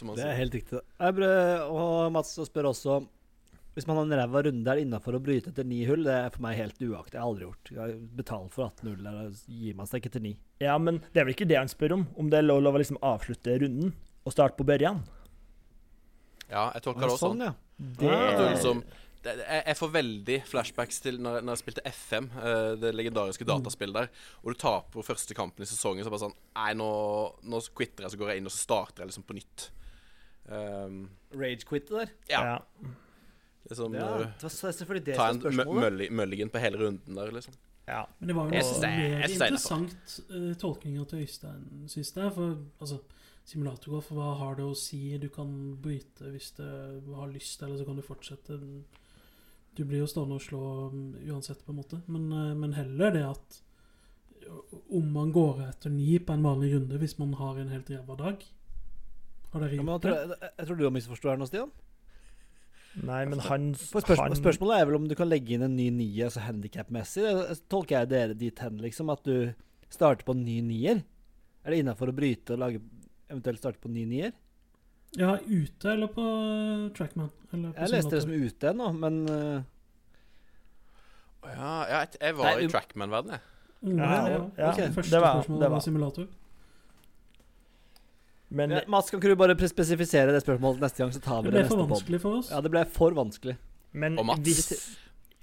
[0.04, 0.80] Det er helt riktig.
[1.00, 2.98] Og Mats spør også
[3.74, 6.28] Hvis man har en ræva runde der innafor å bryte etter ni hull, det er
[6.34, 7.16] for meg helt uaktig.
[7.16, 7.70] Jeg har aldri gjort.
[7.74, 10.32] Jeg betaler for 18 hull, eller gir man seg ikke til ni.
[10.62, 12.04] ja, men det er vel ikke det han spør om?
[12.20, 13.94] Om det er lov å liksom avslutte runden
[14.24, 15.00] og starte på børjan?
[16.50, 17.40] Ja, jeg tolker det også sånn.
[17.46, 17.52] ja.
[17.78, 18.84] Det At du liksom
[19.24, 23.94] jeg, jeg får veldig flashbacks til når, når jeg spilte FM, eh, det legendariske dataspillet
[23.96, 24.10] der,
[24.42, 26.88] og du taper første kampen i sesongen, så bare sånn Nei, nå,
[27.48, 29.70] nå quitter jeg, så går jeg inn, og så starter jeg liksom på nytt.
[30.44, 32.12] Um, Rage-quitte der.
[32.28, 32.42] ja.
[32.44, 32.58] ja.
[33.64, 35.84] Liksom Ja, eh, det var selvfølgelig det som var er spørsmålet.
[35.86, 37.54] mølli- mulligan på hele runden der, liksom.
[37.88, 38.02] ja.
[38.20, 42.14] Men det var jo Jeg er- mer jeg er interessant uh, tolkninger til Øystein sist
[42.14, 42.28] der.
[42.30, 42.98] For altså,
[43.44, 45.18] simulatorgolf, hva har det å si?
[45.20, 45.50] Du kan
[45.82, 46.64] bryte hvis du
[47.14, 48.58] har lyst, eller så kan du fortsette.
[49.74, 52.00] Du blir jo stående og slå um, uansett, på en måte.
[52.06, 53.60] Men, eh, men heller det at
[54.92, 58.16] om man går etter ni på en vanlig runde hvis man har en helt ræva
[58.20, 58.44] dag.
[59.54, 60.02] Har dere Ja, jeg, det?
[60.04, 61.72] tror, jeg, jeg tror du har misforstått her nå, Stian.
[62.94, 65.88] Nei, men han, spørsmål, han Spørsmålet er vel om du kan legge inn en ny
[65.90, 67.24] nier altså handikapmessig.
[67.72, 69.10] Tolker jeg dere dit hen, liksom?
[69.10, 69.50] At du
[69.90, 71.00] starter på en ny nier?
[71.64, 72.82] Er det innafor å bryte og lage
[73.30, 74.32] eventuelt starte på ny nier?
[75.16, 77.30] Ja, ute eller på uh, Trackman?
[77.52, 79.62] Eller på Jeg leste det som ute ennå, men uh,
[81.44, 83.50] Ja, ja jeg, jeg var Nei, i um- Trackman-verdenen, jeg.
[83.84, 84.88] Mm, Ja, ja, ja, Okay.
[84.96, 86.26] Første det var- spørsmål det var simulator.
[88.54, 91.50] Men ja, Mats, kan ikke du bare spesifisere det spørsmålet neste gang, så tar vi
[91.50, 92.50] Det det, ble for vanskelig for oss.
[92.52, 93.56] Ja, det ble for vanskelig.
[93.92, 94.40] Men Og Mats.
[94.46, 94.68] hvis,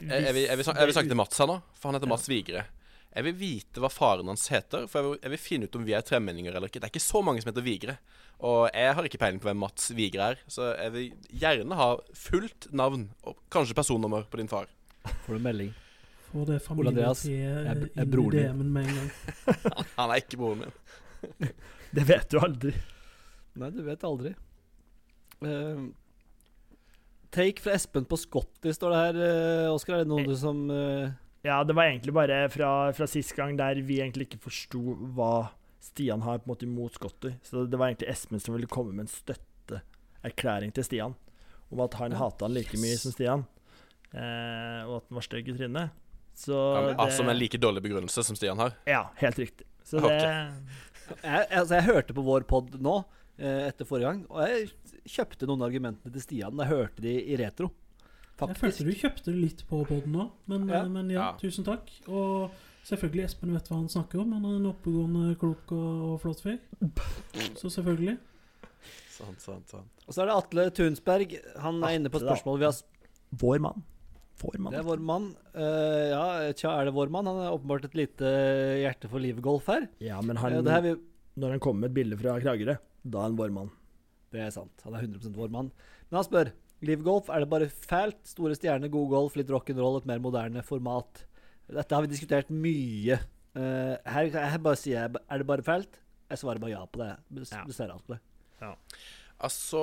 [0.01, 2.09] Jeg, jeg, vil, jeg, vil, jeg vil snakke til Mats her nå, for han heter
[2.09, 2.63] Mats Vigre.
[3.11, 5.83] Jeg vil vite hva faren hans heter, for jeg vil, jeg vil finne ut om
[5.87, 6.79] vi er tremenninger eller ikke.
[6.79, 7.97] Det er ikke så mange som heter Vigre.
[8.47, 11.89] Og jeg har ikke peiling på hvem Mats Vigre er, så jeg vil gjerne ha
[12.17, 14.71] fullt navn og kanskje personnummer på din far.
[15.25, 15.73] Får du melding.
[16.31, 18.29] Få det familien er inn i.
[18.37, 19.09] DM-en med en gang.
[19.99, 21.51] Han er ikke broren min.
[21.95, 22.71] Det vet du aldri.
[23.59, 24.31] Nei, du vet aldri.
[25.43, 25.89] Uh,
[27.35, 29.19] take fra Espen på Scotty, står det her.
[29.19, 31.11] Uh, Oskar, er det noen du som eh,
[31.43, 34.81] Ja, det var egentlig bare fra, fra sist gang der vi egentlig ikke forsto
[35.17, 35.49] hva
[35.81, 37.31] Stian har på en måte imot Scotty.
[37.41, 41.15] Så det var egentlig Espen som ville komme med en støtteerklæring til Stian
[41.71, 42.17] om at han Ja.
[42.19, 43.45] hata han like mye som Stian,
[44.13, 45.89] eh, og at han var stygg i trynet.
[46.35, 48.75] Så Ja, men, det, altså med en like dårlig begrunnelse som Stian har.
[48.85, 49.65] Ja, helt riktig.
[49.83, 50.19] Så det
[51.23, 53.03] jeg, altså, jeg hørte på vår pod nå,
[53.39, 54.69] eh, etter forrige gang, og jeg
[55.09, 57.71] kjøpte noen argumentene til Stian da jeg hørte de i retro.
[58.49, 60.81] Jeg følte du kjøpte det litt på poden nå, men Ja.
[60.81, 60.87] ja.
[60.89, 61.37] men ja, Ja.
[61.37, 61.89] tusen takk.
[62.07, 62.51] Og
[62.87, 64.31] selvfølgelig, Espen vet hva han snakker om.
[64.33, 66.57] Han er en oppegående, klok og, og flott fyr.
[67.55, 68.17] Så selvfølgelig.
[69.11, 70.05] Sant, sant, sant.
[70.07, 71.35] Og så er det Atle Tunsberg.
[71.61, 72.79] Han er inne på et spørsmål vi har
[73.41, 73.83] Vår mann.
[74.57, 74.73] Mann.
[74.73, 75.25] Det er vår mann.
[75.53, 76.21] Uh, ja,
[76.57, 77.27] tja, er det vår mann?
[77.29, 78.25] Han har åpenbart et lite
[78.81, 79.85] hjerte for livgolf her.
[80.01, 80.95] Ja, men Eh, han, uh, her vi,
[81.37, 82.73] når han kommer med et bilde fra Kragerø,
[83.05, 83.69] da er han vår mann.
[84.33, 84.71] det er sant.
[84.83, 85.69] Han er 100 vår mann.
[86.09, 86.51] Men han spør
[86.85, 88.21] livgolf, er det bare fælt?
[88.29, 91.23] Store stjerner, god golf, litt rock'n'roll, et mer moderne format.
[91.71, 93.19] Dette har vi diskutert mye.
[93.55, 95.99] Uh, her, her bare sier jeg er det bare fælt?
[96.31, 97.11] Jeg svarer bare ja på det.
[97.27, 98.21] du ser Bestemmer alt på det.
[99.41, 99.81] Altså,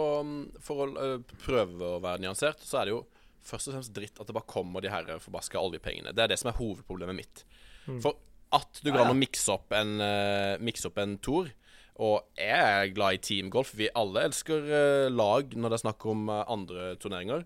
[0.62, 3.01] for å øh, prøve å være nyansert, så er det jo
[3.49, 6.12] først og fremst dritt at det bare kommer de her forbaska oljepengene.
[6.14, 7.42] Det er det som er hovedproblemet mitt.
[7.88, 7.99] Mm.
[8.04, 8.20] For
[8.54, 11.50] at du går an å mikse opp en, uh, opp en tour
[11.99, 13.72] Og jeg er glad i teamgolf.
[13.79, 17.42] Vi alle elsker uh, lag når det er snakk om uh, andre turneringer.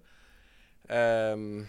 [0.92, 1.64] Um,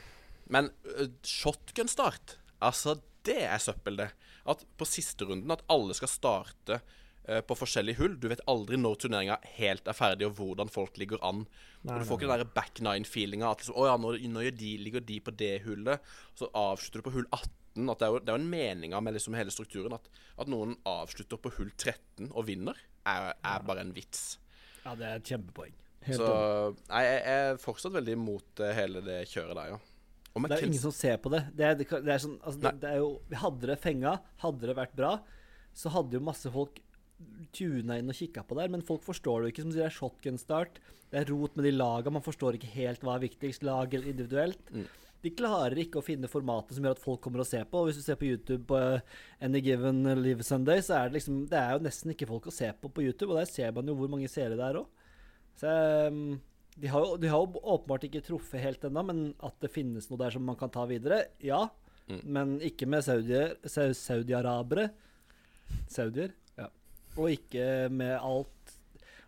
[0.51, 4.09] men uh, shotgun-start, altså det er søppel, det.
[4.51, 6.81] At på siste runden at alle skal starte
[7.23, 8.17] på forskjellige hull.
[8.19, 11.45] Du vet aldri når turneringa helt er ferdig, og hvordan folk ligger an.
[11.87, 13.47] Nei, og du får ikke den der back nine-feelinga.
[13.47, 16.03] At liksom, oh ja, nå, nå de, ligger de på det hullet,
[16.35, 17.62] så avslutter du på hull 18.
[17.73, 19.95] At det er jo, det er jo en mening med liksom hele strukturen.
[19.97, 20.09] At,
[20.39, 22.77] at noen avslutter på hull 13 og vinner,
[23.09, 24.37] er, er bare en vits.
[24.83, 25.73] Ja, det er et kjempepoeng.
[26.03, 26.29] Helt så
[26.89, 29.81] nei, jeg er fortsatt veldig imot eh, hele det kjøret der, ja.
[30.33, 31.43] Og Det er jo ingen som ser på det.
[31.53, 34.75] Det er, det er sånn altså, det, det er jo, Hadde det fenga, hadde det
[34.79, 35.11] vært bra,
[35.77, 36.81] så hadde jo masse folk
[37.55, 39.63] tuna inn og kikka på det men folk forstår det jo ikke.
[39.63, 40.81] Som du sier, det er shotgun start.
[41.13, 42.11] Det er rot med de laga.
[42.11, 44.73] Man forstår ikke helt hva er viktigst, lag eller individuelt.
[44.73, 44.87] Mm.
[45.23, 47.79] De klarer ikke å finne formatet som gjør at folk kommer og ser på.
[47.79, 51.19] Og hvis du ser på YouTube på eh, Any Given Live Sunday, så er det
[51.19, 53.71] liksom Det er jo nesten ikke folk å se på på YouTube, og der ser
[53.75, 54.89] man jo hvor mange seere det er òg.
[55.59, 55.69] Så
[56.09, 56.39] um,
[56.75, 60.09] de har, jo, de har jo åpenbart ikke truffet helt ennå, men at det finnes
[60.09, 61.61] noe der som man kan ta videre, ja.
[62.09, 62.21] Mm.
[62.35, 64.89] Men ikke med saudier, sau- saudiarabere.
[65.87, 66.33] Saudier?
[66.57, 66.67] Ja.
[67.15, 68.62] Og ikke med alt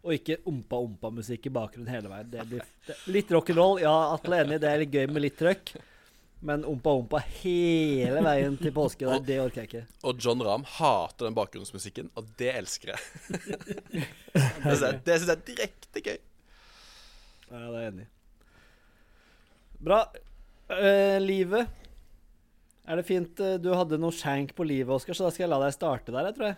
[0.06, 2.30] Og ikke ompa-ompa-musikk i bakgrunnen hele veien.
[2.30, 5.74] Det blir det, litt rock'n'roll, ja, Atle enig, det er litt gøy med litt trøkk.
[6.46, 9.84] Men ompa-ompa hele veien til påske, der, det orker jeg ikke.
[10.06, 13.32] og John Rahm hater den bakgrunnsmusikken, og det elsker jeg.
[14.62, 16.20] det syns jeg er direkte gøy.
[17.50, 18.12] Ja, det er jeg enig i.
[19.86, 20.04] Bra.
[20.70, 21.82] Uh, livet.
[22.86, 25.52] Er det fint eh, Du hadde noe shank på livet, Oskar, så da skal jeg
[25.56, 26.58] la deg starte der, jeg tror jeg.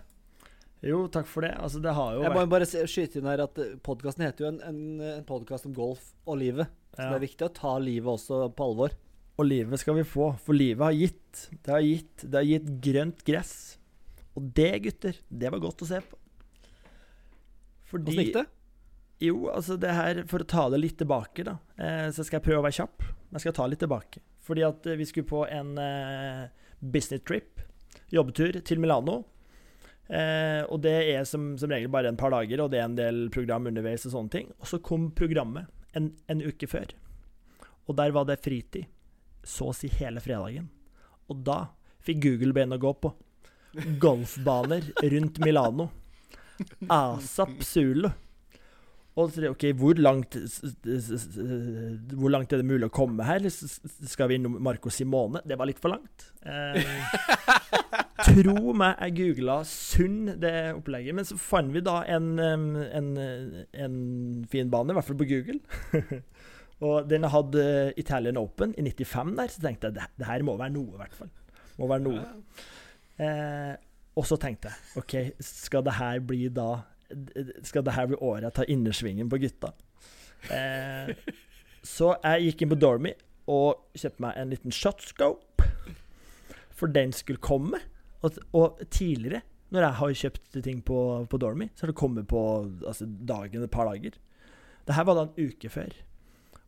[0.85, 1.55] Jo, takk for det.
[1.57, 4.49] Altså, det har jo Jeg må vært bare skyte inn her at podkasten heter jo
[4.51, 4.81] en, en,
[5.17, 6.69] en podkast om golf og livet.
[6.93, 7.09] Så Ja.
[7.13, 8.93] det er viktig å ta livet også på alvor.
[9.37, 11.47] Og livet skal vi få, for livet har gitt.
[11.65, 13.55] Det har gitt, det har gitt grønt gress.
[14.37, 16.17] Og det, gutter, det var godt å se på.
[17.89, 18.45] Fordi Åssen gikk det?
[19.23, 22.45] Jo, altså det her For å ta det litt tilbake, da, eh, så skal jeg
[22.49, 23.05] prøve å være kjapp.
[23.07, 24.21] Men jeg skal ta litt tilbake.
[24.45, 26.43] Fordi at eh, vi skulle på en eh,
[26.81, 27.63] business trip,
[28.13, 29.23] jobbetur, til Milano.
[30.07, 32.97] Eh, og det er som, som regel bare en par dager, og det er en
[32.99, 34.51] del program underveis og sånne ting.
[34.61, 35.67] Og så kom programmet
[35.97, 36.93] en, en uke før.
[37.87, 38.87] Og der var det fritid.
[39.47, 40.67] Så å si hele fredagen.
[41.31, 41.67] Og da
[42.03, 43.13] fikk Google bein å gå på.
[44.01, 45.89] Golfbaner rundt Milano.
[46.91, 48.09] Asap Zulu.
[49.17, 50.35] Og så, OK, hvor langt,
[52.13, 53.47] hvor langt er det mulig å komme her?
[53.49, 55.41] Skal vi innom Marco Simone?
[55.47, 56.27] Det var litt for langt.
[56.45, 56.77] Eh,
[58.25, 61.15] tro meg, jeg googla Sund, det opplegget.
[61.17, 63.97] Men så fant vi da en, en, en
[64.51, 65.59] fin bane, i hvert fall på Google.
[66.87, 67.65] og den hadde
[67.97, 71.01] Italian Open i 95 der, så tenkte jeg det, det her må være noe, i
[71.01, 71.33] hvert fall.
[71.77, 72.25] Må være noe.
[73.21, 73.73] Eh,
[74.17, 76.67] og så tenkte jeg OK, skal det her bli da
[77.65, 79.71] Skal det her bli året jeg tar innersvingen på gutta?
[80.53, 81.13] Eh,
[81.85, 83.13] så jeg gikk inn på Dormy
[83.47, 85.67] og kjøpte meg en liten shotscope.
[86.77, 87.79] For den skulle komme.
[88.25, 90.99] Og, og tidligere, når jeg har kjøpt ting på,
[91.29, 92.41] på Dormy, så har det kommet på
[92.87, 94.15] altså, dagen, et par dager.
[94.87, 95.95] Det her var da en uke før.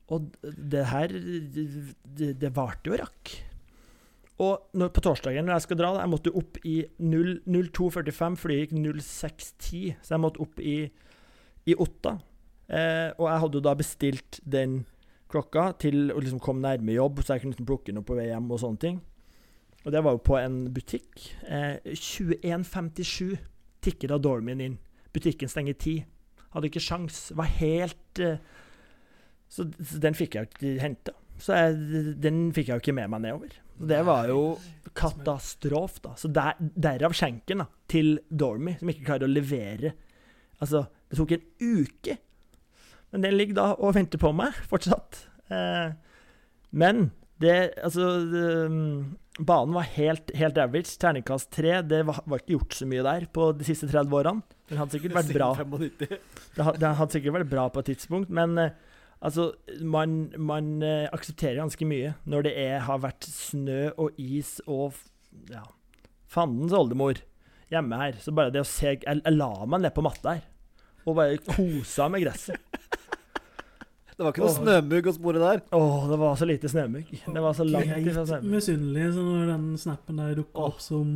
[0.10, 3.36] Og det her Det, det varte jo rakk.
[4.40, 8.40] Og når, på torsdagen når jeg skal dra, da, jeg måtte opp i 0 02.45,
[8.40, 10.78] flyet gikk 06.10, så jeg måtte opp i,
[11.68, 12.16] i Otta.
[12.70, 14.84] Eh, og jeg hadde jo da bestilt den
[15.30, 18.18] klokka til å liksom komme nærme jobb, så jeg kunne liksom plukke den opp på
[18.18, 19.02] vei hjem og sånne ting.
[19.86, 21.30] Og det var jo på en butikk.
[21.48, 23.38] Eh, 21.57
[23.86, 24.80] tikker da Dormien inn.
[25.16, 25.96] Butikken stenger ti.
[26.54, 27.30] Hadde ikke sjans.
[27.38, 28.42] Var helt eh,
[29.50, 31.16] så, så den fikk jeg ikke henta.
[31.40, 33.56] Så jeg, den fikk jeg jo ikke med meg nedover.
[33.80, 34.42] Og det var jo
[34.98, 36.14] katastrof, da.
[36.20, 39.94] Så der, derav skjenken da, til Dormy, som ikke klarer å levere.
[40.60, 42.18] Altså, det tok en uke.
[43.10, 45.24] Men den ligger da og venter på meg fortsatt.
[45.50, 45.96] Eh,
[46.78, 48.44] men det Altså det,
[49.40, 50.98] Banen var helt, helt average.
[51.00, 51.80] Terningkast tre.
[51.88, 54.58] Det var, var ikke gjort så mye der på de siste 30 årene.
[54.70, 56.20] Den hadde sikkert vært bra Siden 95.
[56.58, 58.76] det, hadde sikkert vært bra på et tidspunkt, men eh,
[59.26, 59.50] altså
[59.82, 65.00] Man, man eh, aksepterer ganske mye når det er, har vært snø og is og
[65.50, 65.64] ja,
[66.30, 67.24] fandens oldemor
[67.72, 68.20] hjemme her.
[68.22, 70.48] Så bare det å se Jeg, jeg la meg ned på matta her
[71.08, 72.60] og bare kosa med gresset.
[74.20, 75.62] Det var ikke noe snømugg å spore der.
[75.78, 77.12] Åh, det var så lite snømugg.
[77.24, 78.50] Det var så langt ifra snømugg.
[78.52, 81.14] misunnelig så når den snappen der dukka opp som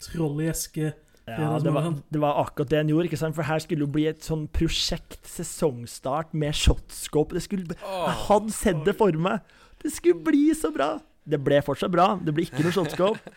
[0.00, 0.94] troll i eske.
[1.26, 3.10] Ja, det var, det var akkurat det en gjorde.
[3.10, 3.36] ikke sant?
[3.36, 7.36] For her skulle jo bli et sånn prosjekt, sesongstart med shotscope.
[7.36, 9.42] Det skulle, jeg hadde sett det for meg.
[9.82, 10.94] Det skulle bli så bra.
[11.26, 12.12] Det ble fortsatt bra.
[12.22, 13.34] Det ble ikke noe shotscope.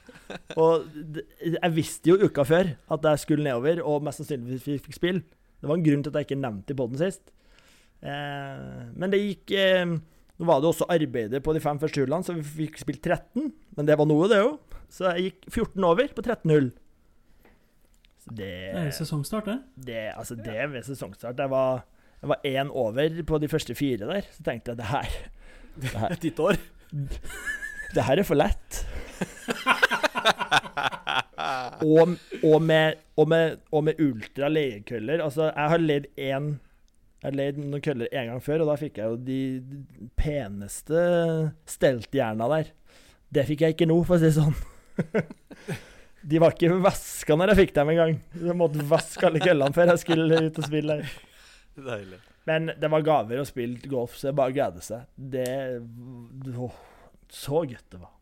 [0.62, 1.26] Og det,
[1.58, 5.20] jeg visste jo uka før at jeg skulle nedover, og mest sannsynligvis fikk spill.
[5.60, 7.34] Det var en grunn til at jeg ikke nevnte det i poden sist.
[7.99, 8.59] Eh,
[8.95, 9.84] men det gikk eh,
[10.39, 13.49] Nå var det også arbeider på de fem første hullene, så vi fikk spilt 13.
[13.76, 14.77] Men det var noe, det òg.
[14.89, 16.69] Så jeg gikk 14 over på 13 hull.
[18.23, 19.57] Så det Det er sesongstart, det.
[19.89, 21.84] det, altså det ved sesongstart Jeg var,
[22.21, 24.21] jeg var én over på de første fire der.
[24.31, 25.09] Så tenkte jeg det her
[25.76, 26.55] Det her, Et ditt år.
[27.95, 28.85] det her er for lett.
[31.84, 36.49] og, og, med, og, med, og med ultra leiekøller Altså, jeg har ledd én
[37.20, 39.40] Jeg leid noen køller en gang før, og da fikk jeg jo de
[40.20, 41.00] peneste
[41.68, 42.70] steltjerna der.
[43.30, 44.56] Det fikk jeg ikke nå, for å si det sånn.
[46.30, 48.18] De var ikke vaska når jeg fikk dem engang.
[48.36, 50.98] Jeg måtte vaske alle køllene før jeg skulle ut og spille.
[51.80, 52.20] Deilig.
[52.50, 55.06] Men det var gaver å spille golf, så jeg bare gleder seg.
[55.16, 55.48] Det
[56.56, 56.80] åh,
[57.32, 58.16] Så godt det var.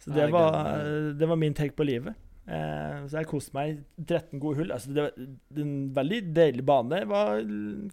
[0.00, 0.84] Så det var,
[1.18, 2.14] det var min take på livet.
[2.50, 4.72] Eh, så jeg koste meg 13 gode hull.
[4.74, 7.04] Altså, det var en veldig deilig bane.
[7.06, 7.44] var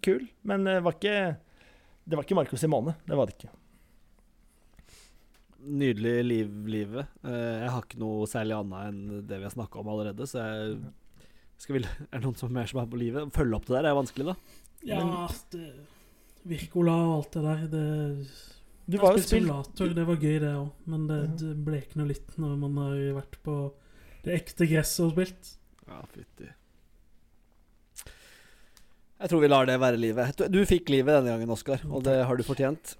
[0.02, 1.18] kul, men det var ikke
[2.08, 2.96] Det var ikke Marco Simone.
[3.06, 3.52] Det var det ikke.
[5.68, 7.06] Nydelig liv, livet.
[7.22, 10.42] Eh, jeg har ikke noe særlig annet enn det vi har snakka om allerede, så
[10.42, 10.78] jeg
[11.60, 13.34] skal vil, Er det noen som er mer som er på livet?
[13.36, 14.36] Følge opp det der er vanskelig, da.
[14.86, 15.02] Ja,
[15.52, 15.72] det,
[16.48, 17.66] Virkola og alt det der.
[17.74, 17.84] Det,
[18.88, 20.70] Du var jo spilt det var gøy, det òg.
[20.88, 23.58] Men det, det blekner litt når man har vært på
[24.24, 25.52] det ekte gresset hun spilt.
[25.88, 26.48] Ja, fytti.
[29.18, 30.38] Jeg tror vi lar det være livet.
[30.38, 32.94] Du, du fikk livet denne gangen, Oskar, og det har du fortjent.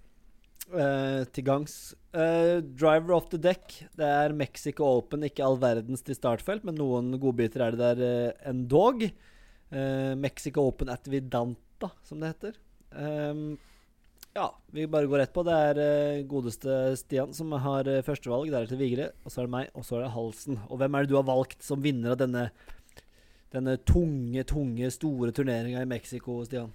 [0.69, 1.77] Uh, til gangs.
[2.13, 3.79] Uh, driver off the deck.
[3.97, 8.03] Det er Mexico Open, ikke all verdens til startfelt, men noen godbiter er det der
[8.03, 9.07] uh, endog.
[9.71, 12.59] Uh, Mexico Open at Vidanta, som det heter.
[12.97, 13.59] Ehm,
[14.39, 15.45] ja, vi bare går rett på.
[15.47, 18.53] Det er eh, godeste Stian som har uh, førstevalg.
[18.55, 20.61] Deretter Vigre, og så er det meg, og så er det Halsen.
[20.69, 22.49] Og hvem er det du har valgt som vinner av denne
[23.53, 26.73] denne tunge, tunge, store turneringa i Mexico, Stian?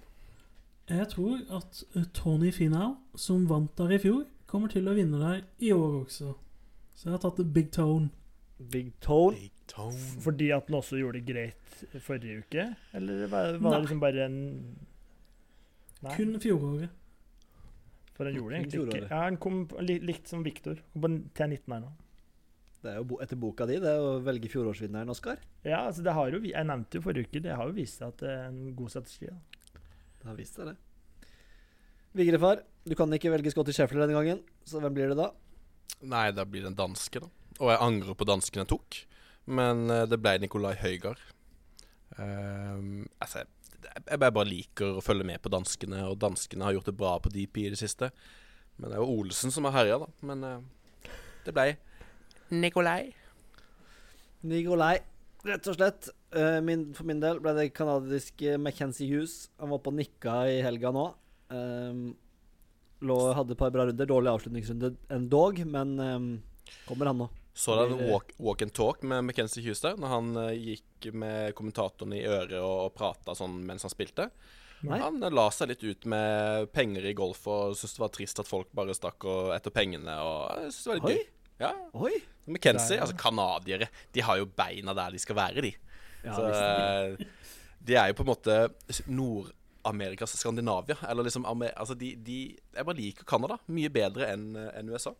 [0.90, 5.20] Jeg tror at eh, Tony Finau, som vant der i fjor, kommer til å vinne
[5.22, 6.34] der i år også.
[6.94, 8.10] Så jeg har tatt Big Tone.
[8.58, 9.38] Big Tone.
[9.38, 9.98] Big tone.
[10.20, 12.66] fordi at den også gjorde det greit forrige uke?
[12.94, 14.36] Eller var, var det liksom bare en
[16.04, 16.92] Nei, Kun fjoråret.
[18.14, 19.10] For han gjorde det egentlig ikke.
[19.10, 20.80] Ja, han kom likt som Viktor.
[20.94, 21.92] Kom på til 19 her nå.
[22.84, 25.38] Det er jo etter boka di, det å velge fjorårsvinneren, Oskar.
[25.64, 28.12] Ja, altså det har jo, jeg nevnte jo forrige uke, det har jo vist seg
[28.12, 29.30] at det er en god strategi.
[29.30, 29.80] Da.
[30.20, 31.30] Det har vist seg, det.
[32.14, 35.30] Vigrefar, du kan ikke velge Scotty Sheffler denne gangen, så hvem blir det da?
[36.12, 37.32] Nei, da blir det en danske, da.
[37.62, 39.00] Og jeg angrer på dansken jeg tok.
[39.56, 41.20] Men eh, det ble Nikolai Høygard.
[42.18, 43.50] Um, altså, jeg,
[43.84, 47.16] jeg bare bare liker å følge med på danskene, og danskene har gjort det bra
[47.22, 48.10] på DP i det siste.
[48.76, 50.08] Men det er jo Olsen som har herja, da.
[50.26, 51.10] Men uh,
[51.46, 51.74] det blei
[52.54, 53.12] Nikolai.
[54.44, 54.98] Nikolai,
[55.46, 56.10] rett og slett.
[56.34, 59.48] Uh, min, for min del ble det kanadiske Mackenzie Hughes.
[59.62, 61.06] Han var på nikka i helga nå.
[61.54, 62.04] Um,
[63.04, 64.10] lå, hadde et par bra runder.
[64.10, 66.28] Dårlig avslutningsrunde endog, men um,
[66.88, 67.30] kommer han nå.
[67.54, 71.08] Så du en walk, walk and talk med McKenzie Hughes der, når han eh, gikk
[71.14, 74.26] med kommentatoren i øret og, prata sånn mens han spilte?
[74.84, 74.98] Nei?
[74.98, 78.42] Han eh, la seg litt ut med penger i golf og syntes det var trist
[78.42, 80.18] at folk bare stakk etter pengene.
[80.18, 81.14] Og jeg synes det var litt Oi.
[81.14, 81.30] gøy.
[81.62, 82.14] Ja, Oi!
[82.50, 85.70] McKenzie, altså canadiere, de har jo beina der de skal være, de.
[86.24, 87.26] Ja, Så, eh,
[87.84, 88.58] de er jo på en måte
[89.06, 90.96] Nord-Amerikas Skandinavia.
[91.08, 95.14] Eller liksom Altså, de, de Jeg bare liker Canada mye bedre enn enn USA.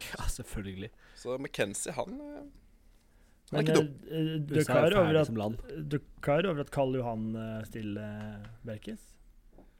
[0.00, 0.90] ja, selvfølgelig.
[1.24, 2.42] Så McKenzie, han eh,
[3.50, 3.88] Han er Men ikke dum.
[4.04, 5.30] eh, eh, du er er klar over at
[5.88, 7.24] du er klar over at Karl Johan
[7.68, 9.00] stiller Berkis?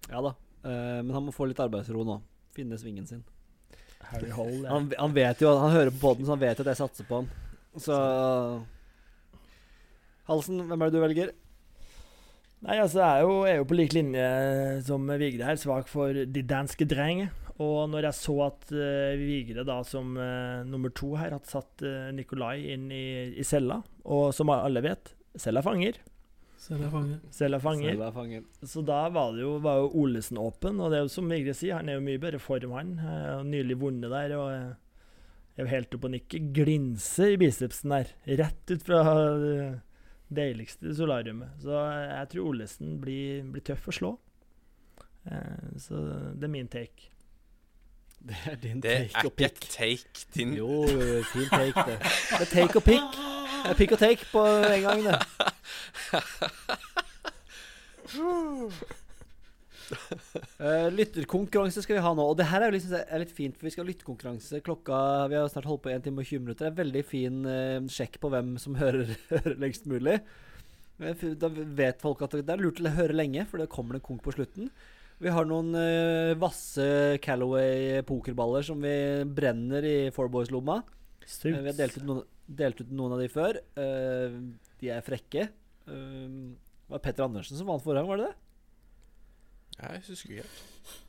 [0.09, 0.35] Ja da.
[0.65, 2.19] Eh, men han må få litt arbeidsro nå.
[2.57, 3.23] Finne svingen sin.
[4.05, 4.63] Harry Hole.
[4.65, 4.71] ja.
[4.73, 7.23] Han, han vet jo Han hører på poden, så han vet at jeg satser på
[7.23, 7.31] han.
[7.81, 7.97] Så
[10.29, 11.33] Halsen, hvem er det du velger?
[12.65, 14.29] Nei, altså, jeg er jo, er jo på lik linje
[14.87, 17.29] som Vigre her, svak for de danske drenger.
[17.63, 21.85] Og når jeg så at uh, Vigre da som uh, nummer to her hadde satt
[21.87, 23.05] uh, Nikolai inn i,
[23.39, 26.01] i cella, og som alle vet, cella fanger.
[26.65, 27.21] Cella fanger.
[27.21, 27.35] er.
[27.37, 28.01] Cella fanger.
[28.01, 28.49] Er fangen.
[28.67, 31.55] Så da var det jo, var jo Olesen åpen, og det er jo som Vigre
[31.55, 32.97] sier, han er jo mye bedre form, han.
[32.99, 34.51] Uh, nylig vunnet der, og
[35.55, 36.51] er jo helt oppe og nikker.
[36.57, 38.15] Glinser i bicepsen der.
[38.43, 39.03] Rett ut fra
[39.39, 39.59] det
[40.35, 41.55] deiligste solariumet.
[41.63, 44.15] Så jeg tror Olesen blir, blir tøff å slå.
[45.31, 46.01] Eh, så
[46.35, 47.14] det er min take.
[48.29, 50.87] Det er din Det take er ikke take din Jo,
[51.33, 51.99] fin take, det.
[52.01, 53.19] Det er take og pick.
[53.65, 55.19] Det er pick og take på en gang, det.
[60.61, 62.25] Uh, lytterkonkurranse skal vi ha nå.
[62.25, 64.97] Og det her er jo litt, er litt fint, for vi skal ha lytterkonkurranse klokka
[65.29, 66.65] Vi har snart holdt på 1 time og 20 minutter.
[66.65, 70.17] Det er veldig fin uh, sjekk på hvem som hører, hører lengst mulig.
[70.97, 74.25] Da vet folk at det er lurt å høre lenge, for det kommer det konk
[74.25, 74.73] på slutten.
[75.23, 78.95] Vi har noen uh, vasse Calaway-pokerballer som vi
[79.31, 80.81] brenner i Fourboys-lomma.
[81.25, 83.61] Uh, vi har delt ut, noen, delt ut noen av de før.
[83.79, 84.41] Uh,
[84.83, 85.49] de er frekke.
[85.87, 85.95] Eh,
[86.85, 88.37] det var Petter Andersen som vant forrige gang, var det det?
[89.75, 90.51] Jeg husker ikke.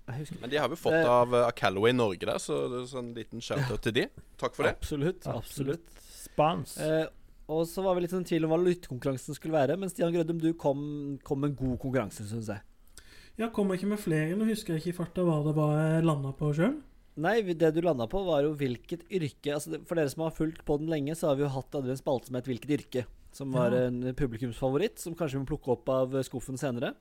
[0.05, 2.87] Jeg husker Men de har vi fått av, av Calaway Norge der, så det er
[2.89, 4.07] sånn liten shout-out til de.
[4.41, 4.73] Takk for det.
[4.77, 5.27] Absolutt.
[5.29, 5.99] absolutt.
[6.15, 6.77] Spans.
[6.81, 7.05] Eh,
[7.51, 10.13] Og så var vi litt sånn i tvil om hva lyttekonkurransen skulle være, men Stian
[10.15, 10.79] Grødum, du kom,
[11.23, 12.63] kom med en god konkurranse, syns jeg.
[13.35, 14.35] Ja, kom jeg ikke med flere?
[14.39, 16.77] Nå husker jeg ikke i farta hva det var jeg landa på sjøl.
[17.19, 20.65] Nei, det du landa på, var jo hvilket yrke altså For dere som har fulgt
[20.67, 23.05] på den lenge, så har vi jo hatt en spalte som het Hvilket yrke?
[23.35, 23.87] Som var Ja.
[23.87, 26.93] en publikumsfavoritt, som kanskje vi må plukke opp av skuffen senere.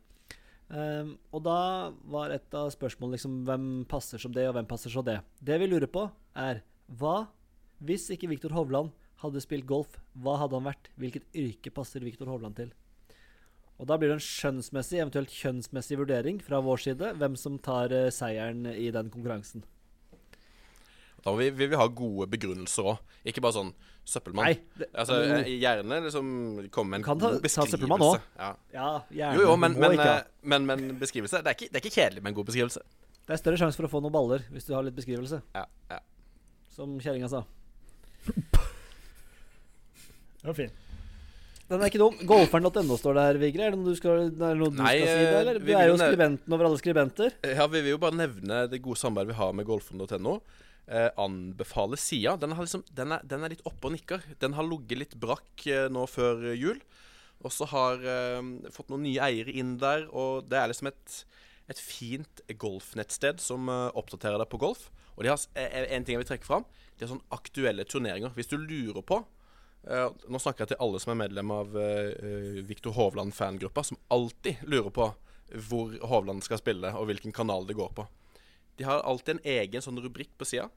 [0.68, 4.90] Um, og da var et av spørsmålene liksom hvem passer som det, og hvem passer
[4.90, 5.20] som det.
[5.38, 7.28] Det vi lurer på, er hva
[7.84, 8.90] hvis ikke Viktor Hovland
[9.22, 10.90] hadde spilt golf, hva hadde han vært?
[10.98, 12.72] Hvilket yrke passer Viktor Hovland til?
[13.82, 17.90] Og da blir det en skjønnsmessig, eventuelt kjønnsmessig vurdering fra vår side, hvem som tar
[17.92, 19.64] eh, seieren i den konkurransen.
[21.24, 22.98] Da vil vi, vil vi ha gode begrunnelser òg.
[23.24, 23.70] Ikke bare sånn
[24.04, 24.44] søppelmann.
[24.52, 26.26] Nei, det, Altså, eh, Gjerne liksom
[26.70, 27.72] komme med en Kan ta- god ta beskrivelse.
[27.78, 28.20] søppelmann også.
[28.38, 28.50] Ja.
[28.76, 29.38] Ja, gjerne.
[29.40, 30.22] Jo, jo, men, Må men, ikke eh,
[30.52, 32.84] men, men beskrivelse det er, ikke, det er ikke kjedelig med en god beskrivelse.
[33.24, 35.64] Det er større sjanse for å få noen baller hvis du har litt beskrivelse, Ja,
[35.90, 35.98] ja.
[36.76, 37.40] som kjerringa sa.
[40.42, 40.70] Det var fin.
[41.74, 42.16] Den er ikke dum.
[42.30, 43.66] Golferen.no står det her, Vigre.
[43.68, 45.58] Er det noe du skal, noe du Nei, skal si, det, eller?
[45.58, 47.34] eh, Du vi er jo skribenten over alle skribenter.
[47.50, 50.36] Ja, Vi vil jo bare nevne det gode samarbeidet vi har med golferen.no.
[50.86, 52.36] Eh, anbefale sida.
[52.40, 54.22] Den, liksom, den, den er litt oppe og nikker.
[54.42, 56.80] Den har ligget litt brakk eh, nå før jul.
[57.44, 58.40] Og så har eh,
[58.72, 61.16] fått noen nye eiere inn der, og det er liksom et,
[61.72, 64.86] et fint golfnettsted som eh, oppdaterer deg på golf.
[65.16, 66.64] Og de har eh, en ting jeg vil trekke fram.
[66.96, 68.32] De har sånn aktuelle turneringer.
[68.36, 69.22] Hvis du lurer på
[69.84, 74.94] Nå snakker jeg til alle som er medlem av uh, Viktor Hovland-fangruppa, som alltid lurer
[74.94, 75.10] på
[75.68, 78.06] hvor Hovland skal spille, og hvilken kanal det går på.
[78.80, 80.70] De har alltid en egen sånn rubrikk på sida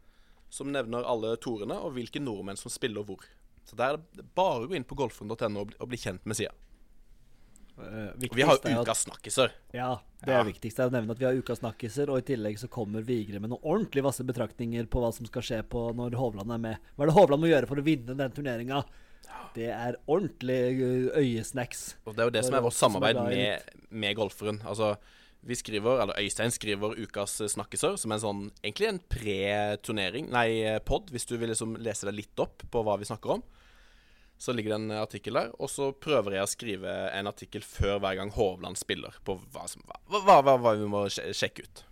[0.49, 3.23] som nevner alle torene og hvilke nordmenn som spiller hvor.
[3.67, 6.53] Så der er det bare å gå inn på golfrund.no og bli kjent med sida.
[7.77, 9.51] Uh, vi har jo ukas snakkiser.
[9.75, 10.43] Ja, det er Ja.
[10.47, 10.79] viktigst.
[10.79, 13.51] Er å nevne at vi har ukas snakkiser, og i tillegg så kommer Vigre med
[13.51, 16.77] noen ordentlig vasse betraktninger på hva som skal skje på når Hovland er med.
[16.95, 18.83] Hva er det Hovland må gjøre for å vinne den turneringa?
[19.53, 21.95] Det er ordentlig uh, øyesnacks.
[22.05, 24.61] Og det er jo det som er vårt samarbeid er med, med golferen.
[24.65, 24.95] Altså,
[25.47, 30.29] vi skriver, eller Øystein skriver ukas eh, snakkiser, som er en sånn Egentlig en pre-turnering,
[30.33, 33.37] nei, eh, pod, hvis du vil liksom lese deg litt opp på hva vi snakker
[33.37, 33.43] om.
[34.37, 37.97] Så ligger det en artikkel der, og så prøver jeg å skrive en artikkel før
[38.03, 41.85] hver gang Hovland spiller, på hva, som, hva, hva, hva, vi må sjekke ut.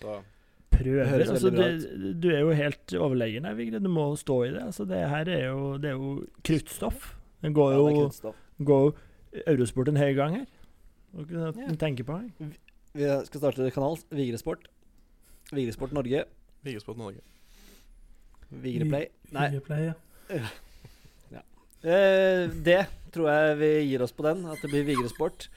[0.00, 0.20] Så
[0.70, 1.24] Prøver.
[1.26, 3.80] Altså, du, du er jo helt overlegen her, Vigre.
[3.82, 4.62] Du må stå i det.
[4.70, 6.12] Altså, det her er jo, det er jo
[6.46, 7.10] kruttstoff.
[7.42, 10.46] Den går jo, er går jo Eurosport en høy gang her.
[11.12, 11.50] Hva Ja.
[11.74, 12.50] du på det.
[12.94, 13.98] Vi skal starte kanal.
[14.10, 14.68] Vigresport.
[15.52, 16.24] Vigresport Norge.
[16.62, 17.20] Vigresport Norge.
[18.50, 19.08] Vigreplay.
[19.32, 20.48] Nei, Vigreplay, ja.
[21.84, 22.82] Eh, det
[23.14, 25.48] tror jeg vi gir oss på den, at det blir Vigresport.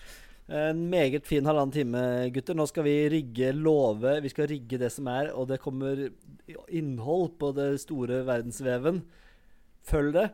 [0.54, 2.02] En meget fin halvannen time,
[2.36, 2.56] gutter.
[2.58, 4.18] Nå skal vi rigge låve.
[4.24, 6.10] Vi skal rigge det som er, og det kommer
[6.68, 9.02] innhold på det store verdensveven.
[9.88, 10.26] Følg det,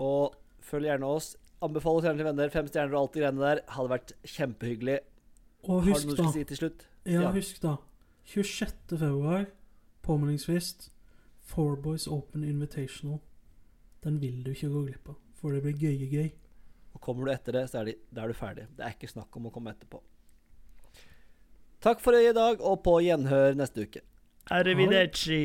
[0.00, 0.34] og
[0.64, 1.32] følg gjerne oss.
[1.64, 2.52] Anbefal oss gjerne til venner.
[2.52, 3.62] Fem stjerner og alt det greiene der.
[3.76, 4.98] Hadde vært kjempehyggelig.
[5.68, 6.22] Og Har du noe du da.
[6.22, 6.86] skal si til slutt?
[7.04, 7.32] Ja, Ja.
[7.32, 7.76] husk da.
[8.24, 8.96] 26.
[8.98, 9.46] februar,
[10.02, 10.90] påmeldingsfrist.
[11.40, 13.18] Four Boys Open Invitational.
[14.04, 16.30] Den vil du ikke gå glipp av, for det blir gøye-gøy.
[16.96, 18.66] Og kommer du etter det, så er, de, da er du ferdig.
[18.76, 20.00] Det er ikke snakk om å komme etterpå.
[21.80, 24.02] Takk for i dag, og på gjenhør neste uke.
[24.52, 25.40] Arrivederci.